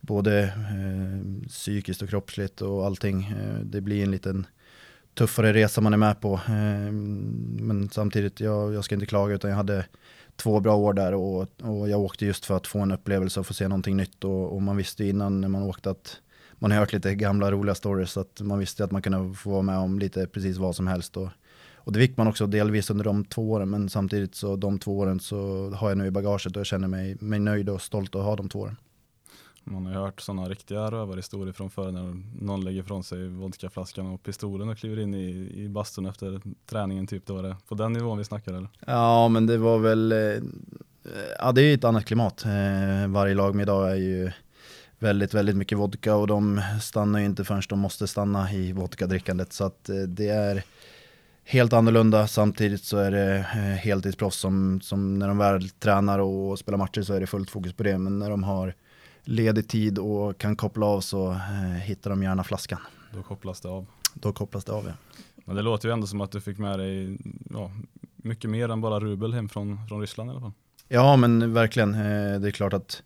både 0.00 0.42
eh, 0.42 1.48
psykiskt 1.48 2.02
och 2.02 2.08
kroppsligt 2.08 2.62
och 2.62 2.86
allting. 2.86 3.24
Eh, 3.24 3.58
det 3.64 3.80
blir 3.80 4.02
en 4.02 4.10
liten 4.10 4.46
tuffare 5.14 5.52
resa 5.52 5.80
man 5.80 5.92
är 5.92 5.96
med 5.96 6.20
på. 6.20 6.34
Eh, 6.34 6.92
men 7.62 7.88
samtidigt, 7.92 8.40
jag, 8.40 8.74
jag 8.74 8.84
ska 8.84 8.94
inte 8.94 9.06
klaga 9.06 9.34
utan 9.34 9.50
jag 9.50 9.56
hade 9.56 9.86
två 10.36 10.60
bra 10.60 10.76
år 10.76 10.92
där 10.92 11.14
och, 11.14 11.48
och 11.62 11.88
jag 11.88 12.00
åkte 12.00 12.26
just 12.26 12.46
för 12.46 12.56
att 12.56 12.66
få 12.66 12.78
en 12.78 12.92
upplevelse 12.92 13.40
och 13.40 13.46
få 13.46 13.54
se 13.54 13.68
någonting 13.68 13.96
nytt 13.96 14.24
och, 14.24 14.52
och 14.52 14.62
man 14.62 14.76
visste 14.76 15.04
innan 15.04 15.40
när 15.40 15.48
man 15.48 15.62
åkte 15.62 15.90
att 15.90 16.20
man 16.58 16.70
har 16.70 16.78
hört 16.78 16.92
lite 16.92 17.14
gamla 17.14 17.50
roliga 17.50 17.74
stories 17.74 18.10
så 18.10 18.20
att 18.20 18.40
man 18.40 18.58
visste 18.58 18.84
att 18.84 18.90
man 18.90 19.02
kunde 19.02 19.34
få 19.34 19.50
vara 19.50 19.62
med 19.62 19.78
om 19.78 19.98
lite 19.98 20.26
precis 20.26 20.56
vad 20.56 20.76
som 20.76 20.86
helst. 20.86 21.16
Och, 21.16 21.28
och 21.74 21.92
det 21.92 22.00
fick 22.00 22.16
man 22.16 22.26
också 22.26 22.46
delvis 22.46 22.90
under 22.90 23.04
de 23.04 23.24
två 23.24 23.50
åren 23.50 23.70
men 23.70 23.88
samtidigt 23.88 24.34
så 24.34 24.56
de 24.56 24.78
två 24.78 24.98
åren 24.98 25.20
så 25.20 25.70
har 25.70 25.88
jag 25.88 25.98
nu 25.98 26.06
i 26.06 26.10
bagaget 26.10 26.46
och 26.46 26.60
jag 26.60 26.66
känner 26.66 26.88
mig, 26.88 27.16
mig 27.20 27.38
nöjd 27.38 27.68
och 27.68 27.82
stolt 27.82 28.14
att 28.14 28.24
ha 28.24 28.36
de 28.36 28.48
två 28.48 28.58
åren. 28.58 28.76
Man 29.64 29.86
har 29.86 29.92
ju 29.92 29.98
hört 29.98 30.20
sådana 30.20 30.48
riktiga 30.48 30.90
rövarhistorier 30.90 31.52
från 31.52 31.70
förr 31.70 31.92
när 31.92 32.22
någon 32.44 32.64
lägger 32.64 32.80
ifrån 32.80 33.04
sig 33.04 33.28
vodkaflaskan 33.28 34.06
och 34.06 34.22
pistolen 34.22 34.68
och 34.68 34.78
kliver 34.78 35.02
in 35.02 35.14
i, 35.14 35.52
i 35.54 35.68
bastun 35.68 36.06
efter 36.06 36.40
träningen. 36.66 37.06
Typ. 37.06 37.26
Det 37.26 37.32
var 37.32 37.42
det 37.42 37.56
på 37.68 37.74
den 37.74 37.92
nivån 37.92 38.18
vi 38.18 38.24
snackar 38.24 38.52
eller? 38.52 38.68
Ja 38.86 39.28
men 39.28 39.46
det 39.46 39.58
var 39.58 39.78
väl, 39.78 40.12
eh, 40.12 40.42
ja 41.38 41.52
det 41.52 41.62
är 41.62 41.64
ju 41.64 41.74
ett 41.74 41.84
annat 41.84 42.04
klimat. 42.04 42.44
Eh, 42.44 43.08
varje 43.08 43.34
lag 43.34 43.54
med 43.54 43.62
idag 43.62 43.90
är 43.90 43.96
ju 43.96 44.30
väldigt, 44.98 45.34
väldigt 45.34 45.56
mycket 45.56 45.78
vodka 45.78 46.16
och 46.16 46.26
de 46.26 46.60
stannar 46.82 47.18
ju 47.18 47.24
inte 47.24 47.44
förrän 47.44 47.62
de 47.68 47.78
måste 47.78 48.06
stanna 48.06 48.52
i 48.52 48.72
vodkadrickandet. 48.72 49.52
Så 49.52 49.64
att 49.64 49.88
eh, 49.88 49.96
det 49.96 50.28
är 50.28 50.64
helt 51.44 51.72
annorlunda. 51.72 52.26
Samtidigt 52.26 52.84
så 52.84 52.98
är 52.98 53.10
det 53.10 53.46
heltidsproffs 53.82 54.38
som, 54.38 54.80
som 54.80 55.18
när 55.18 55.28
de 55.28 55.38
väl 55.38 55.68
tränar 55.68 56.18
och 56.18 56.58
spelar 56.58 56.78
matcher 56.78 57.02
så 57.02 57.14
är 57.14 57.20
det 57.20 57.26
fullt 57.26 57.50
fokus 57.50 57.72
på 57.72 57.82
det. 57.82 57.98
Men 57.98 58.18
när 58.18 58.30
de 58.30 58.42
har 58.44 58.74
ledig 59.24 59.68
tid 59.68 59.98
och 59.98 60.38
kan 60.38 60.56
koppla 60.56 60.86
av 60.86 61.00
så 61.00 61.30
eh, 61.32 61.80
hittar 61.82 62.10
de 62.10 62.22
gärna 62.22 62.44
flaskan. 62.44 62.78
Då 63.14 63.22
kopplas 63.22 63.60
det 63.60 63.68
av. 63.68 63.86
Då 64.14 64.32
kopplas 64.32 64.64
det 64.64 64.72
av 64.72 64.86
ja. 64.86 64.92
Men 65.44 65.56
det 65.56 65.62
låter 65.62 65.88
ju 65.88 65.92
ändå 65.92 66.06
som 66.06 66.20
att 66.20 66.32
du 66.32 66.40
fick 66.40 66.58
med 66.58 66.78
dig 66.78 67.18
ja, 67.50 67.70
mycket 68.16 68.50
mer 68.50 68.68
än 68.68 68.80
bara 68.80 69.00
rubel 69.00 69.34
hem 69.34 69.48
från, 69.48 69.86
från 69.88 70.00
Ryssland 70.00 70.30
i 70.30 70.32
alla 70.32 70.40
fall. 70.40 70.52
Ja 70.88 71.16
men 71.16 71.52
verkligen, 71.52 71.94
eh, 71.94 72.40
det 72.40 72.48
är 72.48 72.50
klart 72.50 72.72
att 72.72 73.02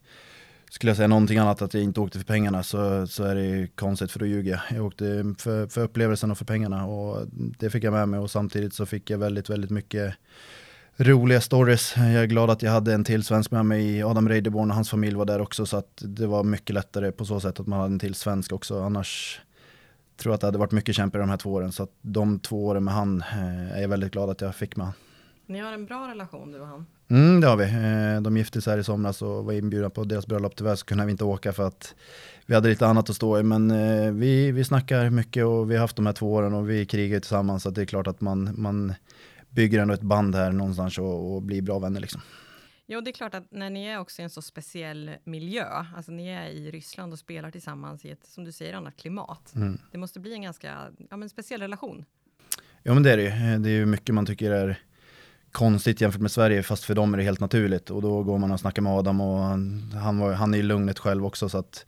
skulle 0.71 0.91
jag 0.91 0.97
säga 0.97 1.09
någonting 1.09 1.39
annat 1.39 1.63
att 1.63 1.75
jag 1.75 1.83
inte 1.83 2.01
åkte 2.01 2.19
för 2.19 2.27
pengarna 2.27 2.63
så, 2.63 3.07
så 3.07 3.25
är 3.25 3.35
det 3.35 3.69
konstigt 3.75 4.13
för 4.13 4.19
då 4.19 4.27
ljuger 4.27 4.51
jag. 4.51 4.79
Jag 4.79 4.87
åkte 4.87 5.35
för, 5.39 5.67
för 5.67 5.81
upplevelsen 5.81 6.31
och 6.31 6.39
för 6.39 6.45
pengarna 6.45 6.87
och 6.87 7.27
det 7.59 7.71
fick 7.71 7.85
jag 7.85 7.93
med 7.93 8.09
mig 8.09 8.21
och 8.21 8.31
samtidigt 8.31 8.75
så 8.75 8.87
fick 8.87 9.11
jag 9.11 9.19
väldigt, 9.19 9.51
väldigt 9.51 9.71
mycket 9.71 10.15
roliga 10.99 11.41
stories. 11.41 11.97
Jag 11.97 12.15
är 12.15 12.27
glad 12.27 12.51
att 12.51 12.63
jag 12.63 12.71
hade 12.71 12.95
en 12.95 13.05
till 13.05 13.25
svensk 13.25 13.51
med 13.51 13.67
mig, 13.67 14.03
Adam 14.03 14.29
Reideborn 14.29 14.71
och 14.71 14.75
hans 14.75 14.91
familj 14.91 15.17
var 15.17 15.25
där 15.25 15.41
också 15.41 15.67
så 15.67 15.77
att 15.77 16.03
det 16.05 16.27
var 16.27 16.45
mycket 16.45 16.75
lättare 16.75 17.13
på 17.13 17.25
så 17.25 17.41
sätt 17.41 17.61
att 17.61 17.67
man 17.67 17.81
hade 17.81 17.93
en 17.93 17.99
till 17.99 18.15
svensk 18.15 18.53
också. 18.53 18.83
Annars 18.83 19.41
tror 20.17 20.33
jag 20.33 20.35
att 20.35 20.41
det 20.41 20.47
hade 20.47 20.59
varit 20.59 20.73
mycket 20.73 20.95
kämpigare 20.95 21.23
de 21.23 21.31
här 21.31 21.37
två 21.37 21.53
åren 21.53 21.73
så 21.73 21.83
att 21.83 21.93
de 22.03 22.39
två 22.39 22.67
åren 22.67 22.85
med 22.85 22.95
han 22.95 23.21
eh, 23.21 23.77
är 23.77 23.81
jag 23.81 23.89
väldigt 23.89 24.13
glad 24.13 24.31
att 24.31 24.41
jag 24.41 24.55
fick 24.55 24.77
med. 24.77 24.93
Ni 25.47 25.59
har 25.59 25.73
en 25.73 25.87
bra 25.87 26.09
relation 26.09 26.53
du 26.53 26.61
och 26.61 26.67
han? 26.67 26.87
Mm, 27.09 27.41
det 27.41 27.47
har 27.47 27.57
vi. 27.57 27.65
Eh, 27.65 28.23
de 28.23 28.37
gifte 28.37 28.61
sig 28.61 28.73
här 28.73 28.79
i 28.79 28.85
somras 28.85 29.23
och 29.23 29.45
var 29.45 29.53
inbjudna 29.53 29.91
på 29.91 30.05
deras 30.05 30.27
bröllop. 30.27 30.57
Tyvärr 30.57 30.75
så 30.75 30.87
kunde 30.87 31.05
vi 31.05 31.13
inte 31.13 31.25
åka 31.25 31.53
för 31.53 31.67
att 31.67 31.95
vi 32.47 32.55
hade 32.55 32.69
lite 32.69 32.87
annat 32.87 33.11
att 33.11 33.17
stå 33.17 33.39
i. 33.39 33.43
Men 33.43 33.71
eh, 33.71 34.13
vi, 34.13 34.53
vi 34.53 34.65
snackar 34.65 35.11
mycket 35.11 35.45
och 35.45 35.71
vi 35.71 35.75
har 35.75 35.81
haft 35.81 35.97
de 35.97 36.07
här 36.07 36.13
två 36.13 36.33
åren 36.33 36.55
och 36.55 36.71
vi 36.71 36.87
krigar 36.87 37.21
tillsammans. 37.21 37.63
Så 37.63 37.71
det 37.71 37.83
är 37.83 37.87
klart 37.87 38.07
att 38.07 38.21
man, 38.21 38.51
man 38.57 38.95
bygger 39.51 39.79
ändå 39.79 39.95
ett 39.95 40.03
band 40.03 40.35
här 40.35 40.53
någonstans 40.53 40.99
och, 40.99 41.35
och 41.35 41.43
blir 41.43 41.63
bra 41.63 41.79
vänner 41.79 42.01
liksom. 42.01 42.21
Jo, 42.91 43.01
det 43.01 43.11
är 43.11 43.13
klart 43.13 43.35
att 43.35 43.51
när 43.51 43.71
ni 43.71 43.85
är 43.85 43.99
också 43.99 44.23
i 44.23 44.25
en 44.25 44.31
så 44.31 44.43
speciell 44.43 45.11
miljö, 45.25 45.67
alltså 45.97 46.13
ni 46.13 46.29
är 46.29 46.47
i 46.47 46.71
Ryssland 46.71 47.13
och 47.13 47.19
spelar 47.19 47.51
tillsammans 47.51 48.05
i 48.05 48.11
ett, 48.11 48.27
som 48.27 48.45
du 48.45 48.53
säger, 48.53 48.75
annat 48.75 48.97
klimat. 48.97 49.55
Mm. 49.55 49.79
Det 49.93 49.99
måste 49.99 50.21
bli 50.21 50.33
en 50.33 50.43
ganska 50.43 50.77
ja, 51.11 51.17
men 51.17 51.29
speciell 51.29 51.61
relation. 51.61 52.05
Ja, 52.83 52.95
men 52.95 53.03
det 53.03 53.13
är 53.13 53.17
det 53.17 53.23
ju. 53.23 53.59
Det 53.59 53.71
är 53.71 53.75
ju 53.75 53.87
mycket 53.87 54.15
man 54.15 54.27
tycker 54.27 54.51
är 54.51 54.79
konstigt 55.53 56.01
jämfört 56.01 56.21
med 56.21 56.31
Sverige, 56.31 56.63
fast 56.63 56.85
för 56.85 56.95
dem 56.95 57.15
är 57.15 57.19
det 57.19 57.25
helt 57.25 57.41
naturligt. 57.41 57.91
Och 57.91 58.03
då 58.03 58.23
går 58.23 58.39
man 58.39 58.51
och 58.51 58.61
snackar 58.61 58.83
med 58.83 58.93
Adam 58.93 59.21
och 59.21 59.39
han, 60.01 60.19
var, 60.19 60.33
han 60.33 60.55
är 60.55 60.59
i 60.59 60.63
lugnet 60.63 60.99
själv 60.99 61.27
också. 61.27 61.49
Så 61.49 61.59
att 61.59 61.87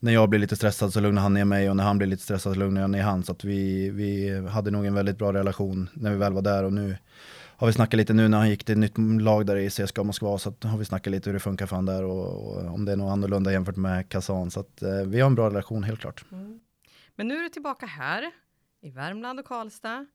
när 0.00 0.12
jag 0.12 0.28
blir 0.28 0.40
lite 0.40 0.56
stressad 0.56 0.92
så 0.92 1.00
lugnar 1.00 1.22
han 1.22 1.34
ner 1.34 1.44
mig 1.44 1.70
och 1.70 1.76
när 1.76 1.84
han 1.84 1.98
blir 1.98 2.08
lite 2.08 2.22
stressad 2.22 2.52
så 2.52 2.58
lugnar 2.58 2.80
jag 2.80 2.90
ner 2.90 3.02
han. 3.02 3.22
Så 3.22 3.32
att 3.32 3.44
vi, 3.44 3.90
vi 3.90 4.40
hade 4.48 4.70
nog 4.70 4.86
en 4.86 4.94
väldigt 4.94 5.18
bra 5.18 5.32
relation 5.32 5.88
när 5.94 6.10
vi 6.10 6.16
väl 6.16 6.32
var 6.32 6.42
där 6.42 6.64
och 6.64 6.72
nu 6.72 6.96
har 7.60 7.66
vi 7.66 7.72
snackat 7.72 7.98
lite 7.98 8.12
nu 8.12 8.28
när 8.28 8.38
han 8.38 8.50
gick 8.50 8.64
till 8.64 8.72
ett 8.84 8.96
nytt 8.96 9.22
lag 9.22 9.46
där 9.46 9.56
i 9.56 9.70
CSKA 9.70 10.02
Moskva 10.02 10.38
så 10.38 10.54
har 10.62 10.78
vi 10.78 10.84
snackat 10.84 11.10
lite 11.10 11.30
hur 11.30 11.34
det 11.34 11.40
funkar 11.40 11.66
för 11.66 11.76
han 11.76 11.86
där 11.86 12.04
och, 12.04 12.56
och 12.56 12.74
om 12.74 12.84
det 12.84 12.92
är 12.92 12.96
något 12.96 13.12
annorlunda 13.12 13.52
jämfört 13.52 13.76
med 13.76 14.08
Kazan. 14.08 14.50
Så 14.50 14.60
att 14.60 14.82
eh, 14.82 15.02
vi 15.06 15.20
har 15.20 15.26
en 15.26 15.34
bra 15.34 15.50
relation 15.50 15.84
helt 15.84 16.00
klart. 16.00 16.24
Mm. 16.32 16.60
Men 17.16 17.28
nu 17.28 17.36
är 17.36 17.42
du 17.42 17.48
tillbaka 17.48 17.86
här 17.86 18.30
i 18.80 18.90
Värmland 18.90 19.40
och 19.40 19.46
Karlstad. 19.46 20.06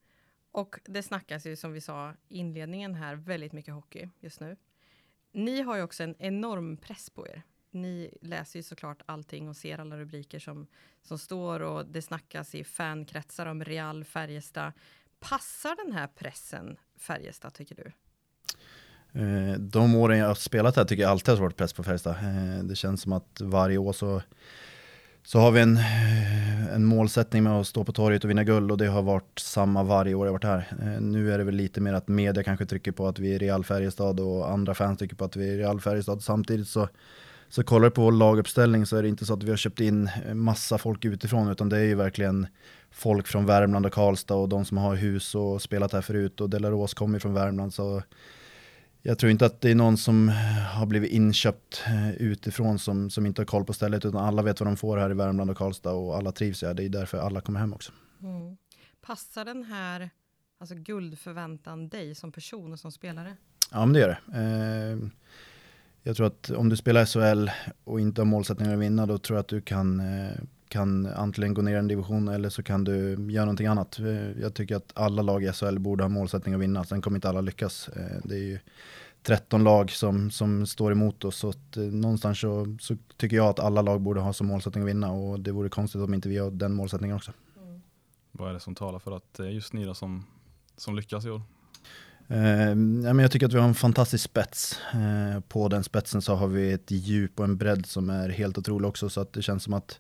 Och 0.52 0.80
det 0.86 1.04
snackas 1.04 1.46
ju 1.46 1.56
som 1.56 1.74
vi 1.74 1.82
sa 1.82 2.14
inledningen 2.28 2.96
här 2.96 3.16
väldigt 3.16 3.54
mycket 3.54 3.74
hockey 3.74 4.10
just 4.20 4.40
nu. 4.40 4.56
Ni 5.32 5.62
har 5.62 5.76
ju 5.76 5.84
också 5.84 6.04
en 6.04 6.16
enorm 6.20 6.78
press 6.78 7.10
på 7.10 7.28
er. 7.28 7.44
Ni 7.76 8.10
läser 8.22 8.60
ju 8.60 8.64
såklart 8.64 9.02
allting 9.06 9.50
och 9.50 9.56
ser 9.56 9.80
alla 9.80 9.98
rubriker 9.98 10.40
som, 10.40 10.68
som 11.04 11.18
står 11.18 11.60
och 11.60 11.86
det 11.86 12.02
snackas 12.02 12.56
i 12.56 12.64
fankretsar 12.64 13.46
om 13.46 13.64
Real 13.64 14.04
Färjestad. 14.04 14.72
Passar 15.20 15.86
den 15.86 15.94
här 15.94 16.08
pressen 16.08 16.78
Färjestad 16.98 17.54
tycker 17.54 17.76
du? 17.76 17.92
Eh, 19.20 19.60
de 19.60 19.96
åren 19.96 20.18
jag 20.18 20.28
har 20.28 20.36
spelat 20.36 20.76
här 20.76 20.86
tycker 20.86 21.04
jag 21.04 21.12
alltid 21.12 21.34
har 21.34 21.42
varit 21.42 21.58
press 21.58 21.74
på 21.74 21.84
Färjestad. 21.84 22.16
Eh, 22.16 22.64
det 22.64 22.76
känns 22.76 23.02
som 23.02 23.14
att 23.14 23.42
varje 23.42 23.78
år 23.78 23.94
så 23.94 24.22
så 25.24 25.40
har 25.40 25.52
vi 25.52 25.62
en, 25.62 25.78
eh, 25.78 26.74
en 26.74 26.86
målsättning 26.86 27.44
med 27.44 27.54
att 27.54 27.68
stå 27.68 27.84
på 27.84 27.92
torget 27.92 28.24
och 28.24 28.30
vinna 28.30 28.44
guld 28.44 28.72
och 28.72 28.78
det 28.78 28.88
har 28.88 29.02
varit 29.02 29.40
samma 29.40 29.84
varje 29.84 30.16
år 30.16 30.28
jag 30.28 30.32
varit 30.32 30.44
här. 30.44 31.00
Nu 31.00 31.34
är 31.34 31.38
det 31.38 31.44
väl 31.44 31.56
lite 31.56 31.82
mer 31.82 31.94
att 31.94 32.08
media 32.08 32.44
kanske 32.44 32.66
trycker 32.66 32.92
på 32.92 33.08
att 33.08 33.20
vi 33.20 33.36
är 33.36 33.40
Real 33.40 33.64
Färjestad 33.64 34.20
och 34.20 34.52
andra 34.52 34.74
fans 34.74 35.00
tycker 35.00 35.16
på 35.16 35.26
att 35.26 35.36
vi 35.36 35.54
är 35.54 35.58
Real 35.58 35.82
Färjestad. 35.82 36.24
Samtidigt 36.24 36.68
så, 36.68 36.90
så 37.50 37.64
kollar 37.64 37.86
du 37.86 37.92
på 37.92 38.02
vår 38.02 38.12
laguppställning 38.12 38.86
så 38.86 38.98
är 38.98 39.02
det 39.02 39.10
inte 39.10 39.26
så 39.26 39.34
att 39.34 39.44
vi 39.44 39.50
har 39.50 39.58
köpt 39.58 39.80
in 39.80 40.10
massa 40.34 40.78
folk 40.78 41.06
utifrån 41.06 41.52
utan 41.52 41.70
det 41.70 41.78
är 41.78 41.84
ju 41.84 41.96
verkligen 41.96 42.48
folk 42.92 43.28
från 43.28 43.46
Värmland 43.46 43.86
och 43.86 43.94
Karlstad 43.94 44.36
och 44.36 44.50
de 44.50 44.66
som 44.66 44.78
har 44.78 44.96
hus 44.96 45.36
och 45.36 45.62
spelat 45.62 45.94
här 45.94 46.02
förut 46.02 46.42
och 46.42 46.50
Delaros 46.50 46.94
kommer 46.94 47.20
från 47.20 47.34
Värmland 47.34 47.74
så 47.74 48.04
jag 49.08 49.20
tror 49.20 49.32
inte 49.32 49.46
att 49.46 49.62
det 49.62 49.72
är 49.72 49.76
någon 49.76 49.98
som 49.98 50.30
har 50.74 50.86
blivit 50.86 51.12
inköpt 51.12 51.84
eh, 51.88 52.16
utifrån 52.16 52.80
som, 52.80 53.10
som 53.10 53.26
inte 53.26 53.42
har 53.42 53.46
koll 53.46 53.66
på 53.66 53.74
stället 53.74 54.06
utan 54.06 54.26
alla 54.26 54.42
vet 54.42 54.60
vad 54.60 54.68
de 54.68 54.78
får 54.78 54.98
här 54.98 55.12
i 55.12 55.14
Värmland 55.14 55.50
och 55.50 55.58
Karlstad 55.58 55.92
och 55.92 56.18
alla 56.18 56.32
trivs 56.32 56.62
här. 56.62 56.74
Det 56.74 56.84
är 56.84 56.90
därför 56.90 57.18
alla 57.18 57.42
kommer 57.42 57.60
hem 57.60 57.74
också. 57.74 57.92
Mm. 58.22 58.58
Passar 59.02 59.46
den 59.46 59.64
här 59.64 60.10
alltså 60.60 60.76
guldförväntan 60.76 61.90
dig 61.90 62.16
som 62.16 62.32
person 62.32 62.74
och 62.74 62.80
som 62.80 62.92
spelare? 62.92 63.38
Ja, 63.72 63.86
men 63.86 63.94
det 63.94 64.00
gör 64.00 64.08
det. 64.08 64.40
Eh, 64.40 65.10
jag 66.08 66.16
tror 66.16 66.28
att 66.28 66.50
om 66.50 66.70
du 66.70 66.76
spelar 66.76 67.06
SHL 67.06 67.50
och 67.84 68.00
inte 68.00 68.22
har 68.22 68.26
målsättningen 68.26 68.74
att 68.74 68.80
vinna, 68.80 69.06
då 69.06 69.18
tror 69.18 69.38
jag 69.38 69.42
att 69.42 69.48
du 69.48 69.62
kan 69.62 70.00
eh, 70.00 70.36
kan 70.68 71.06
antingen 71.06 71.54
gå 71.54 71.62
ner 71.62 71.78
en 71.78 71.88
division 71.88 72.28
eller 72.28 72.50
så 72.50 72.64
kan 72.64 72.84
du 72.84 73.10
göra 73.32 73.46
någonting 73.46 73.68
annat. 73.68 74.00
Eh, 74.00 74.42
jag 74.42 74.54
tycker 74.54 74.76
att 74.76 74.92
alla 74.94 75.22
lag 75.22 75.44
i 75.44 75.52
SHL 75.52 75.80
borde 75.80 76.04
ha 76.04 76.10
målsättning 76.10 76.56
att 76.56 76.62
vinna, 76.62 76.84
sen 76.84 77.02
kommer 77.02 77.18
inte 77.18 77.30
alla 77.30 77.42
lyckas. 77.42 77.90
Eh, 77.90 78.18
det 78.24 78.36
är 78.36 78.44
ju 78.44 78.60
13 79.24 79.64
lag 79.64 79.92
som, 79.92 80.32
som 80.32 80.66
står 80.66 80.92
emot 80.92 81.26
oss, 81.26 81.38
så 81.38 81.50
att 81.50 81.76
någonstans 81.76 82.40
så, 82.40 82.78
så 82.82 82.98
tycker 83.18 83.36
jag 83.36 83.48
att 83.48 83.60
alla 83.60 83.82
lag 83.82 84.02
borde 84.02 84.22
ha 84.22 84.34
som 84.34 84.48
målsättning 84.48 84.84
att 84.84 84.90
vinna 84.90 85.12
och 85.12 85.40
det 85.40 85.52
vore 85.52 85.70
konstigt 85.70 86.02
om 86.02 86.14
inte 86.14 86.30
vi 86.30 86.38
har 86.38 86.52
den 86.52 86.74
målsättningen 86.74 87.16
också. 87.16 87.32
Mm. 87.58 87.82
Vad 88.32 88.50
är 88.50 88.54
det 88.54 88.60
som 88.60 88.76
talar 88.76 89.00
för 89.00 89.12
att 89.12 89.34
det 89.34 89.46
är 89.46 89.50
just 89.50 89.74
ni 89.74 89.96
som, 89.96 90.26
som 90.78 90.96
lyckas 90.96 91.26
i 91.26 91.30
år? 91.30 91.42
Eh, 92.28 93.22
jag 93.22 93.32
tycker 93.32 93.46
att 93.46 93.54
vi 93.54 93.60
har 93.60 93.68
en 93.68 93.76
fantastisk 93.76 94.24
spets. 94.24 94.80
Eh, 94.94 95.40
på 95.40 95.68
den 95.68 95.84
spetsen 95.84 96.22
så 96.22 96.36
har 96.36 96.48
vi 96.48 96.72
ett 96.72 96.92
djup 96.92 97.40
och 97.40 97.46
en 97.46 97.58
bredd 97.58 97.86
som 97.86 98.10
är 98.10 98.30
helt 98.30 98.58
otrolig 98.58 98.90
också, 98.90 99.10
så 99.10 99.22
att 99.22 99.34
det 99.34 99.42
känns 99.42 99.64
som 99.64 99.74
att 99.74 100.00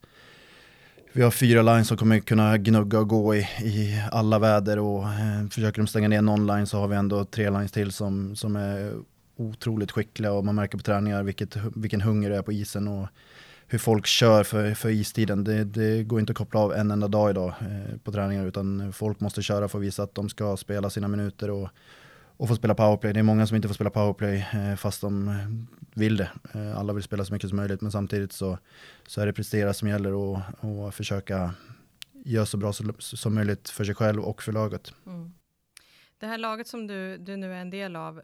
vi 1.13 1.21
har 1.21 1.31
fyra 1.31 1.61
lines 1.61 1.87
som 1.87 1.97
kommer 1.97 2.19
kunna 2.19 2.57
gnugga 2.57 2.99
och 2.99 3.09
gå 3.09 3.35
i, 3.35 3.39
i 3.63 4.01
alla 4.11 4.39
väder 4.39 4.79
och 4.79 5.03
eh, 5.03 5.47
försöker 5.51 5.81
de 5.81 5.87
stänga 5.87 6.07
ner 6.07 6.21
någon 6.21 6.47
line 6.47 6.67
så 6.67 6.79
har 6.79 6.87
vi 6.87 6.95
ändå 6.95 7.25
tre 7.25 7.49
lines 7.49 7.71
till 7.71 7.91
som, 7.91 8.35
som 8.35 8.55
är 8.55 8.93
otroligt 9.37 9.91
skickliga 9.91 10.31
och 10.31 10.45
man 10.45 10.55
märker 10.55 10.77
på 10.77 10.83
träningar 10.83 11.23
vilket, 11.23 11.55
vilken 11.75 12.01
hunger 12.01 12.29
det 12.29 12.37
är 12.37 12.41
på 12.41 12.51
isen 12.51 12.87
och 12.87 13.07
hur 13.67 13.79
folk 13.79 14.05
kör 14.05 14.43
för, 14.43 14.73
för 14.73 14.89
istiden. 14.89 15.43
Det, 15.43 15.63
det 15.63 16.03
går 16.03 16.19
inte 16.19 16.31
att 16.31 16.37
koppla 16.37 16.59
av 16.59 16.73
en 16.73 16.91
enda 16.91 17.07
dag 17.07 17.29
idag 17.29 17.53
eh, 17.61 17.97
på 18.03 18.11
träningar 18.11 18.45
utan 18.45 18.93
folk 18.93 19.19
måste 19.19 19.41
köra 19.41 19.67
för 19.67 19.77
att 19.77 19.83
visa 19.83 20.03
att 20.03 20.15
de 20.15 20.29
ska 20.29 20.57
spela 20.57 20.89
sina 20.89 21.07
minuter 21.07 21.49
och 21.49 21.69
och 22.37 22.47
få 22.47 22.55
spela 22.55 22.75
powerplay. 22.75 23.13
Det 23.13 23.19
är 23.19 23.23
många 23.23 23.47
som 23.47 23.55
inte 23.55 23.67
får 23.67 23.75
spela 23.75 23.89
powerplay 23.89 24.45
eh, 24.53 24.75
fast 24.75 25.01
de 25.01 25.27
eh, 25.27 25.35
vill 25.93 26.17
det. 26.17 26.31
Eh, 26.53 26.77
alla 26.77 26.93
vill 26.93 27.03
spela 27.03 27.25
så 27.25 27.33
mycket 27.33 27.49
som 27.49 27.55
möjligt 27.55 27.81
men 27.81 27.91
samtidigt 27.91 28.33
så, 28.33 28.57
så 29.07 29.21
är 29.21 29.25
det 29.25 29.33
prestera 29.33 29.73
som 29.73 29.87
gäller 29.87 30.13
och, 30.13 30.39
och 30.59 30.93
försöka 30.93 31.53
göra 32.25 32.45
så 32.45 32.57
bra 32.57 32.73
som 32.99 33.35
möjligt 33.35 33.69
för 33.69 33.83
sig 33.83 33.95
själv 33.95 34.21
och 34.21 34.43
för 34.43 34.51
laget. 34.51 34.93
Mm. 35.05 35.33
Det 36.17 36.25
här 36.25 36.37
laget 36.37 36.67
som 36.67 36.87
du, 36.87 37.17
du 37.17 37.37
nu 37.37 37.53
är 37.53 37.57
en 37.57 37.69
del 37.69 37.95
av, 37.95 38.21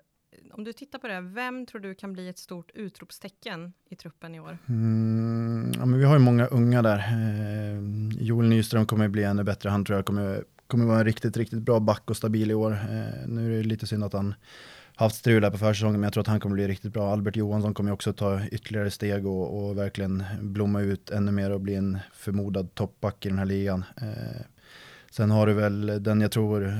om 0.52 0.63
du 0.63 0.74
tittar 0.74 1.00
på 1.00 1.08
det, 1.08 1.21
vem 1.21 1.65
tror 1.65 1.82
du 1.82 1.95
kan 1.95 2.13
bli 2.13 2.30
ett 2.30 2.38
stort 2.38 2.71
utropstecken 2.74 3.74
i 3.89 3.95
truppen 3.95 4.36
i 4.36 4.39
år? 4.39 4.58
Mm, 4.69 5.71
ja, 5.78 5.86
men 5.86 6.00
vi 6.00 6.06
har 6.06 6.13
ju 6.13 6.19
många 6.19 6.45
unga 6.45 6.82
där. 6.82 6.97
Eh, 6.97 7.80
Joel 8.24 8.47
Nyström 8.50 8.86
kommer 8.86 9.08
bli 9.08 9.24
ännu 9.24 9.43
bättre. 9.43 9.69
Han 9.69 9.86
tror 9.86 9.97
jag 9.97 10.06
kommer 10.06 10.43
kommer 10.72 10.86
vara 10.86 11.00
en 11.00 11.06
riktigt, 11.06 11.38
riktigt 11.38 11.62
bra 11.62 11.80
back 11.80 12.10
och 12.10 12.18
stabil 12.18 12.52
i 12.52 12.54
år. 12.54 12.72
Eh, 12.72 13.28
nu 13.28 13.54
är 13.54 13.58
det 13.58 13.64
lite 13.64 13.88
synd 13.88 14.04
att 14.04 14.14
han 14.14 14.34
haft 14.96 15.16
strul 15.16 15.44
här 15.44 15.52
på 15.52 15.58
försäsongen, 15.58 16.00
men 16.00 16.04
jag 16.04 16.14
tror 16.14 16.22
att 16.22 16.28
han 16.28 16.40
kommer 16.40 16.54
bli 16.54 16.68
riktigt 16.68 16.94
bra. 16.94 17.12
Albert 17.12 17.36
Johansson 17.36 17.74
kommer 17.74 17.92
också 17.92 18.14
ta 18.14 18.46
ytterligare 18.46 18.92
steg 18.92 19.26
och, 19.26 19.70
och 19.70 19.78
verkligen 19.78 20.24
blomma 20.42 20.82
ut 20.82 21.10
ännu 21.10 21.32
mer 21.32 21.52
och 21.52 21.62
bli 21.62 21.76
en 21.76 22.00
förmodad 22.14 22.76
toppback 22.76 23.26
i 23.26 23.30
den 23.30 23.38
här 23.38 23.46
ligan. 23.46 23.86
Eh, 24.02 24.42
sen 25.12 25.32
har 25.32 25.48
du 25.48 25.54
väl 25.54 26.04
den 26.04 26.22
jag 26.22 26.32
tror 26.32 26.74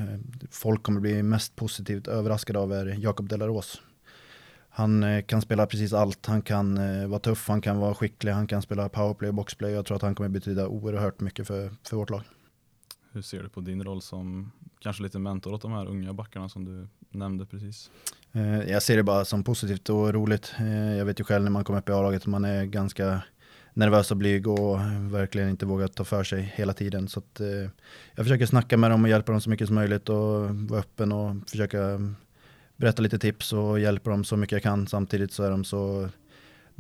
folk 0.52 0.84
kommer 0.84 1.00
bli 1.00 1.24
mest 1.24 1.56
positivt 1.56 2.08
överraskade 2.08 2.60
av 2.60 2.74
är 2.74 2.86
Jakob 3.00 3.30
Delaros. 3.30 3.82
Han 4.70 5.04
eh, 5.04 5.22
kan 5.22 5.42
spela 5.42 5.66
precis 5.66 5.94
allt. 5.94 6.26
Han 6.26 6.42
kan 6.42 6.78
eh, 6.78 7.08
vara 7.08 7.20
tuff, 7.20 7.48
han 7.48 7.62
kan 7.62 7.78
vara 7.78 7.94
skicklig, 7.94 8.32
han 8.32 8.48
kan 8.48 8.62
spela 8.62 8.90
powerplay 8.90 9.30
och 9.30 9.36
boxplay. 9.36 9.72
Jag 9.72 9.86
tror 9.86 9.96
att 9.96 10.02
han 10.02 10.16
kommer 10.16 10.30
betyda 10.30 10.68
oerhört 10.68 11.20
mycket 11.20 11.48
för, 11.48 11.72
för 11.84 11.98
vårt 11.98 12.10
lag. 12.10 12.22
Hur 13.13 13.21
ser 13.21 13.43
du 13.43 13.50
på 13.50 13.62
din 13.62 13.84
roll 13.84 14.02
som 14.02 14.52
kanske 14.80 15.04
lite 15.04 15.19
mentor 15.19 15.54
åt 15.54 15.62
de 15.62 15.71
här 15.71 15.86
unga 15.86 16.13
backarna 16.13 16.50
som 16.50 16.65
du 16.65 16.88
nämnde 17.17 17.45
precis? 17.45 17.91
Eh, 18.32 18.71
jag 18.71 18.84
ser 18.84 18.97
det 18.97 19.04
bara 19.04 19.26
som 19.26 19.43
positivt 19.43 19.89
och 19.89 20.13
roligt. 20.13 20.54
Eh, 20.60 20.97
jag 20.97 21.06
vet 21.06 21.19
ju 21.19 21.24
själv 21.24 21.43
när 21.43 21.52
man 21.52 21.63
kommer 21.63 21.80
upp 21.80 21.89
i 21.89 21.91
A-laget 21.91 22.26
man 22.26 22.45
är 22.45 22.65
ganska 22.65 23.21
nervös 23.74 24.12
och 24.12 24.17
blyg 24.17 24.47
och 24.47 24.80
verkligen 25.12 25.50
inte 25.50 25.65
vågar 25.65 25.88
ta 25.88 26.04
för 26.04 26.24
sig 26.24 26.54
hela 26.56 26.74
tiden. 26.74 27.08
Så 27.08 27.19
att, 27.19 27.39
eh, 27.39 27.69
jag 28.15 28.26
försöker 28.26 28.45
snacka 28.45 28.78
med 28.78 28.91
dem 28.91 29.04
och 29.04 29.10
hjälpa 29.10 29.32
dem 29.32 29.41
så 29.41 29.50
mycket 29.50 29.67
som 29.67 29.76
möjligt 29.76 30.10
och 30.10 30.50
vara 30.50 30.80
öppen 30.80 31.12
och 31.12 31.50
försöka 31.50 32.00
berätta 32.76 33.02
lite 33.02 33.19
tips 33.19 33.54
och 33.54 33.80
hjälpa 33.80 34.10
dem 34.10 34.24
så 34.24 34.38
mycket 34.38 34.52
jag 34.52 34.63
kan. 34.63 34.88
Samtidigt 34.88 35.34
så 35.34 35.43
är 35.43 35.52
de 35.52 35.63
så 35.63 36.10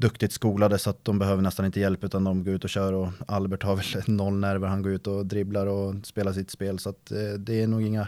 duktigt 0.01 0.31
skolade 0.31 0.77
så 0.77 0.89
att 0.89 1.05
de 1.05 1.19
behöver 1.19 1.41
nästan 1.41 1.65
inte 1.65 1.79
hjälp 1.79 2.03
utan 2.03 2.23
de 2.23 2.43
går 2.43 2.53
ut 2.53 2.63
och 2.63 2.69
kör 2.69 2.93
och 2.93 3.09
Albert 3.27 3.63
har 3.63 3.75
väl 3.75 3.85
noll 4.15 4.33
nerver. 4.33 4.67
Han 4.67 4.81
går 4.81 4.91
ut 4.91 5.07
och 5.07 5.25
dribblar 5.25 5.67
och 5.67 5.95
spelar 6.05 6.33
sitt 6.33 6.51
spel 6.51 6.79
så 6.79 6.89
att 6.89 7.11
eh, 7.11 7.17
det 7.39 7.61
är 7.61 7.67
nog 7.67 7.81
inga 7.81 8.07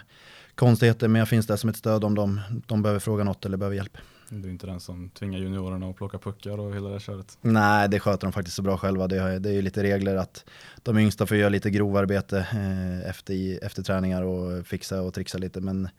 konstigheter 0.55 1.07
men 1.07 1.19
jag 1.19 1.29
finns 1.29 1.47
där 1.47 1.55
som 1.55 1.69
ett 1.69 1.77
stöd 1.77 2.03
om 2.03 2.15
de, 2.15 2.41
de 2.67 2.81
behöver 2.81 2.99
fråga 2.99 3.23
något 3.23 3.45
eller 3.45 3.57
behöver 3.57 3.75
hjälp. 3.75 3.97
Du 4.29 4.47
är 4.47 4.51
inte 4.51 4.67
den 4.67 4.79
som 4.79 5.09
tvingar 5.09 5.39
juniorerna 5.39 5.89
att 5.89 5.95
plocka 5.95 6.17
puckar 6.17 6.59
och 6.59 6.75
hela 6.75 6.89
det 6.89 6.99
köret? 6.99 7.37
Nej, 7.41 7.89
det 7.89 7.99
sköter 7.99 8.27
de 8.27 8.31
faktiskt 8.31 8.55
så 8.55 8.61
bra 8.61 8.77
själva. 8.77 9.07
Det 9.07 9.17
är, 9.17 9.39
det 9.39 9.49
är 9.49 9.53
ju 9.53 9.61
lite 9.61 9.83
regler 9.83 10.15
att 10.15 10.45
de 10.83 10.97
yngsta 10.97 11.25
får 11.25 11.37
göra 11.37 11.49
lite 11.49 11.69
grovarbete 11.69 12.47
eh, 12.51 13.09
efter, 13.09 13.63
efter 13.65 13.83
träningar 13.83 14.21
och 14.21 14.67
fixa 14.67 15.01
och 15.01 15.13
trixa 15.13 15.37
lite. 15.37 15.61
Men, 15.61 15.89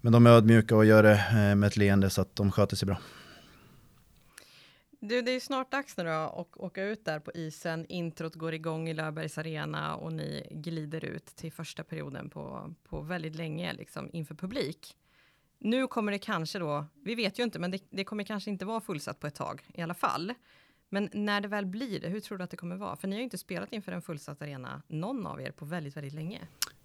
men 0.00 0.12
de 0.12 0.26
är 0.26 0.30
ödmjuka 0.30 0.76
och 0.76 0.84
gör 0.84 1.02
det 1.02 1.24
eh, 1.30 1.54
med 1.54 1.64
ett 1.64 1.76
leende 1.76 2.10
så 2.10 2.20
att 2.20 2.36
de 2.36 2.52
sköter 2.52 2.76
sig 2.76 2.86
bra. 2.86 2.96
Du, 5.04 5.22
det 5.22 5.30
är 5.30 5.40
snart 5.40 5.70
dags 5.70 5.96
nu 5.96 6.04
då 6.04 6.10
att 6.10 6.56
åka 6.56 6.84
ut 6.84 7.04
där 7.04 7.20
på 7.20 7.32
isen. 7.32 7.86
Introt 7.86 8.34
går 8.34 8.54
igång 8.54 8.88
i 8.88 8.94
Löfbergs 8.94 9.38
Arena 9.38 9.96
och 9.96 10.12
ni 10.12 10.46
glider 10.50 11.04
ut 11.04 11.26
till 11.26 11.52
första 11.52 11.84
perioden 11.84 12.30
på, 12.30 12.74
på 12.82 13.00
väldigt 13.00 13.34
länge 13.34 13.72
liksom, 13.72 14.10
inför 14.12 14.34
publik. 14.34 14.96
Nu 15.58 15.86
kommer 15.86 16.12
det 16.12 16.18
kanske 16.18 16.58
då, 16.58 16.86
vi 17.04 17.14
vet 17.14 17.38
ju 17.38 17.42
inte, 17.42 17.58
men 17.58 17.70
det, 17.70 17.82
det, 17.90 18.04
kommer 18.04 18.24
kanske 18.24 18.50
inte 18.50 18.64
vara 18.64 18.80
fullsatt 18.80 19.20
på 19.20 19.26
ett 19.26 19.34
tag 19.34 19.62
i 19.74 19.82
alla 19.82 19.94
fall. 19.94 20.34
Men 20.88 21.08
när 21.12 21.40
det 21.40 21.48
väl 21.48 21.66
blir 21.66 22.00
det, 22.00 22.08
hur 22.08 22.20
tror 22.20 22.38
du 22.38 22.44
att 22.44 22.50
det 22.50 22.56
kommer 22.56 22.76
vara? 22.76 22.96
För 22.96 23.08
ni 23.08 23.16
har 23.16 23.20
ju 23.20 23.24
inte 23.24 23.38
spelat 23.38 23.72
inför 23.72 23.92
en 23.92 24.02
fullsatt 24.02 24.42
arena, 24.42 24.82
någon 24.86 25.26
av 25.26 25.40
er, 25.40 25.50
på 25.50 25.64
väldigt, 25.64 25.96
väldigt 25.96 26.14
länge. 26.14 26.40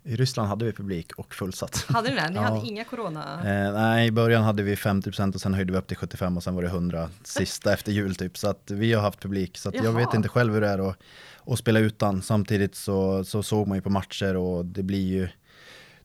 I 0.08 0.15
Ryssland 0.15 0.50
hade 0.50 0.65
vi 0.65 0.72
publik 0.72 1.12
och 1.13 1.36
fullsatt. 1.36 1.86
Hade 1.89 2.10
ni 2.10 2.15
det? 2.15 2.30
Ni 2.30 2.36
ja. 2.36 2.41
hade 2.41 2.67
inga 2.67 2.84
corona? 2.84 3.39
Eh, 3.39 3.74
nej, 3.74 4.08
i 4.08 4.12
början 4.12 4.43
hade 4.43 4.63
vi 4.63 4.76
50% 4.76 5.36
och 5.36 5.41
sen 5.41 5.54
höjde 5.54 5.72
vi 5.72 5.78
upp 5.78 5.88
till 5.88 5.98
75 5.98 6.38
och 6.38 6.43
sen 6.43 6.56
var 6.56 6.62
det 6.62 6.67
100 6.67 7.10
sista 7.24 7.74
efter 7.74 7.91
jul 7.91 8.15
typ. 8.15 8.38
Så 8.38 8.50
att 8.50 8.72
vi 8.72 8.93
har 8.93 9.02
haft 9.02 9.20
publik. 9.20 9.58
Så 9.58 9.72
jag 9.74 9.93
vet 9.93 10.13
inte 10.13 10.30
själv 10.30 10.54
hur 10.54 10.62
det 10.62 10.67
är 10.67 10.89
att, 10.89 10.98
att 11.46 11.60
spela 11.60 11.80
utan. 11.80 12.22
Samtidigt 12.22 12.76
så, 12.76 13.24
så 13.24 13.43
såg 13.43 13.67
man 13.67 13.78
ju 13.78 13.82
på 13.82 13.89
matcher 13.89 14.36
och 14.36 14.65
det 14.65 14.84
blir 14.84 15.08
ju 15.08 15.30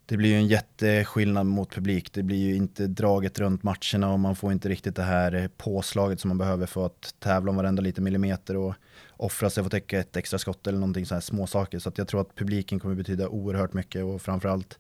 det 0.06 0.16
blir 0.16 0.30
ju 0.30 0.36
en 0.36 0.46
jätteskillnad 0.46 1.46
mot 1.46 1.74
publik. 1.74 2.12
Det 2.12 2.22
blir 2.22 2.46
ju 2.46 2.56
inte 2.56 2.86
draget 2.86 3.38
runt 3.38 3.62
matcherna 3.62 4.12
och 4.12 4.20
man 4.20 4.36
får 4.36 4.52
inte 4.52 4.68
riktigt 4.68 4.96
det 4.96 5.02
här 5.02 5.50
påslaget 5.56 6.20
som 6.20 6.28
man 6.28 6.38
behöver 6.38 6.66
för 6.66 6.86
att 6.86 7.14
tävla 7.18 7.50
om 7.50 7.56
varenda 7.56 7.82
lite 7.82 8.00
millimeter 8.00 8.56
och 8.56 8.74
offra 9.22 9.50
sig 9.50 9.62
för 9.62 9.66
att 9.66 9.72
täcka 9.72 10.00
ett 10.00 10.16
extra 10.16 10.38
skott 10.38 10.66
eller 10.66 10.78
någonting 10.78 11.06
sådana 11.06 11.16
här 11.16 11.22
småsaker. 11.22 11.78
Så 11.78 11.92
jag 11.96 12.08
tror 12.08 12.20
att 12.20 12.34
publiken 12.34 12.80
kommer 12.80 12.94
betyda 12.94 13.28
oerhört 13.28 13.72
mycket 13.72 14.04
och 14.04 14.22
framförallt 14.22 14.78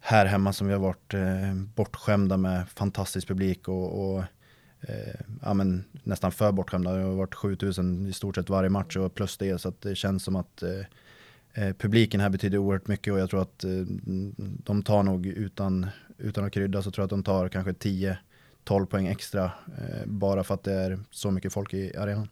här 0.00 0.26
hemma 0.26 0.52
som 0.52 0.66
vi 0.66 0.72
har 0.72 0.80
varit 0.80 1.14
eh, 1.14 1.54
bortskämda 1.74 2.36
med 2.36 2.68
fantastisk 2.68 3.28
publik 3.28 3.68
och, 3.68 4.14
och 4.14 4.24
eh, 4.80 5.20
ja, 5.42 5.54
men 5.54 5.84
nästan 6.02 6.32
för 6.32 6.52
bortskämda. 6.52 6.92
Det 6.92 7.02
har 7.02 7.12
varit 7.12 7.34
7000 7.34 8.06
i 8.06 8.12
stort 8.12 8.34
sett 8.34 8.50
varje 8.50 8.70
match 8.70 8.96
och 8.96 9.14
plus 9.14 9.36
det 9.36 9.58
så 9.58 9.68
att 9.68 9.80
det 9.80 9.94
känns 9.94 10.24
som 10.24 10.36
att 10.36 10.62
eh, 10.62 10.86
Eh, 11.58 11.72
publiken 11.72 12.20
här 12.20 12.30
betyder 12.30 12.58
oerhört 12.58 12.88
mycket 12.88 13.12
och 13.12 13.18
jag 13.18 13.30
tror 13.30 13.42
att 13.42 13.64
eh, 13.64 13.70
de 14.64 14.82
tar 14.82 15.02
nog 15.02 15.26
utan, 15.26 15.86
utan 16.18 16.44
att 16.44 16.52
krydda 16.52 16.82
så 16.82 16.90
tror 16.90 17.02
jag 17.02 17.06
att 17.06 17.10
de 17.10 17.22
tar 17.22 17.48
kanske 17.48 17.72
10-12 17.72 18.16
poäng 18.86 19.06
extra 19.06 19.44
eh, 19.78 20.06
bara 20.06 20.44
för 20.44 20.54
att 20.54 20.62
det 20.62 20.72
är 20.72 21.00
så 21.10 21.30
mycket 21.30 21.52
folk 21.52 21.74
i 21.74 21.96
arenan. 21.96 22.28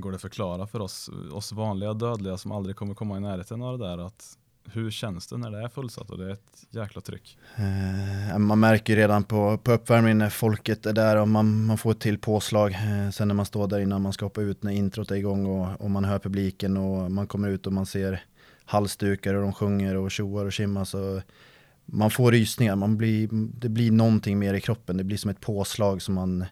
Går 0.00 0.10
det 0.10 0.14
att 0.14 0.22
förklara 0.22 0.66
för 0.66 0.80
oss, 0.80 1.10
oss 1.32 1.52
vanliga 1.52 1.94
dödliga 1.94 2.36
som 2.36 2.52
aldrig 2.52 2.76
kommer 2.76 2.94
komma 2.94 3.16
i 3.16 3.20
närheten 3.20 3.62
av 3.62 3.78
det 3.78 3.86
där 3.86 3.98
att 3.98 4.38
hur 4.72 4.90
känns 4.90 5.26
det 5.26 5.36
när 5.36 5.50
det 5.50 5.64
är 5.64 5.68
fullsatt 5.68 6.10
och 6.10 6.18
det 6.18 6.24
är 6.24 6.32
ett 6.32 6.66
jäkla 6.70 7.00
tryck? 7.00 7.38
Eh, 7.56 8.38
man 8.38 8.60
märker 8.60 8.96
redan 8.96 9.24
på, 9.24 9.58
på 9.58 9.72
uppvärmningen 9.72 10.18
när 10.18 10.30
folket 10.30 10.86
är 10.86 10.92
där 10.92 11.16
och 11.16 11.28
man, 11.28 11.66
man 11.66 11.78
får 11.78 11.90
ett 11.90 12.00
till 12.00 12.18
påslag. 12.18 12.72
Eh, 12.72 13.10
sen 13.10 13.28
när 13.28 13.34
man 13.34 13.46
står 13.46 13.66
där 13.66 13.80
innan 13.80 14.02
man 14.02 14.12
ska 14.12 14.24
hoppa 14.24 14.40
ut 14.40 14.62
när 14.62 14.72
introt 14.72 15.10
är 15.10 15.14
igång 15.14 15.46
och, 15.46 15.80
och 15.80 15.90
man 15.90 16.04
hör 16.04 16.18
publiken 16.18 16.76
och 16.76 17.10
man 17.10 17.26
kommer 17.26 17.48
ut 17.48 17.66
och 17.66 17.72
man 17.72 17.86
ser 17.86 18.24
halsdukar 18.64 19.34
och 19.34 19.42
de 19.42 19.52
sjunger 19.52 19.96
och 19.96 20.10
tjoar 20.10 20.44
och 20.44 20.52
tjimmar 20.52 20.84
så 20.84 21.22
man 21.84 22.10
får 22.10 22.32
rysningar. 22.32 22.76
Man 22.76 22.96
blir, 22.96 23.28
det 23.32 23.68
blir 23.68 23.90
någonting 23.90 24.38
mer 24.38 24.54
i 24.54 24.60
kroppen. 24.60 24.96
Det 24.96 25.04
blir 25.04 25.16
som 25.16 25.30
ett 25.30 25.40
påslag 25.40 26.02
som 26.02 26.14
man, 26.14 26.44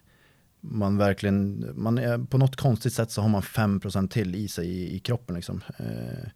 man 0.65 0.97
verkligen, 0.97 1.69
man 1.75 1.97
är, 1.97 2.17
på 2.17 2.37
något 2.37 2.55
konstigt 2.55 2.93
sätt 2.93 3.11
så 3.11 3.21
har 3.21 3.29
man 3.29 3.41
5% 3.41 4.07
till 4.07 4.35
i 4.35 4.47
sig 4.47 4.67
i, 4.67 4.95
i 4.95 4.99
kroppen 4.99 5.35
liksom. 5.35 5.61
Eh, 5.77 6.29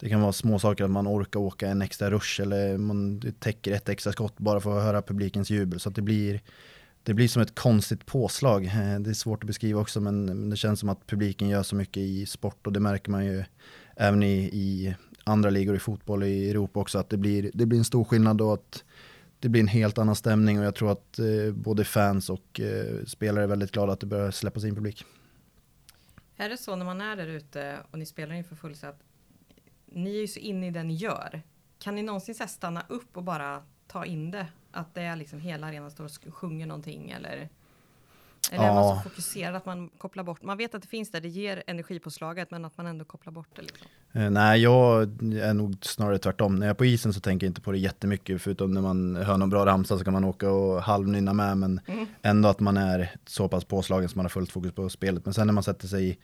det 0.00 0.08
kan 0.08 0.20
vara 0.20 0.32
små 0.32 0.58
saker 0.58 0.84
att 0.84 0.90
man 0.90 1.08
orkar 1.08 1.40
åka 1.40 1.68
en 1.68 1.82
extra 1.82 2.10
rush 2.10 2.40
eller 2.40 2.78
man 2.78 3.22
täcker 3.38 3.72
ett 3.72 3.88
extra 3.88 4.12
skott 4.12 4.38
bara 4.38 4.60
för 4.60 4.78
att 4.78 4.84
höra 4.84 5.02
publikens 5.02 5.50
jubel. 5.50 5.80
Så 5.80 5.88
att 5.88 5.94
det 5.94 6.02
blir, 6.02 6.40
det 7.02 7.14
blir 7.14 7.28
som 7.28 7.42
ett 7.42 7.54
konstigt 7.54 8.06
påslag. 8.06 8.64
Eh, 8.64 9.00
det 9.00 9.10
är 9.10 9.14
svårt 9.14 9.42
att 9.42 9.46
beskriva 9.46 9.80
också 9.80 10.00
men 10.00 10.50
det 10.50 10.56
känns 10.56 10.80
som 10.80 10.88
att 10.88 11.06
publiken 11.06 11.48
gör 11.48 11.62
så 11.62 11.76
mycket 11.76 11.96
i 11.96 12.26
sport 12.26 12.66
och 12.66 12.72
det 12.72 12.80
märker 12.80 13.10
man 13.10 13.26
ju 13.26 13.44
även 13.96 14.22
i, 14.22 14.36
i 14.36 14.94
andra 15.24 15.50
ligor 15.50 15.76
i 15.76 15.78
fotboll 15.78 16.22
i 16.24 16.50
Europa 16.50 16.80
också 16.80 16.98
att 16.98 17.08
det 17.08 17.16
blir, 17.16 17.50
det 17.54 17.66
blir 17.66 17.78
en 17.78 17.84
stor 17.84 18.04
skillnad 18.04 18.36
då 18.36 18.52
att 18.52 18.84
det 19.44 19.48
blir 19.48 19.60
en 19.60 19.68
helt 19.68 19.98
annan 19.98 20.16
stämning 20.16 20.58
och 20.58 20.64
jag 20.64 20.74
tror 20.74 20.92
att 20.92 21.18
eh, 21.18 21.52
både 21.52 21.84
fans 21.84 22.30
och 22.30 22.60
eh, 22.60 23.04
spelare 23.04 23.44
är 23.44 23.48
väldigt 23.48 23.70
glada 23.70 23.92
att 23.92 24.00
det 24.00 24.06
börjar 24.06 24.30
släppas 24.30 24.64
in 24.64 24.74
publik. 24.74 25.04
Är 26.36 26.48
det 26.48 26.56
så 26.56 26.76
när 26.76 26.84
man 26.84 27.00
är 27.00 27.16
där 27.16 27.26
ute 27.26 27.78
och 27.90 27.98
ni 27.98 28.06
spelar 28.06 28.34
inför 28.34 28.56
fullsatt 28.56 29.00
ni 29.86 30.16
är 30.16 30.20
ju 30.20 30.28
så 30.28 30.40
inne 30.40 30.66
i 30.66 30.70
det 30.70 30.82
ni 30.82 30.94
gör. 30.94 31.42
Kan 31.78 31.94
ni 31.94 32.02
någonsin 32.02 32.34
så 32.34 32.46
stanna 32.46 32.84
upp 32.88 33.16
och 33.16 33.22
bara 33.22 33.62
ta 33.86 34.04
in 34.04 34.30
det? 34.30 34.46
Att 34.70 34.94
det 34.94 35.02
är 35.02 35.16
liksom 35.16 35.40
hela 35.40 35.66
arenan 35.66 35.90
står 35.90 36.04
och 36.04 36.34
sjunger 36.34 36.66
någonting 36.66 37.10
eller? 37.10 37.48
Eller 38.52 38.64
ja. 38.64 38.70
är 38.70 38.74
man 38.74 38.96
så 38.96 39.02
fokuserad 39.08 39.54
att 39.54 39.66
man 39.66 39.88
kopplar 39.98 40.24
bort? 40.24 40.42
Man 40.42 40.56
vet 40.56 40.74
att 40.74 40.82
det 40.82 40.88
finns 40.88 41.10
där, 41.10 41.20
det 41.20 41.28
ger 41.28 41.62
energipåslaget, 41.66 42.50
men 42.50 42.64
att 42.64 42.76
man 42.76 42.86
ändå 42.86 43.04
kopplar 43.04 43.32
bort 43.32 43.48
det. 43.56 43.62
Liksom. 43.62 43.86
Eh, 44.12 44.30
nej, 44.30 44.62
jag 44.62 45.02
är 45.42 45.54
nog 45.54 45.76
snarare 45.80 46.18
tvärtom. 46.18 46.56
När 46.56 46.66
jag 46.66 46.74
är 46.74 46.78
på 46.78 46.84
isen 46.84 47.12
så 47.12 47.20
tänker 47.20 47.46
jag 47.46 47.50
inte 47.50 47.60
på 47.60 47.72
det 47.72 47.78
jättemycket, 47.78 48.42
förutom 48.42 48.74
när 48.74 48.80
man 48.80 49.16
hör 49.16 49.36
någon 49.36 49.50
bra 49.50 49.66
ramsa 49.66 49.98
så 49.98 50.04
kan 50.04 50.12
man 50.12 50.24
åka 50.24 50.50
och 50.50 50.82
halvnynna 50.82 51.32
med, 51.32 51.58
men 51.58 51.80
mm. 51.86 52.06
ändå 52.22 52.48
att 52.48 52.60
man 52.60 52.76
är 52.76 53.10
så 53.26 53.48
pass 53.48 53.64
påslagen 53.64 54.08
så 54.08 54.18
man 54.18 54.24
har 54.24 54.30
fullt 54.30 54.52
fokus 54.52 54.72
på 54.72 54.88
spelet. 54.88 55.24
Men 55.24 55.34
sen 55.34 55.46
när 55.46 55.54
man 55.54 55.62
sätter 55.62 55.88
sig 55.88 56.08
i 56.08 56.18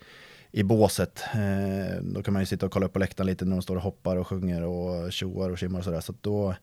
i 0.52 0.62
båset. 0.62 1.22
Eh, 1.34 2.02
då 2.02 2.22
kan 2.22 2.32
man 2.34 2.42
ju 2.42 2.46
sitta 2.46 2.66
och 2.66 2.72
kolla 2.72 2.86
upp 2.86 2.92
på 2.92 2.98
läktaren 2.98 3.26
lite 3.26 3.44
när 3.44 3.56
de 3.56 3.62
står 3.62 3.76
och 3.76 3.82
hoppar 3.82 4.16
och 4.16 4.26
sjunger 4.26 4.62
och 4.62 5.12
tjoar 5.12 5.50
och 5.50 5.58
kimmar 5.58 5.78
och 5.78 5.84
sådär. 5.84 6.00
Så 6.00 6.14
då, 6.20 6.54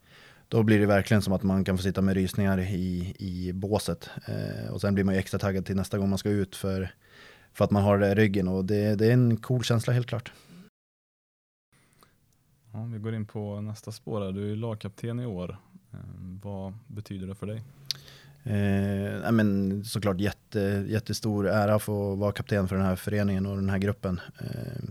då 0.49 0.63
blir 0.63 0.79
det 0.79 0.85
verkligen 0.85 1.21
som 1.21 1.33
att 1.33 1.43
man 1.43 1.63
kan 1.63 1.77
få 1.77 1.83
sitta 1.83 2.01
med 2.01 2.13
rysningar 2.15 2.59
i, 2.59 3.15
i 3.19 3.53
båset. 3.53 4.09
Eh, 4.25 4.71
och 4.71 4.81
sen 4.81 4.93
blir 4.93 5.03
man 5.03 5.13
ju 5.13 5.19
extra 5.19 5.39
taggad 5.39 5.65
till 5.65 5.75
nästa 5.75 5.97
gång 5.97 6.09
man 6.09 6.17
ska 6.17 6.29
ut 6.29 6.55
för, 6.55 6.89
för 7.53 7.65
att 7.65 7.71
man 7.71 7.83
har 7.83 7.97
det 7.97 8.11
i 8.11 8.15
ryggen 8.15 8.47
och 8.47 8.65
det, 8.65 8.95
det 8.95 9.05
är 9.05 9.11
en 9.11 9.37
cool 9.37 9.63
känsla 9.63 9.93
helt 9.93 10.07
klart. 10.07 10.31
Ja, 12.73 12.83
vi 12.93 12.99
går 12.99 13.15
in 13.15 13.25
på 13.25 13.61
nästa 13.61 13.91
spår. 13.91 14.31
Du 14.31 14.51
är 14.51 14.55
lagkapten 14.55 15.19
i 15.19 15.25
år. 15.25 15.57
Eh, 15.93 15.99
vad 16.43 16.73
betyder 16.87 17.27
det 17.27 17.35
för 17.35 17.47
dig? 17.47 17.63
Eh, 18.43 19.31
men 19.31 19.83
såklart 19.85 20.19
jätte, 20.19 20.85
jättestor 20.87 21.47
ära 21.47 21.75
att 21.75 21.83
få 21.83 22.15
vara 22.15 22.31
kapten 22.31 22.67
för 22.67 22.75
den 22.75 22.85
här 22.85 22.95
föreningen 22.95 23.45
och 23.45 23.55
den 23.55 23.69
här 23.69 23.77
gruppen. 23.77 24.19
Eh, 24.39 24.83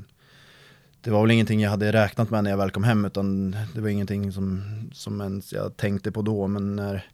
det 1.07 1.13
var 1.13 1.23
väl 1.23 1.31
ingenting 1.31 1.61
jag 1.61 1.71
hade 1.71 1.93
räknat 1.93 2.31
med 2.31 2.45
när 2.45 2.51
jag 2.51 2.59
väl 2.59 2.71
kom 2.71 2.85
hem 2.85 3.05
utan 3.05 3.57
det 3.75 3.81
var 3.81 3.89
ingenting 3.89 4.33
som, 4.33 4.63
som 4.93 5.21
ens 5.21 5.53
jag 5.53 5.77
tänkte 5.77 6.13
på 6.13 6.23
då. 6.23 6.47
Men 6.47 6.77
när, 6.77 7.05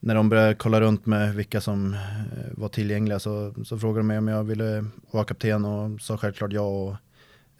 när 0.00 0.14
de 0.14 0.28
började 0.28 0.54
kolla 0.54 0.80
runt 0.80 1.06
med 1.06 1.34
vilka 1.34 1.60
som 1.60 1.94
eh, 1.94 1.98
var 2.50 2.68
tillgängliga 2.68 3.18
så, 3.18 3.54
så 3.64 3.78
frågade 3.78 4.00
de 4.00 4.06
mig 4.06 4.18
om 4.18 4.28
jag 4.28 4.44
ville 4.44 4.84
vara 5.10 5.24
kapten 5.24 5.64
och 5.64 6.00
sa 6.00 6.16
självklart 6.16 6.52
ja. 6.52 6.60
Och, 6.60 6.96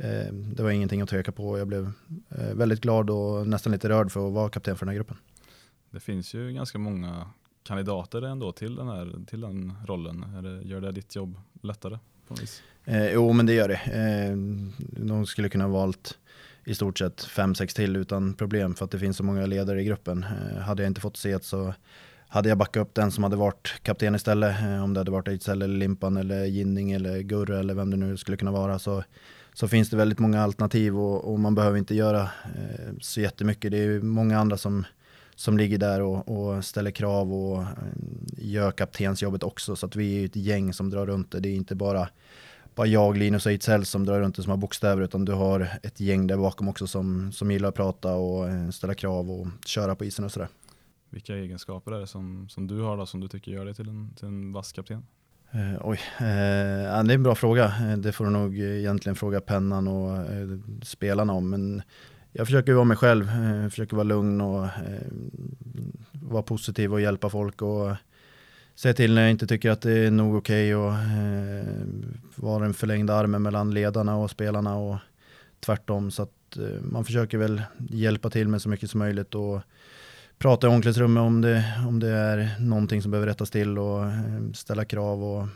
eh, 0.05 0.33
det 0.33 0.63
var 0.63 0.71
ingenting 0.71 1.01
att 1.01 1.09
tveka 1.09 1.33
på. 1.33 1.59
Jag 1.59 1.69
blev 1.69 1.93
eh, 2.29 2.55
väldigt 2.55 2.81
glad 2.81 3.11
och 3.11 3.47
nästan 3.47 3.73
lite 3.73 3.89
rörd 3.89 4.13
för 4.13 4.27
att 4.27 4.35
vara 4.35 4.51
kapten 4.51 4.77
för 4.77 4.87
den 4.87 4.91
här 4.93 4.97
gruppen. 4.97 5.17
Det 5.91 6.01
finns 6.01 6.35
ju 6.35 6.53
ganska 6.53 6.79
många 6.79 7.31
kandidater 7.63 8.23
ändå 8.23 8.53
till 8.53 8.75
den, 8.75 8.89
här, 8.89 9.25
till 9.27 9.41
den 9.41 9.75
rollen? 9.87 10.43
Det, 10.43 10.69
gör 10.69 10.81
det 10.81 10.93
ditt 10.93 11.17
jobb 11.17 11.39
lättare? 11.63 11.99
På 12.29 12.35
vis? 12.35 12.63
Eh, 12.85 13.13
jo, 13.13 13.33
men 13.33 13.47
det 13.47 13.53
gör 13.53 13.69
det. 13.69 13.75
Eh, 13.75 14.37
de 15.07 15.27
skulle 15.27 15.49
kunna 15.49 15.65
ha 15.65 15.73
valt 15.73 16.19
i 16.65 16.75
stort 16.75 16.99
sett 16.99 17.25
fem, 17.25 17.55
sex 17.55 17.75
till 17.75 17.97
utan 17.97 18.35
problem 18.35 18.75
för 18.75 18.85
att 18.85 18.91
det 18.91 18.99
finns 18.99 19.17
så 19.17 19.25
många 19.25 19.47
ledare 19.47 19.83
i 19.83 19.85
gruppen. 19.85 20.25
Eh, 20.25 20.59
hade 20.59 20.83
jag 20.83 20.91
inte 20.91 21.01
fått 21.01 21.17
se 21.17 21.39
så 21.43 21.75
hade 22.29 22.49
jag 22.49 22.59
backat 22.59 22.81
upp 22.81 22.95
den 22.95 23.11
som 23.11 23.25
hade 23.25 23.37
varit 23.37 23.75
kapten 23.83 24.15
istället. 24.15 24.61
Eh, 24.61 24.85
om 24.85 24.95
det 24.95 25.01
hade 25.01 25.11
varit 25.11 25.29
Ejdsell 25.29 25.63
eller 25.63 25.79
Limpan 25.79 26.17
eller 26.17 26.45
Ginning 26.45 26.93
eller 26.93 27.21
Gurre 27.21 27.59
eller 27.59 27.75
vem 27.75 27.91
det 27.91 27.97
nu 27.97 28.17
skulle 28.17 28.37
kunna 28.37 28.53
vara. 28.53 28.79
Så, 28.79 29.05
så 29.55 29.69
finns 29.69 29.91
det 29.91 29.97
väldigt 29.97 30.19
många 30.19 30.43
alternativ 30.43 30.99
och, 30.99 31.33
och 31.33 31.41
man 31.41 31.55
behöver 31.55 31.79
inte 31.79 31.95
göra 31.95 32.23
eh, 32.45 32.93
så 33.01 33.21
jättemycket. 33.21 33.71
Det 33.71 33.79
är 33.79 34.01
många 34.01 34.39
andra 34.39 34.57
som 34.57 34.85
som 35.37 35.59
ligger 35.59 35.79
där 35.79 36.03
och, 36.03 36.29
och 36.29 36.65
ställer 36.65 36.91
krav 36.91 37.35
och 37.35 37.63
eh, 37.63 37.67
gör 38.37 38.71
kaptensjobbet 38.71 39.43
också. 39.43 39.77
Så 39.77 39.87
att 39.87 39.97
vi 39.97 40.21
är 40.21 40.25
ett 40.25 40.37
gäng 40.37 40.73
som 40.73 40.91
drar 40.91 41.07
runt 41.07 41.31
det. 41.31 41.41
Det 41.41 41.49
är 41.49 41.55
inte 41.55 41.75
bara, 41.75 42.09
bara 42.75 42.87
jag, 42.87 43.17
Linus 43.17 43.47
och 43.47 43.53
Ejdsell 43.53 43.85
som 43.85 44.07
drar 44.07 44.21
runt 44.21 44.37
det 44.37 44.43
som 44.43 44.51
har 44.51 44.57
bokstäver 44.57 45.03
utan 45.03 45.25
du 45.25 45.33
har 45.33 45.69
ett 45.83 46.01
gäng 46.01 46.27
där 46.27 46.37
bakom 46.37 46.69
också 46.69 46.87
som, 46.87 47.33
som 47.33 47.51
gillar 47.51 47.69
att 47.69 47.75
prata 47.75 48.15
och 48.15 48.49
eh, 48.49 48.71
ställa 48.71 48.95
krav 48.95 49.31
och 49.31 49.47
köra 49.67 49.95
på 49.95 50.05
isen 50.05 50.25
och 50.25 50.33
sådär. 50.33 50.49
Vilka 51.11 51.35
egenskaper 51.35 51.93
är 51.93 52.01
det 52.01 52.07
som, 52.07 52.49
som 52.49 52.67
du 52.67 52.81
har 52.81 52.97
då, 52.97 53.07
som 53.07 53.21
du 53.21 53.29
tycker 53.29 53.53
gör 53.53 53.65
dig 53.65 53.75
till 53.75 53.89
en, 53.89 54.15
till 54.15 54.27
en 54.27 54.53
vass 54.53 54.73
kapten? 54.73 55.07
Eh, 55.51 55.81
oj, 55.81 56.01
ja, 56.19 57.03
det 57.03 57.13
är 57.13 57.15
en 57.15 57.23
bra 57.23 57.35
fråga. 57.35 57.73
Det 57.99 58.13
får 58.13 58.25
du 58.25 58.31
nog 58.31 58.59
egentligen 58.59 59.17
fråga 59.17 59.41
pennan 59.41 59.89
och 59.89 60.17
eh, 60.17 60.49
spelarna 60.83 61.33
om. 61.33 61.51
Men 61.51 61.83
jag 62.33 62.47
försöker 62.47 62.73
vara 62.73 62.85
mig 62.85 62.97
själv, 62.97 63.29
försöker 63.71 63.97
vara 63.97 64.05
lugn 64.05 64.41
och 64.41 64.69
vara 66.13 66.43
positiv 66.43 66.93
och 66.93 67.01
hjälpa 67.01 67.31
folk. 67.31 67.63
Och 67.63 67.97
säga 68.77 68.95
till 68.95 69.15
när 69.15 69.23
jag 69.23 69.31
inte 69.31 69.47
tycker 69.47 69.71
att 69.71 69.81
det 69.81 69.99
är 69.99 70.11
nog 70.11 70.37
okej 70.37 70.77
okay 70.77 70.87
och 70.87 70.93
eh, 70.93 71.67
vara 72.37 72.63
den 72.63 72.75
förlängda 72.75 73.15
armen 73.15 73.43
mellan 73.43 73.75
ledarna 73.75 74.17
och 74.17 74.31
spelarna 74.31 74.77
och 74.77 74.97
tvärtom. 75.61 76.11
Så 76.11 76.23
att 76.23 76.57
eh, 76.57 76.83
man 76.83 77.05
försöker 77.05 77.39
väl 77.39 77.63
hjälpa 77.91 78.31
till 78.31 78.49
med 78.49 78.63
så 78.63 78.69
mycket 78.69 78.91
som 78.91 78.99
möjligt. 78.99 79.35
och 79.35 79.61
prata 80.39 80.67
i 80.67 80.71
omklädningsrummet 80.71 81.21
om 81.21 81.41
det, 81.41 81.65
om 81.89 82.01
det 82.01 82.09
är 82.09 82.57
någonting 82.61 83.03
som 83.03 83.11
behöver 83.11 83.29
rättas 83.29 83.51
till 83.51 83.79
och 83.79 84.05
eh, 84.05 84.53
ställa 84.55 84.85
krav 84.85 85.25
och 85.25 85.47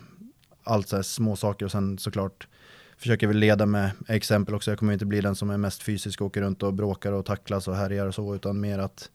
allt 0.64 0.88
så 0.88 0.96
här 0.96 1.02
små 1.02 1.36
saker 1.36 1.64
och 1.64 1.72
sen 1.72 1.98
såklart 1.98 2.48
försöker 2.96 3.26
vi 3.26 3.34
leda 3.34 3.66
med 3.66 3.90
exempel 4.08 4.54
också. 4.54 4.70
Jag 4.70 4.78
kommer 4.78 4.92
inte 4.92 5.06
bli 5.06 5.20
den 5.20 5.34
som 5.34 5.50
är 5.50 5.56
mest 5.56 5.82
fysisk 5.82 6.20
och 6.20 6.26
åker 6.26 6.40
runt 6.40 6.62
och 6.62 6.74
bråkar 6.74 7.12
och 7.12 7.26
tacklas 7.26 7.68
och 7.68 7.76
härjar 7.76 8.06
och 8.06 8.14
så 8.14 8.34
utan 8.34 8.60
mer 8.60 8.78
att 8.78 9.10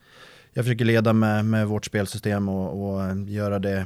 jag 0.55 0.65
försöker 0.65 0.85
leda 0.85 1.13
med, 1.13 1.45
med 1.45 1.67
vårt 1.67 1.85
spelsystem 1.85 2.49
och, 2.49 2.95
och 2.95 3.17
göra 3.27 3.59
det 3.59 3.85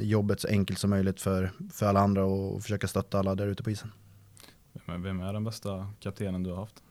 jobbet 0.00 0.40
så 0.40 0.48
enkelt 0.48 0.78
som 0.78 0.90
möjligt 0.90 1.20
för, 1.20 1.50
för 1.72 1.86
alla 1.86 2.00
andra 2.00 2.24
och 2.24 2.62
försöka 2.62 2.88
stötta 2.88 3.18
alla 3.18 3.34
där 3.34 3.46
ute 3.46 3.62
på 3.62 3.70
isen. 3.70 3.92
Vem 4.86 5.20
är 5.20 5.32
den 5.32 5.44
bästa 5.44 5.90
kaptenen 6.00 6.42
du 6.42 6.50
har 6.50 6.56
haft? 6.56 6.82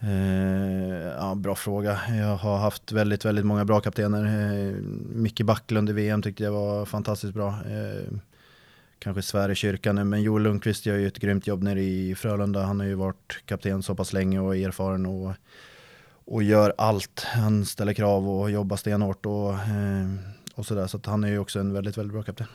Eh, 0.00 1.08
ja, 1.18 1.34
bra 1.34 1.54
fråga. 1.54 2.00
Jag 2.08 2.36
har 2.36 2.58
haft 2.58 2.92
väldigt, 2.92 3.24
väldigt 3.24 3.46
många 3.46 3.64
bra 3.64 3.80
kaptener. 3.80 4.24
Eh, 4.24 4.74
Micke 5.12 5.42
Backlund 5.42 5.90
i 5.90 5.92
VM 5.92 6.22
tyckte 6.22 6.44
jag 6.44 6.52
var 6.52 6.86
fantastiskt 6.86 7.34
bra. 7.34 7.48
Eh, 7.48 8.12
kanske 8.98 9.22
svär 9.22 9.50
i 9.50 9.54
kyrkan 9.54 9.96
nu, 9.96 10.04
men 10.04 10.22
Joel 10.22 10.42
Lundqvist 10.42 10.86
gör 10.86 10.96
ju 10.96 11.06
ett 11.06 11.18
grymt 11.18 11.46
jobb 11.46 11.62
nere 11.62 11.82
i 11.82 12.14
Frölunda. 12.14 12.62
Han 12.62 12.80
har 12.80 12.86
ju 12.86 12.94
varit 12.94 13.42
kapten 13.44 13.82
så 13.82 13.94
pass 13.94 14.12
länge 14.12 14.40
och 14.40 14.56
är 14.56 14.68
erfaren 14.68 15.06
och, 15.06 15.32
och 16.30 16.42
gör 16.42 16.74
allt. 16.78 17.24
Han 17.26 17.64
ställer 17.64 17.92
krav 17.92 18.28
och 18.28 18.50
jobbar 18.50 18.76
stenhårt 18.76 19.26
och, 19.26 19.52
eh, 19.52 20.14
och 20.54 20.66
sådär. 20.66 20.86
Så 20.86 20.96
att 20.96 21.06
han 21.06 21.24
är 21.24 21.28
ju 21.28 21.38
också 21.38 21.60
en 21.60 21.72
väldigt, 21.72 21.98
väldigt 21.98 22.12
bra 22.12 22.22
kapten. 22.22 22.46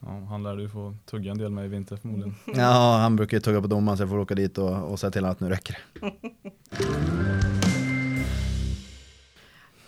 Ja, 0.00 0.26
han 0.28 0.42
lär 0.42 0.56
du 0.56 0.68
få 0.68 0.96
tugga 1.06 1.30
en 1.30 1.38
del 1.38 1.50
med 1.50 1.64
i 1.64 1.68
vinter 1.68 1.96
förmodligen. 1.96 2.34
Ja, 2.54 2.98
han 3.00 3.16
brukar 3.16 3.36
ju 3.36 3.40
tugga 3.40 3.60
på 3.60 3.66
domaren 3.66 3.96
så 3.96 4.02
jag 4.02 4.10
får 4.10 4.18
åka 4.18 4.34
dit 4.34 4.58
och, 4.58 4.90
och 4.90 5.00
säga 5.00 5.10
till 5.10 5.22
honom 5.22 5.32
att 5.32 5.40
nu 5.40 5.48
räcker 5.48 5.78
det. 6.00 6.12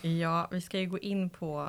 Ja, 0.09 0.49
vi 0.51 0.61
ska 0.61 0.79
ju 0.79 0.87
gå 0.87 0.99
in 0.99 1.31
på 1.31 1.69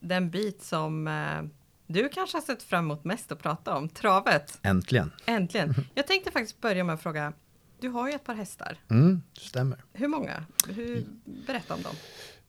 den 0.00 0.30
bit 0.30 0.62
som 0.62 1.08
eh, 1.08 1.42
du 1.86 2.08
kanske 2.08 2.36
har 2.36 2.42
sett 2.42 2.62
fram 2.62 2.84
emot 2.84 3.04
mest 3.04 3.32
att 3.32 3.42
prata 3.42 3.76
om, 3.76 3.88
travet. 3.88 4.58
Äntligen. 4.62 5.12
Äntligen. 5.26 5.74
Jag 5.94 6.06
tänkte 6.06 6.30
faktiskt 6.30 6.60
börja 6.60 6.84
med 6.84 6.94
att 6.94 7.02
fråga, 7.02 7.32
du 7.80 7.88
har 7.88 8.08
ju 8.08 8.14
ett 8.14 8.24
par 8.24 8.34
hästar. 8.34 8.78
Mm, 8.90 9.22
stämmer. 9.38 9.84
Hur 9.92 10.08
många? 10.08 10.44
Hur, 10.68 11.04
berätta 11.46 11.74
om 11.74 11.82
dem. 11.82 11.94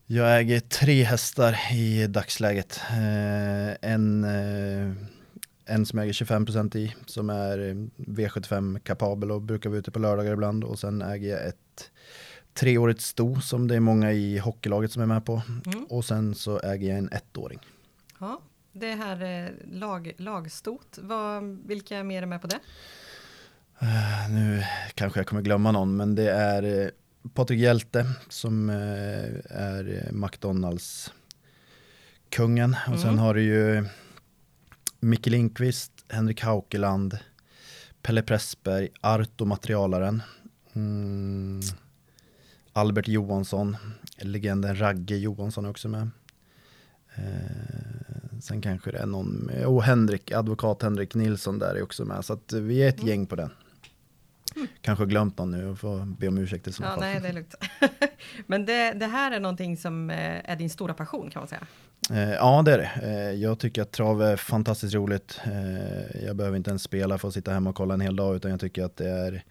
Jag 0.06 0.40
äger 0.40 0.60
tre 0.60 1.04
hästar 1.04 1.58
i 1.74 2.08
dagsläget. 2.08 2.82
Eh, 2.90 3.92
en, 3.92 4.24
eh, 4.24 4.96
en 5.66 5.86
som 5.86 6.00
jag 6.00 6.06
äger 6.06 6.14
25% 6.14 6.76
i, 6.76 6.96
som 7.06 7.30
är 7.30 7.58
V75 7.98 8.80
kapabel 8.80 9.32
och 9.32 9.42
brukar 9.42 9.70
vara 9.70 9.80
ute 9.80 9.92
på 9.92 10.00
lördagar 10.00 10.34
ibland. 10.34 10.64
Och 10.64 10.80
sen 10.80 11.02
äger 11.02 11.30
jag 11.30 11.48
ett 11.48 11.92
treårigt 12.54 13.02
sto 13.02 13.42
som 13.42 13.68
det 13.68 13.76
är 13.76 13.80
många 13.80 14.12
i 14.12 14.38
hockeylaget 14.38 14.92
som 14.92 15.02
är 15.02 15.06
med 15.06 15.26
på. 15.26 15.42
Mm. 15.66 15.86
Och 15.86 16.06
sen 16.06 16.36
så 16.36 16.60
äger 16.60 16.90
jag 16.90 16.98
en 16.98 17.10
ettåring. 17.10 17.60
Ja, 18.20 18.42
det 18.72 18.94
här 18.94 19.46
eh, 19.46 19.50
lag, 19.72 20.12
lagstot, 20.18 21.00
vad, 21.02 21.44
vilka 21.66 22.04
mer 22.04 22.22
är 22.22 22.26
med 22.26 22.42
på 22.42 22.48
det? 22.48 22.60
Uh, 23.82 24.34
nu 24.34 24.64
kanske 24.94 25.20
jag 25.20 25.28
kommer 25.28 25.42
glömma 25.42 25.72
någon, 25.72 25.96
men 25.96 26.16
det 26.16 26.32
är 26.32 26.92
Patrik 27.34 27.60
Hjälte 27.60 28.06
som 28.30 28.70
eh, 28.70 29.58
är 29.58 30.10
McDonalds 30.12 31.14
kungen. 32.30 32.76
Och 32.82 32.88
mm. 32.88 33.00
sen 33.00 33.18
har 33.18 33.34
du 33.34 33.42
ju 33.42 33.86
Micke 35.00 35.28
Lindqvist, 35.28 35.92
Henrik 36.10 36.42
Haukeland, 36.42 37.18
Pelle 38.02 38.22
Pressberg, 38.22 38.90
Arto 39.02 39.46
materialaren, 39.46 40.22
mm, 40.74 41.62
Albert 42.74 43.08
Johansson, 43.08 43.78
legenden 44.18 44.80
Ragge 44.80 45.16
Johansson 45.16 45.66
är 45.66 45.70
också 45.70 45.90
med. 45.90 46.10
Eh, 47.16 48.40
sen 48.42 48.62
kanske 48.62 48.92
det 48.92 48.98
är 48.98 49.06
någon 49.06 49.50
och 49.66 49.84
Henrik, 49.84 50.32
advokat 50.32 50.82
Henrik 50.82 51.16
Nilsson 51.16 51.60
där 51.60 51.76
är 51.76 51.84
också 51.84 52.06
med. 52.06 52.26
Så 52.26 52.34
att 52.34 52.54
vi 52.54 52.84
är 52.84 52.90
ett 52.90 53.00
mm. 53.00 53.08
gäng 53.08 53.26
på 53.26 53.36
den. 53.36 53.50
Kanske 54.82 55.06
glömt 55.06 55.38
någon 55.38 55.52
nu 55.52 55.68
och 55.70 55.80
får 55.80 56.06
be 56.06 56.28
om 56.28 56.38
ursäkt 56.38 56.68
i 56.68 56.72
så 56.72 56.84
ja, 56.84 56.90
fall. 56.90 57.00
Nej, 57.00 57.20
det 57.20 57.28
är 57.28 57.34
lugnt. 57.34 57.56
Men 58.48 58.66
det, 58.66 58.94
det, 58.94 59.06
här 59.06 59.32
är 59.32 59.40
någonting 59.40 59.78
som 59.78 60.10
eh, 60.10 60.52
är 60.52 60.56
din 60.56 60.70
stora 60.70 60.94
passion 60.94 61.30
kan 61.30 61.40
man 61.40 61.48
säga? 61.48 61.68
Eh, 62.12 62.34
ja, 62.34 62.62
det 62.62 62.74
är 62.74 62.78
det. 62.78 62.92
Eh, 63.04 63.42
jag 63.42 63.60
tycker 63.60 63.82
att 63.82 63.92
trav 63.92 64.22
är 64.22 64.36
fantastiskt 64.36 64.94
roligt. 64.94 65.42
Jag 66.26 66.36
behöver 66.36 66.58
inte 66.58 66.70
ens 66.70 66.84
spela 66.84 67.18
för 67.18 67.28
att 67.28 67.34
sitta 67.34 67.52
hemma 67.52 67.70
och 67.70 67.76
kolla 67.76 67.94
en 67.94 68.02
hel 68.02 68.16
dag, 68.16 68.36
utan 68.36 68.52
jag 68.52 68.60
tycker 68.60 68.84
att 68.84 68.98
det 68.98 69.10
är 69.10 69.44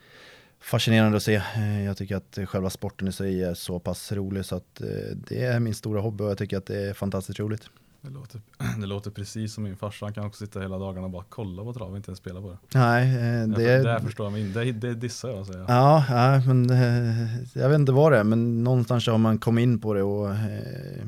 fascinerande 0.61 1.17
att 1.17 1.23
se. 1.23 1.43
Jag 1.85 1.97
tycker 1.97 2.17
att 2.17 2.39
själva 2.45 2.71
sporten 2.71 3.09
i 3.09 3.13
sig 3.13 3.43
är 3.43 3.55
så 3.55 3.79
pass 3.79 4.13
rolig 4.13 4.45
så 4.45 4.57
att 4.57 4.83
det 5.29 5.45
är 5.45 5.61
min 5.61 5.75
stora 5.75 6.01
hobby 6.01 6.25
och 6.25 6.31
jag 6.31 6.39
tycker 6.39 6.59
att 6.59 6.67
det 6.67 6.89
är 6.89 6.95
fantastiskt 6.95 7.41
roligt. 7.41 7.71
Det 8.07 8.13
låter, 8.13 8.41
det 8.81 8.87
låter 8.87 9.11
precis 9.11 9.55
som 9.55 9.65
min 9.65 9.77
farsa. 9.77 10.07
Han 10.07 10.13
kan 10.13 10.27
också 10.27 10.45
sitta 10.45 10.61
hela 10.61 10.79
dagarna 10.79 11.05
och 11.05 11.11
bara 11.11 11.25
kolla 11.29 11.65
på 11.65 11.73
trav 11.73 11.91
och 11.91 11.97
inte 11.97 12.11
ens 12.11 12.19
spela 12.19 12.41
på 12.41 12.51
det. 12.51 12.79
Nej, 12.79 13.17
eh, 13.17 13.49
det... 13.49 13.63
Jag, 13.63 13.85
där 13.85 13.99
förstår 13.99 14.27
jag 14.27 14.33
mig 14.33 14.43
det, 14.43 14.73
det 14.73 14.95
dissar 14.95 15.31
jag 15.31 15.47
säger. 15.47 15.65
Ja, 15.69 16.05
ja, 16.09 16.43
men 16.47 16.71
eh, 16.71 17.37
jag 17.53 17.69
vet 17.69 17.79
inte 17.79 17.93
vad 17.93 18.13
det 18.13 18.19
är, 18.19 18.25
men 18.25 18.65
någonstans 18.65 19.07
har 19.07 19.19
man 19.19 19.39
kommit 19.39 19.63
in 19.63 19.81
på 19.81 19.95
det 19.95 20.03
och 20.03 20.31
eh, 20.31 21.07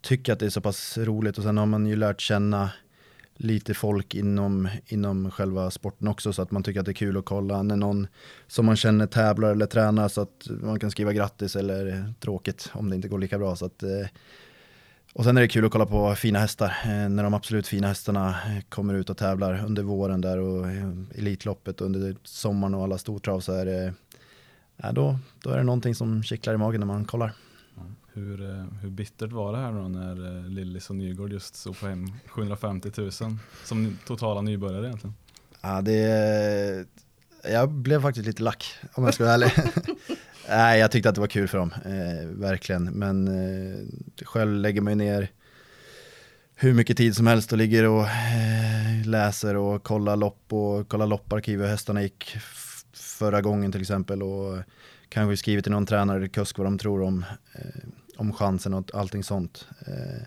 tycker 0.00 0.32
att 0.32 0.38
det 0.38 0.46
är 0.46 0.50
så 0.50 0.60
pass 0.60 0.98
roligt 0.98 1.38
och 1.38 1.44
sen 1.44 1.58
har 1.58 1.66
man 1.66 1.86
ju 1.86 1.96
lärt 1.96 2.20
känna 2.20 2.70
lite 3.42 3.74
folk 3.74 4.14
inom, 4.14 4.68
inom 4.86 5.30
själva 5.30 5.70
sporten 5.70 6.08
också 6.08 6.32
så 6.32 6.42
att 6.42 6.50
man 6.50 6.62
tycker 6.62 6.80
att 6.80 6.86
det 6.86 6.92
är 6.92 6.94
kul 6.94 7.16
att 7.16 7.24
kolla 7.24 7.62
när 7.62 7.76
någon 7.76 8.06
som 8.46 8.66
man 8.66 8.76
känner 8.76 9.06
tävlar 9.06 9.50
eller 9.50 9.66
tränar 9.66 10.08
så 10.08 10.20
att 10.20 10.48
man 10.62 10.80
kan 10.80 10.90
skriva 10.90 11.12
grattis 11.12 11.56
eller 11.56 12.14
tråkigt 12.20 12.70
om 12.72 12.90
det 12.90 12.96
inte 12.96 13.08
går 13.08 13.18
lika 13.18 13.38
bra. 13.38 13.56
Så 13.56 13.66
att, 13.66 13.82
eh, 13.82 14.06
och 15.12 15.24
sen 15.24 15.36
är 15.36 15.40
det 15.40 15.48
kul 15.48 15.64
att 15.64 15.72
kolla 15.72 15.86
på 15.86 16.14
fina 16.14 16.38
hästar. 16.38 16.76
Eh, 16.84 17.08
när 17.08 17.22
de 17.22 17.34
absolut 17.34 17.66
fina 17.68 17.86
hästarna 17.86 18.28
eh, 18.28 18.62
kommer 18.68 18.94
ut 18.94 19.10
och 19.10 19.16
tävlar 19.16 19.64
under 19.64 19.82
våren 19.82 20.20
där 20.20 20.38
och 20.38 20.70
eh, 20.70 20.92
Elitloppet 21.14 21.80
under 21.80 22.16
sommaren 22.24 22.74
och 22.74 22.82
alla 22.84 22.98
stortrav 22.98 23.40
så 23.40 23.52
är 23.52 23.64
det, 23.64 23.94
ja, 24.76 24.92
då, 24.92 25.18
då 25.42 25.50
är 25.50 25.56
det 25.56 25.62
någonting 25.62 25.94
som 25.94 26.22
kittlar 26.22 26.54
i 26.54 26.56
magen 26.56 26.80
när 26.80 26.86
man 26.86 27.04
kollar. 27.04 27.32
Hur, 28.12 28.66
hur 28.82 28.90
bittert 28.90 29.32
var 29.32 29.52
det 29.52 29.58
här 29.58 29.72
då 29.72 29.88
när 29.88 30.48
Lillis 30.48 30.90
och 30.90 30.96
Nygård 30.96 31.32
just 31.32 31.54
stod 31.54 31.80
på 31.80 31.86
hem 31.86 32.12
750 32.26 32.90
000 32.96 33.10
som 33.64 33.98
totala 34.06 34.40
nybörjare 34.40 34.86
egentligen? 34.86 35.14
Ja, 35.60 35.80
det, 35.80 36.86
jag 37.44 37.70
blev 37.70 38.02
faktiskt 38.02 38.26
lite 38.26 38.42
lack 38.42 38.64
om 38.94 39.04
jag 39.04 39.14
ska 39.14 39.24
vara 39.24 39.34
ärlig. 39.34 39.52
Nej, 40.50 40.80
jag 40.80 40.90
tyckte 40.90 41.08
att 41.08 41.14
det 41.14 41.20
var 41.20 41.28
kul 41.28 41.48
för 41.48 41.58
dem, 41.58 41.74
eh, 41.84 42.28
verkligen. 42.28 42.84
Men 42.84 43.28
eh, 43.28 43.86
själv 44.24 44.52
lägger 44.54 44.80
man 44.80 44.92
ju 44.92 44.96
ner 44.96 45.30
hur 46.54 46.74
mycket 46.74 46.96
tid 46.96 47.16
som 47.16 47.26
helst 47.26 47.52
och 47.52 47.58
ligger 47.58 47.88
och 47.88 48.02
eh, 48.02 49.06
läser 49.06 49.56
och 49.56 49.82
kollar 49.82 50.16
lopp 50.16 50.52
och 50.52 50.88
kollar 50.88 51.06
lopparkiv 51.06 51.60
hur 51.60 51.66
hästarna 51.66 52.02
gick 52.02 52.36
förra 52.92 53.40
gången 53.40 53.72
till 53.72 53.80
exempel 53.80 54.22
och 54.22 54.58
kanske 55.08 55.36
skrivit 55.36 55.64
till 55.64 55.72
någon 55.72 55.86
tränare 55.86 56.16
eller 56.16 56.28
kusk 56.28 56.58
vad 56.58 56.66
de 56.66 56.78
tror 56.78 57.02
om, 57.02 57.24
eh, 57.52 57.88
om 58.16 58.32
chansen 58.32 58.74
och 58.74 58.94
allting 58.94 59.24
sånt. 59.24 59.68
Eh, 59.86 60.22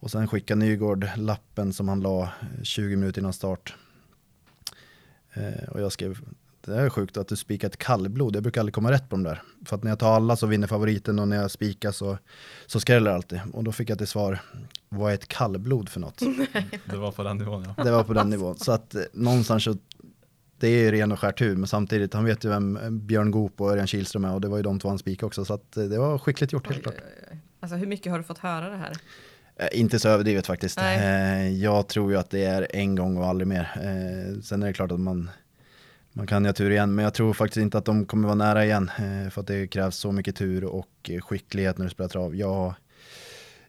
och 0.00 0.10
sen 0.10 0.28
skickar 0.28 0.56
Nygård 0.56 1.08
lappen 1.16 1.72
som 1.72 1.88
han 1.88 2.00
la 2.00 2.22
eh, 2.22 2.62
20 2.62 2.96
minuter 2.96 3.20
innan 3.20 3.32
start. 3.32 3.74
Eh, 5.34 5.68
och 5.68 5.80
jag 5.80 5.92
skrev 5.92 6.18
det 6.66 6.80
är 6.80 6.90
sjukt 6.90 7.16
att 7.16 7.28
du 7.28 7.36
spikar 7.36 7.68
ett 7.68 7.76
kallblod. 7.76 8.36
Jag 8.36 8.42
brukar 8.42 8.60
aldrig 8.60 8.74
komma 8.74 8.90
rätt 8.90 9.08
på 9.08 9.16
de 9.16 9.22
där. 9.22 9.42
För 9.64 9.76
att 9.76 9.82
när 9.82 9.90
jag 9.90 9.98
tar 9.98 10.12
alla 10.12 10.36
så 10.36 10.46
vinner 10.46 10.66
favoriten 10.66 11.18
och 11.18 11.28
när 11.28 11.36
jag 11.36 11.50
spikar 11.50 11.92
så, 11.92 12.18
så 12.66 12.80
skräller 12.80 13.10
det 13.10 13.16
alltid. 13.16 13.40
Och 13.52 13.64
då 13.64 13.72
fick 13.72 13.90
jag 13.90 13.98
till 13.98 14.06
svar, 14.06 14.38
vad 14.88 15.10
är 15.10 15.14
ett 15.14 15.28
kallblod 15.28 15.88
för 15.88 16.00
något? 16.00 16.18
det 16.84 16.96
var 16.96 17.12
på 17.12 17.22
den 17.22 17.38
nivån 17.38 17.74
ja. 17.76 17.84
Det 17.84 17.90
var 17.90 18.04
på 18.04 18.12
den 18.12 18.30
nivån. 18.30 18.56
Så 18.56 18.72
att 18.72 18.94
eh, 18.94 19.02
någonstans 19.12 19.64
så, 19.64 19.76
det 20.58 20.68
är 20.68 20.82
ju 20.82 20.90
ren 20.90 21.12
och 21.12 21.20
skär 21.20 21.32
tur. 21.32 21.56
Men 21.56 21.66
samtidigt, 21.66 22.14
han 22.14 22.24
vet 22.24 22.44
ju 22.44 22.48
vem 22.48 22.78
Björn 23.06 23.30
Goop 23.30 23.60
och 23.60 23.70
Örjan 23.70 23.86
Kihlström 23.86 24.24
är. 24.24 24.34
Och 24.34 24.40
det 24.40 24.48
var 24.48 24.56
ju 24.56 24.62
de 24.62 24.80
två 24.80 24.88
han 24.88 24.98
spikade 24.98 25.26
också. 25.26 25.44
Så 25.44 25.54
att 25.54 25.76
eh, 25.76 25.84
det 25.84 25.98
var 25.98 26.18
skickligt 26.18 26.52
gjort 26.52 26.68
helt 26.68 26.82
klart. 26.82 26.94
Alltså 27.60 27.76
hur 27.76 27.86
mycket 27.86 28.12
har 28.12 28.18
du 28.18 28.24
fått 28.24 28.38
höra 28.38 28.68
det 28.68 28.76
här? 28.76 28.92
Eh, 29.56 29.80
inte 29.80 29.98
så 29.98 30.08
överdrivet 30.08 30.46
faktiskt. 30.46 30.78
Nej. 30.78 31.62
Jag 31.62 31.88
tror 31.88 32.10
ju 32.12 32.18
att 32.18 32.30
det 32.30 32.44
är 32.44 32.66
en 32.70 32.94
gång 32.94 33.16
och 33.16 33.26
aldrig 33.26 33.48
mer. 33.48 33.70
Sen 34.42 34.62
är 34.62 34.66
det 34.66 34.72
klart 34.72 34.92
att 34.92 35.00
man 35.00 35.30
man 36.16 36.26
kan 36.26 36.42
ju 36.44 36.48
ha 36.48 36.52
tur 36.54 36.70
igen, 36.70 36.94
men 36.94 37.02
jag 37.04 37.14
tror 37.14 37.32
faktiskt 37.32 37.62
inte 37.62 37.78
att 37.78 37.84
de 37.84 38.06
kommer 38.06 38.24
vara 38.28 38.34
nära 38.34 38.64
igen. 38.64 38.90
Eh, 38.98 39.30
för 39.30 39.40
att 39.40 39.46
det 39.46 39.66
krävs 39.66 39.96
så 39.96 40.12
mycket 40.12 40.36
tur 40.36 40.64
och 40.64 41.10
skicklighet 41.22 41.78
när 41.78 41.84
du 41.84 41.90
spelar 41.90 42.08
trav. 42.08 42.36
Jag, 42.36 42.74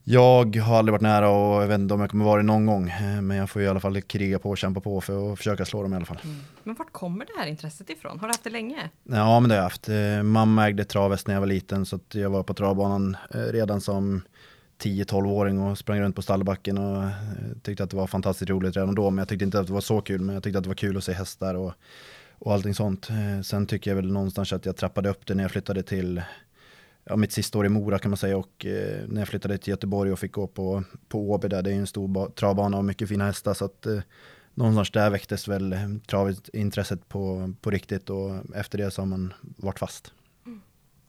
Jag 0.04 0.56
har 0.58 0.78
aldrig 0.78 0.92
varit 0.92 1.02
nära 1.02 1.30
och 1.30 1.64
jag 1.64 1.68
vet 1.68 1.80
inte 1.80 1.94
om 1.94 2.00
jag 2.02 2.10
kommer 2.10 2.26
vara 2.26 2.38
det 2.42 2.48
någon 2.48 2.66
gång. 2.66 2.90
eh, 2.90 3.22
Men 3.22 3.38
jag 3.38 3.50
får 3.50 3.62
i 3.62 3.68
alla 3.68 3.80
fall 3.80 4.02
kriga 4.02 4.40
på 4.40 4.50
och 4.50 4.58
kämpa 4.58 4.80
på 4.82 5.02
för 5.02 5.32
att 5.34 5.38
försöka 5.38 5.66
slå 5.66 5.82
dem 5.84 5.94
i 5.94 5.96
alla 5.96 6.06
fall. 6.06 6.18
Men 6.64 6.76
vart 6.76 6.92
kommer 6.92 7.26
det 7.26 7.32
här 7.40 7.48
intresset 7.48 7.90
ifrån? 7.90 8.20
Har 8.20 8.28
du 8.28 8.34
haft 8.34 8.44
det 8.44 8.50
länge? 8.50 8.90
Ja 9.04 9.40
men 9.40 9.50
det 9.50 9.56
har 9.56 9.60
jag 9.60 9.64
haft. 9.64 9.90
Eh, 9.90 10.24
Mamma 10.24 10.68
ägde 10.68 10.84
travhäst 10.86 11.28
när 11.28 11.34
jag 11.34 11.42
var 11.42 11.48
liten 11.48 11.86
så 11.86 12.00
jag 12.12 12.30
var 12.30 12.44
på 12.44 12.54
travbanan 12.54 13.18
eh, 13.34 13.40
redan 13.40 13.82
som 13.82 14.22
10-12-åring 14.84 15.60
och 15.62 15.78
sprang 15.78 16.00
runt 16.02 16.16
på 16.16 16.22
stallbacken 16.22 16.78
och 16.78 17.04
eh, 17.04 17.10
tyckte 17.64 17.84
att 17.84 17.90
det 17.90 17.98
var 17.98 18.08
fantastiskt 18.08 18.50
roligt 18.50 18.76
redan 18.78 18.96
då. 18.96 19.10
Men 19.10 19.18
jag 19.18 19.28
tyckte 19.28 19.46
inte 19.46 19.60
att 19.60 19.68
det 19.68 19.74
var 19.74 19.82
så 19.82 20.02
kul, 20.02 20.22
men 20.22 20.34
jag 20.34 20.44
tyckte 20.44 20.58
att 20.58 20.64
det 20.64 20.70
var 20.70 20.76
kul 20.76 20.98
att 20.98 21.04
se 21.04 21.14
hästar 21.14 21.56
och, 21.56 21.74
och 22.46 22.54
allting 22.54 22.74
sånt. 22.74 23.10
Eh, 23.10 23.42
Sen 23.42 23.66
tycker 23.68 23.92
jag 23.92 23.96
väl 23.96 24.12
någonstans 24.12 24.54
att 24.54 24.66
jag 24.66 24.76
trappade 24.76 25.10
upp 25.10 25.26
det 25.26 25.34
när 25.36 25.44
jag 25.44 25.52
flyttade 25.52 25.84
till 25.84 26.22
ja, 27.04 27.16
mitt 27.16 27.32
sista 27.32 27.58
år 27.58 27.66
i 27.66 27.70
Mora 27.70 28.00
kan 28.00 28.12
man 28.12 28.18
säga 28.18 28.38
och 28.38 28.66
eh, 28.66 29.08
när 29.08 29.22
jag 29.22 29.28
flyttade 29.28 29.58
till 29.58 29.70
Göteborg 29.72 30.12
och 30.12 30.20
fick 30.20 30.32
gå 30.32 30.48
på, 30.48 30.84
på 31.08 31.32
Åby 31.32 31.48
där, 31.48 31.62
det 31.62 31.70
är 31.70 31.74
ju 31.74 31.80
en 31.80 31.88
stor 31.88 32.08
ba- 32.08 32.30
travbana 32.30 32.78
och 32.78 32.86
mycket 32.86 33.10
fina 33.10 33.26
hästar 33.26 33.54
så 33.54 33.66
att 33.66 33.86
eh, 33.86 34.00
någonstans 34.54 34.92
där 34.92 35.10
väcktes 35.10 35.48
väl 35.48 35.76
travintresset 36.08 37.10
på, 37.10 37.54
på 37.62 37.70
riktigt 37.72 38.10
och 38.10 38.56
efter 38.56 38.78
det 38.78 38.92
så 38.92 39.02
har 39.02 39.08
man 39.08 39.34
varit 39.42 39.80
fast. 39.80 40.14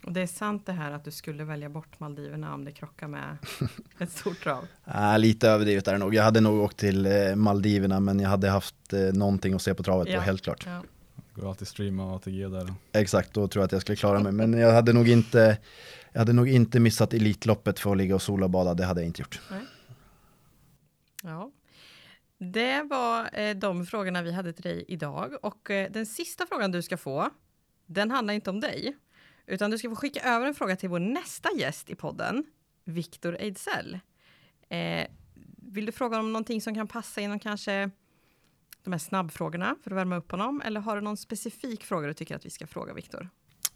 Och 0.05 0.13
det 0.13 0.21
är 0.21 0.27
sant 0.27 0.67
det 0.67 0.73
här 0.73 0.93
att 0.93 1.05
du 1.05 1.11
skulle 1.11 1.45
välja 1.45 1.69
bort 1.69 2.01
Maldiverna 2.01 2.55
om 2.55 2.65
det 2.65 2.73
krockar 2.73 3.09
med 3.09 3.37
ett 3.99 4.11
stort 4.13 4.43
trav. 4.43 4.65
Äh, 4.95 5.19
lite 5.19 5.49
överdrivet 5.49 5.89
är 5.89 5.93
det 5.93 5.99
nog. 5.99 6.15
Jag 6.15 6.23
hade 6.23 6.41
nog 6.41 6.61
åkt 6.61 6.77
till 6.77 7.07
eh, 7.07 7.35
Maldiverna 7.37 8.01
men 8.01 8.21
jag 8.21 8.29
hade 8.29 8.51
haft 8.51 8.93
eh, 8.93 9.01
någonting 9.01 9.55
att 9.55 9.63
se 9.63 9.75
på 9.75 9.83
travet 9.83 10.09
Ja. 10.09 10.17
och 10.19 10.23
helt 10.23 10.43
klart. 10.43 10.63
Ja. 10.67 10.83
Går 11.37 11.49
alltid 11.49 11.69
streama 11.69 12.15
ATG 12.15 12.49
där. 12.49 12.75
Exakt, 12.93 13.35
då 13.35 13.49
tror 13.49 13.61
jag 13.61 13.67
att 13.67 13.73
jag 13.73 13.81
skulle 13.81 13.97
klara 13.97 14.21
mig. 14.21 14.33
Men 14.33 14.53
jag 14.53 14.73
hade 14.73 14.93
nog 14.93 15.09
inte, 15.09 15.59
jag 16.13 16.19
hade 16.19 16.33
nog 16.33 16.49
inte 16.49 16.81
missat 16.81 17.15
Elitloppet 17.15 17.79
för 17.79 17.91
att 17.91 17.97
ligga 17.97 18.15
och 18.15 18.23
sola 18.23 18.47
och 18.47 18.51
bada. 18.51 18.75
Det 18.75 18.85
hade 18.85 19.01
jag 19.01 19.07
inte 19.07 19.23
gjort. 19.23 19.41
Ja. 21.23 21.51
Det 22.39 22.83
var 22.83 23.39
eh, 23.41 23.57
de 23.57 23.87
frågorna 23.87 24.23
vi 24.23 24.33
hade 24.33 24.53
till 24.53 24.63
dig 24.63 24.85
idag 24.89 25.35
och 25.43 25.71
eh, 25.71 25.91
den 25.91 26.07
sista 26.07 26.47
frågan 26.47 26.73
du 26.73 26.83
ska 26.83 26.97
få, 26.97 27.31
den 27.87 28.11
handlar 28.11 28.35
inte 28.35 28.51
om 28.51 28.61
dig, 28.61 28.97
utan 29.47 29.71
du 29.71 29.79
ska 29.79 29.89
få 29.89 29.97
skicka 29.97 30.21
över 30.21 30.47
en 30.47 30.55
fråga 30.55 30.77
till 30.77 30.89
vår 30.89 30.99
nästa 30.99 31.49
gäst 31.59 31.91
i 31.91 31.95
podden, 31.95 32.45
Viktor 32.85 33.37
Ejdsell. 33.41 33.99
Eh, 34.69 35.07
vill 35.57 35.87
du 35.87 35.93
fråga 35.93 36.19
om 36.19 36.33
någonting 36.33 36.61
som 36.61 36.75
kan 36.75 36.89
passa 36.89 37.21
inom 37.21 37.39
kanske 37.39 37.91
de 38.87 38.93
här 38.93 38.99
snabbfrågorna 38.99 39.77
för 39.85 39.91
att 39.91 39.97
värma 39.97 40.17
upp 40.17 40.31
honom, 40.31 40.63
eller 40.65 40.81
har 40.81 40.97
du 40.97 41.03
någon 41.03 41.17
specifik 41.17 41.85
fråga 41.85 42.07
du 42.07 42.15
tycker 42.15 42.37
att 42.37 42.47
vi 42.47 42.51
ska 42.51 42.67
fråga 42.67 42.95
Viktor? 42.95 43.29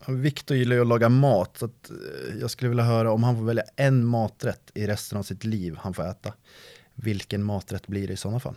Viktor 0.07 0.57
gillar 0.57 0.77
ju 0.77 0.83
att 0.83 0.89
laga 0.89 1.09
mat, 1.09 1.57
så 1.59 1.65
att, 1.65 1.91
eh, 1.91 2.37
jag 2.41 2.51
skulle 2.51 2.69
vilja 2.69 2.85
höra 2.85 3.13
om 3.13 3.23
han 3.23 3.37
får 3.37 3.45
välja 3.45 3.65
en 3.77 4.05
maträtt 4.05 4.71
i 4.75 4.87
resten 4.87 5.19
av 5.19 5.23
sitt 5.23 5.45
liv 5.45 5.77
han 5.81 5.95
får 5.95 6.07
äta. 6.07 6.33
Vilken 6.95 7.43
maträtt 7.43 7.87
blir 7.87 8.07
det 8.07 8.13
i 8.13 8.17
sådana 8.17 8.41
fall? 8.41 8.57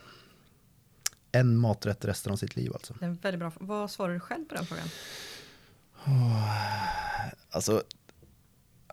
En 1.31 1.57
maträtt 1.57 2.05
resten 2.05 2.33
av 2.33 2.37
sitt 2.37 2.55
liv 2.55 2.73
alltså. 2.73 2.93
Det 2.99 3.05
är 3.05 3.09
en 3.09 3.15
väldigt 3.15 3.39
bra. 3.39 3.51
Vad 3.59 3.91
svarar 3.91 4.13
du 4.13 4.19
själv 4.19 4.45
på 4.45 4.55
den 4.55 4.65
frågan? 4.65 4.87
Alltså, 7.49 7.83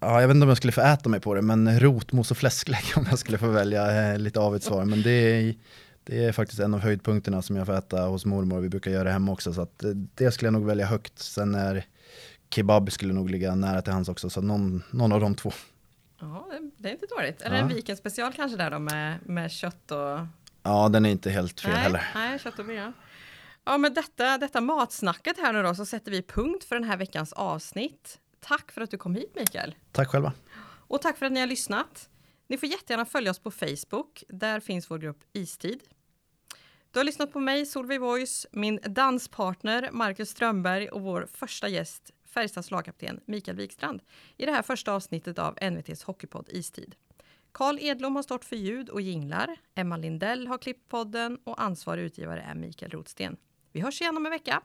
ja, 0.00 0.20
jag 0.20 0.28
vet 0.28 0.34
inte 0.34 0.44
om 0.44 0.48
jag 0.48 0.56
skulle 0.56 0.72
få 0.72 0.80
äta 0.80 1.08
mig 1.08 1.20
på 1.20 1.34
det, 1.34 1.42
men 1.42 1.80
rotmos 1.80 2.30
och 2.30 2.36
fläsklägg 2.36 2.84
om 2.96 3.06
jag 3.10 3.18
skulle 3.18 3.38
få 3.38 3.48
välja 3.48 4.12
eh, 4.12 4.18
lite 4.18 4.40
av 4.40 4.56
ett 4.56 4.62
svar. 4.62 4.84
Men 4.84 5.02
det 5.02 5.10
är, 5.10 5.54
det 6.04 6.24
är 6.24 6.32
faktiskt 6.32 6.60
en 6.60 6.74
av 6.74 6.80
höjdpunkterna 6.80 7.42
som 7.42 7.56
jag 7.56 7.66
får 7.66 7.74
äta 7.74 8.02
hos 8.02 8.24
mormor. 8.26 8.60
Vi 8.60 8.68
brukar 8.68 8.90
göra 8.90 9.04
det 9.04 9.10
hemma 9.10 9.32
också, 9.32 9.52
så 9.52 9.60
att 9.62 9.84
eh, 9.84 9.90
det 9.90 10.32
skulle 10.32 10.46
jag 10.46 10.52
nog 10.52 10.66
välja 10.66 10.86
högt. 10.86 11.18
Sen 11.18 11.54
är 11.54 11.84
kebab 12.50 12.92
skulle 12.92 13.12
nog 13.12 13.30
ligga 13.30 13.54
nära 13.54 13.82
till 13.82 13.92
hans 13.92 14.08
också, 14.08 14.30
så 14.30 14.40
någon, 14.40 14.82
någon 14.90 15.12
av 15.12 15.20
de 15.20 15.34
två. 15.34 15.52
Ja, 16.20 16.48
det, 16.78 16.88
är 16.88 16.92
inte 16.92 17.06
dåligt. 17.06 17.42
Eller 17.42 17.56
Ja. 17.56 17.62
en 17.62 17.68
Viken 17.68 17.96
special 17.96 18.32
kanske 18.32 18.56
där 18.56 18.70
då 18.70 18.78
med, 18.78 19.18
med 19.26 19.50
kött 19.50 19.90
och 19.90 20.26
Ja, 20.62 20.88
den 20.88 21.06
är 21.06 21.10
inte 21.10 21.30
helt 21.30 21.60
fel 21.60 21.70
nej, 21.72 21.80
heller. 21.80 22.08
Nej, 22.14 22.38
kött 22.38 22.58
och 22.58 22.64
bea. 22.64 22.92
Ja, 23.64 23.78
med 23.78 23.94
detta, 23.94 24.38
detta 24.38 24.60
matsnacket 24.60 25.38
här 25.38 25.52
nu 25.52 25.62
då 25.62 25.74
så 25.74 25.86
sätter 25.86 26.10
vi 26.10 26.22
punkt 26.22 26.64
för 26.64 26.76
den 26.76 26.84
här 26.84 26.96
veckans 26.96 27.32
avsnitt. 27.32 28.18
Tack 28.40 28.72
för 28.72 28.80
att 28.80 28.90
du 28.90 28.98
kom 28.98 29.14
hit 29.14 29.32
Mikael. 29.36 29.74
Tack 29.92 30.08
själva. 30.08 30.32
Och 30.62 31.02
tack 31.02 31.18
för 31.18 31.26
att 31.26 31.32
ni 31.32 31.40
har 31.40 31.46
lyssnat. 31.46 32.08
Ni 32.50 32.58
får 32.58 32.68
jättegärna 32.68 33.04
följa 33.04 33.30
oss 33.30 33.38
på 33.38 33.50
Facebook. 33.50 34.24
Där 34.28 34.60
finns 34.60 34.90
vår 34.90 34.98
grupp 34.98 35.18
Istid. 35.32 35.82
Du 36.90 36.98
har 36.98 37.04
lyssnat 37.04 37.32
på 37.32 37.40
mig, 37.40 37.66
Solveig 37.66 38.00
Voice, 38.00 38.46
min 38.52 38.80
danspartner 38.84 39.88
Marcus 39.92 40.30
Strömberg 40.30 40.88
och 40.88 41.00
vår 41.00 41.28
första 41.32 41.68
gäst, 41.68 42.10
Färjestads 42.24 42.70
lagkapten 42.70 43.20
Mikael 43.26 43.56
Wikstrand 43.56 44.02
i 44.36 44.46
det 44.46 44.52
här 44.52 44.62
första 44.62 44.92
avsnittet 44.92 45.38
av 45.38 45.58
NVTs 45.70 46.02
hockeypodd 46.02 46.48
Istid. 46.48 46.94
Karl 47.52 47.78
Edlom 47.80 48.16
har 48.16 48.22
stått 48.22 48.44
för 48.44 48.56
ljud 48.56 48.88
och 48.88 49.00
jinglar. 49.00 49.56
Emma 49.74 49.96
Lindell 49.96 50.46
har 50.46 50.58
klippt 50.58 50.88
podden 50.88 51.38
och 51.44 51.62
ansvarig 51.62 52.02
utgivare 52.02 52.42
är 52.42 52.54
Mikael 52.54 52.90
Rotsten. 52.90 53.36
Vi 53.72 53.80
hörs 53.80 54.00
igen 54.00 54.16
om 54.16 54.26
en 54.26 54.32
vecka. 54.32 54.62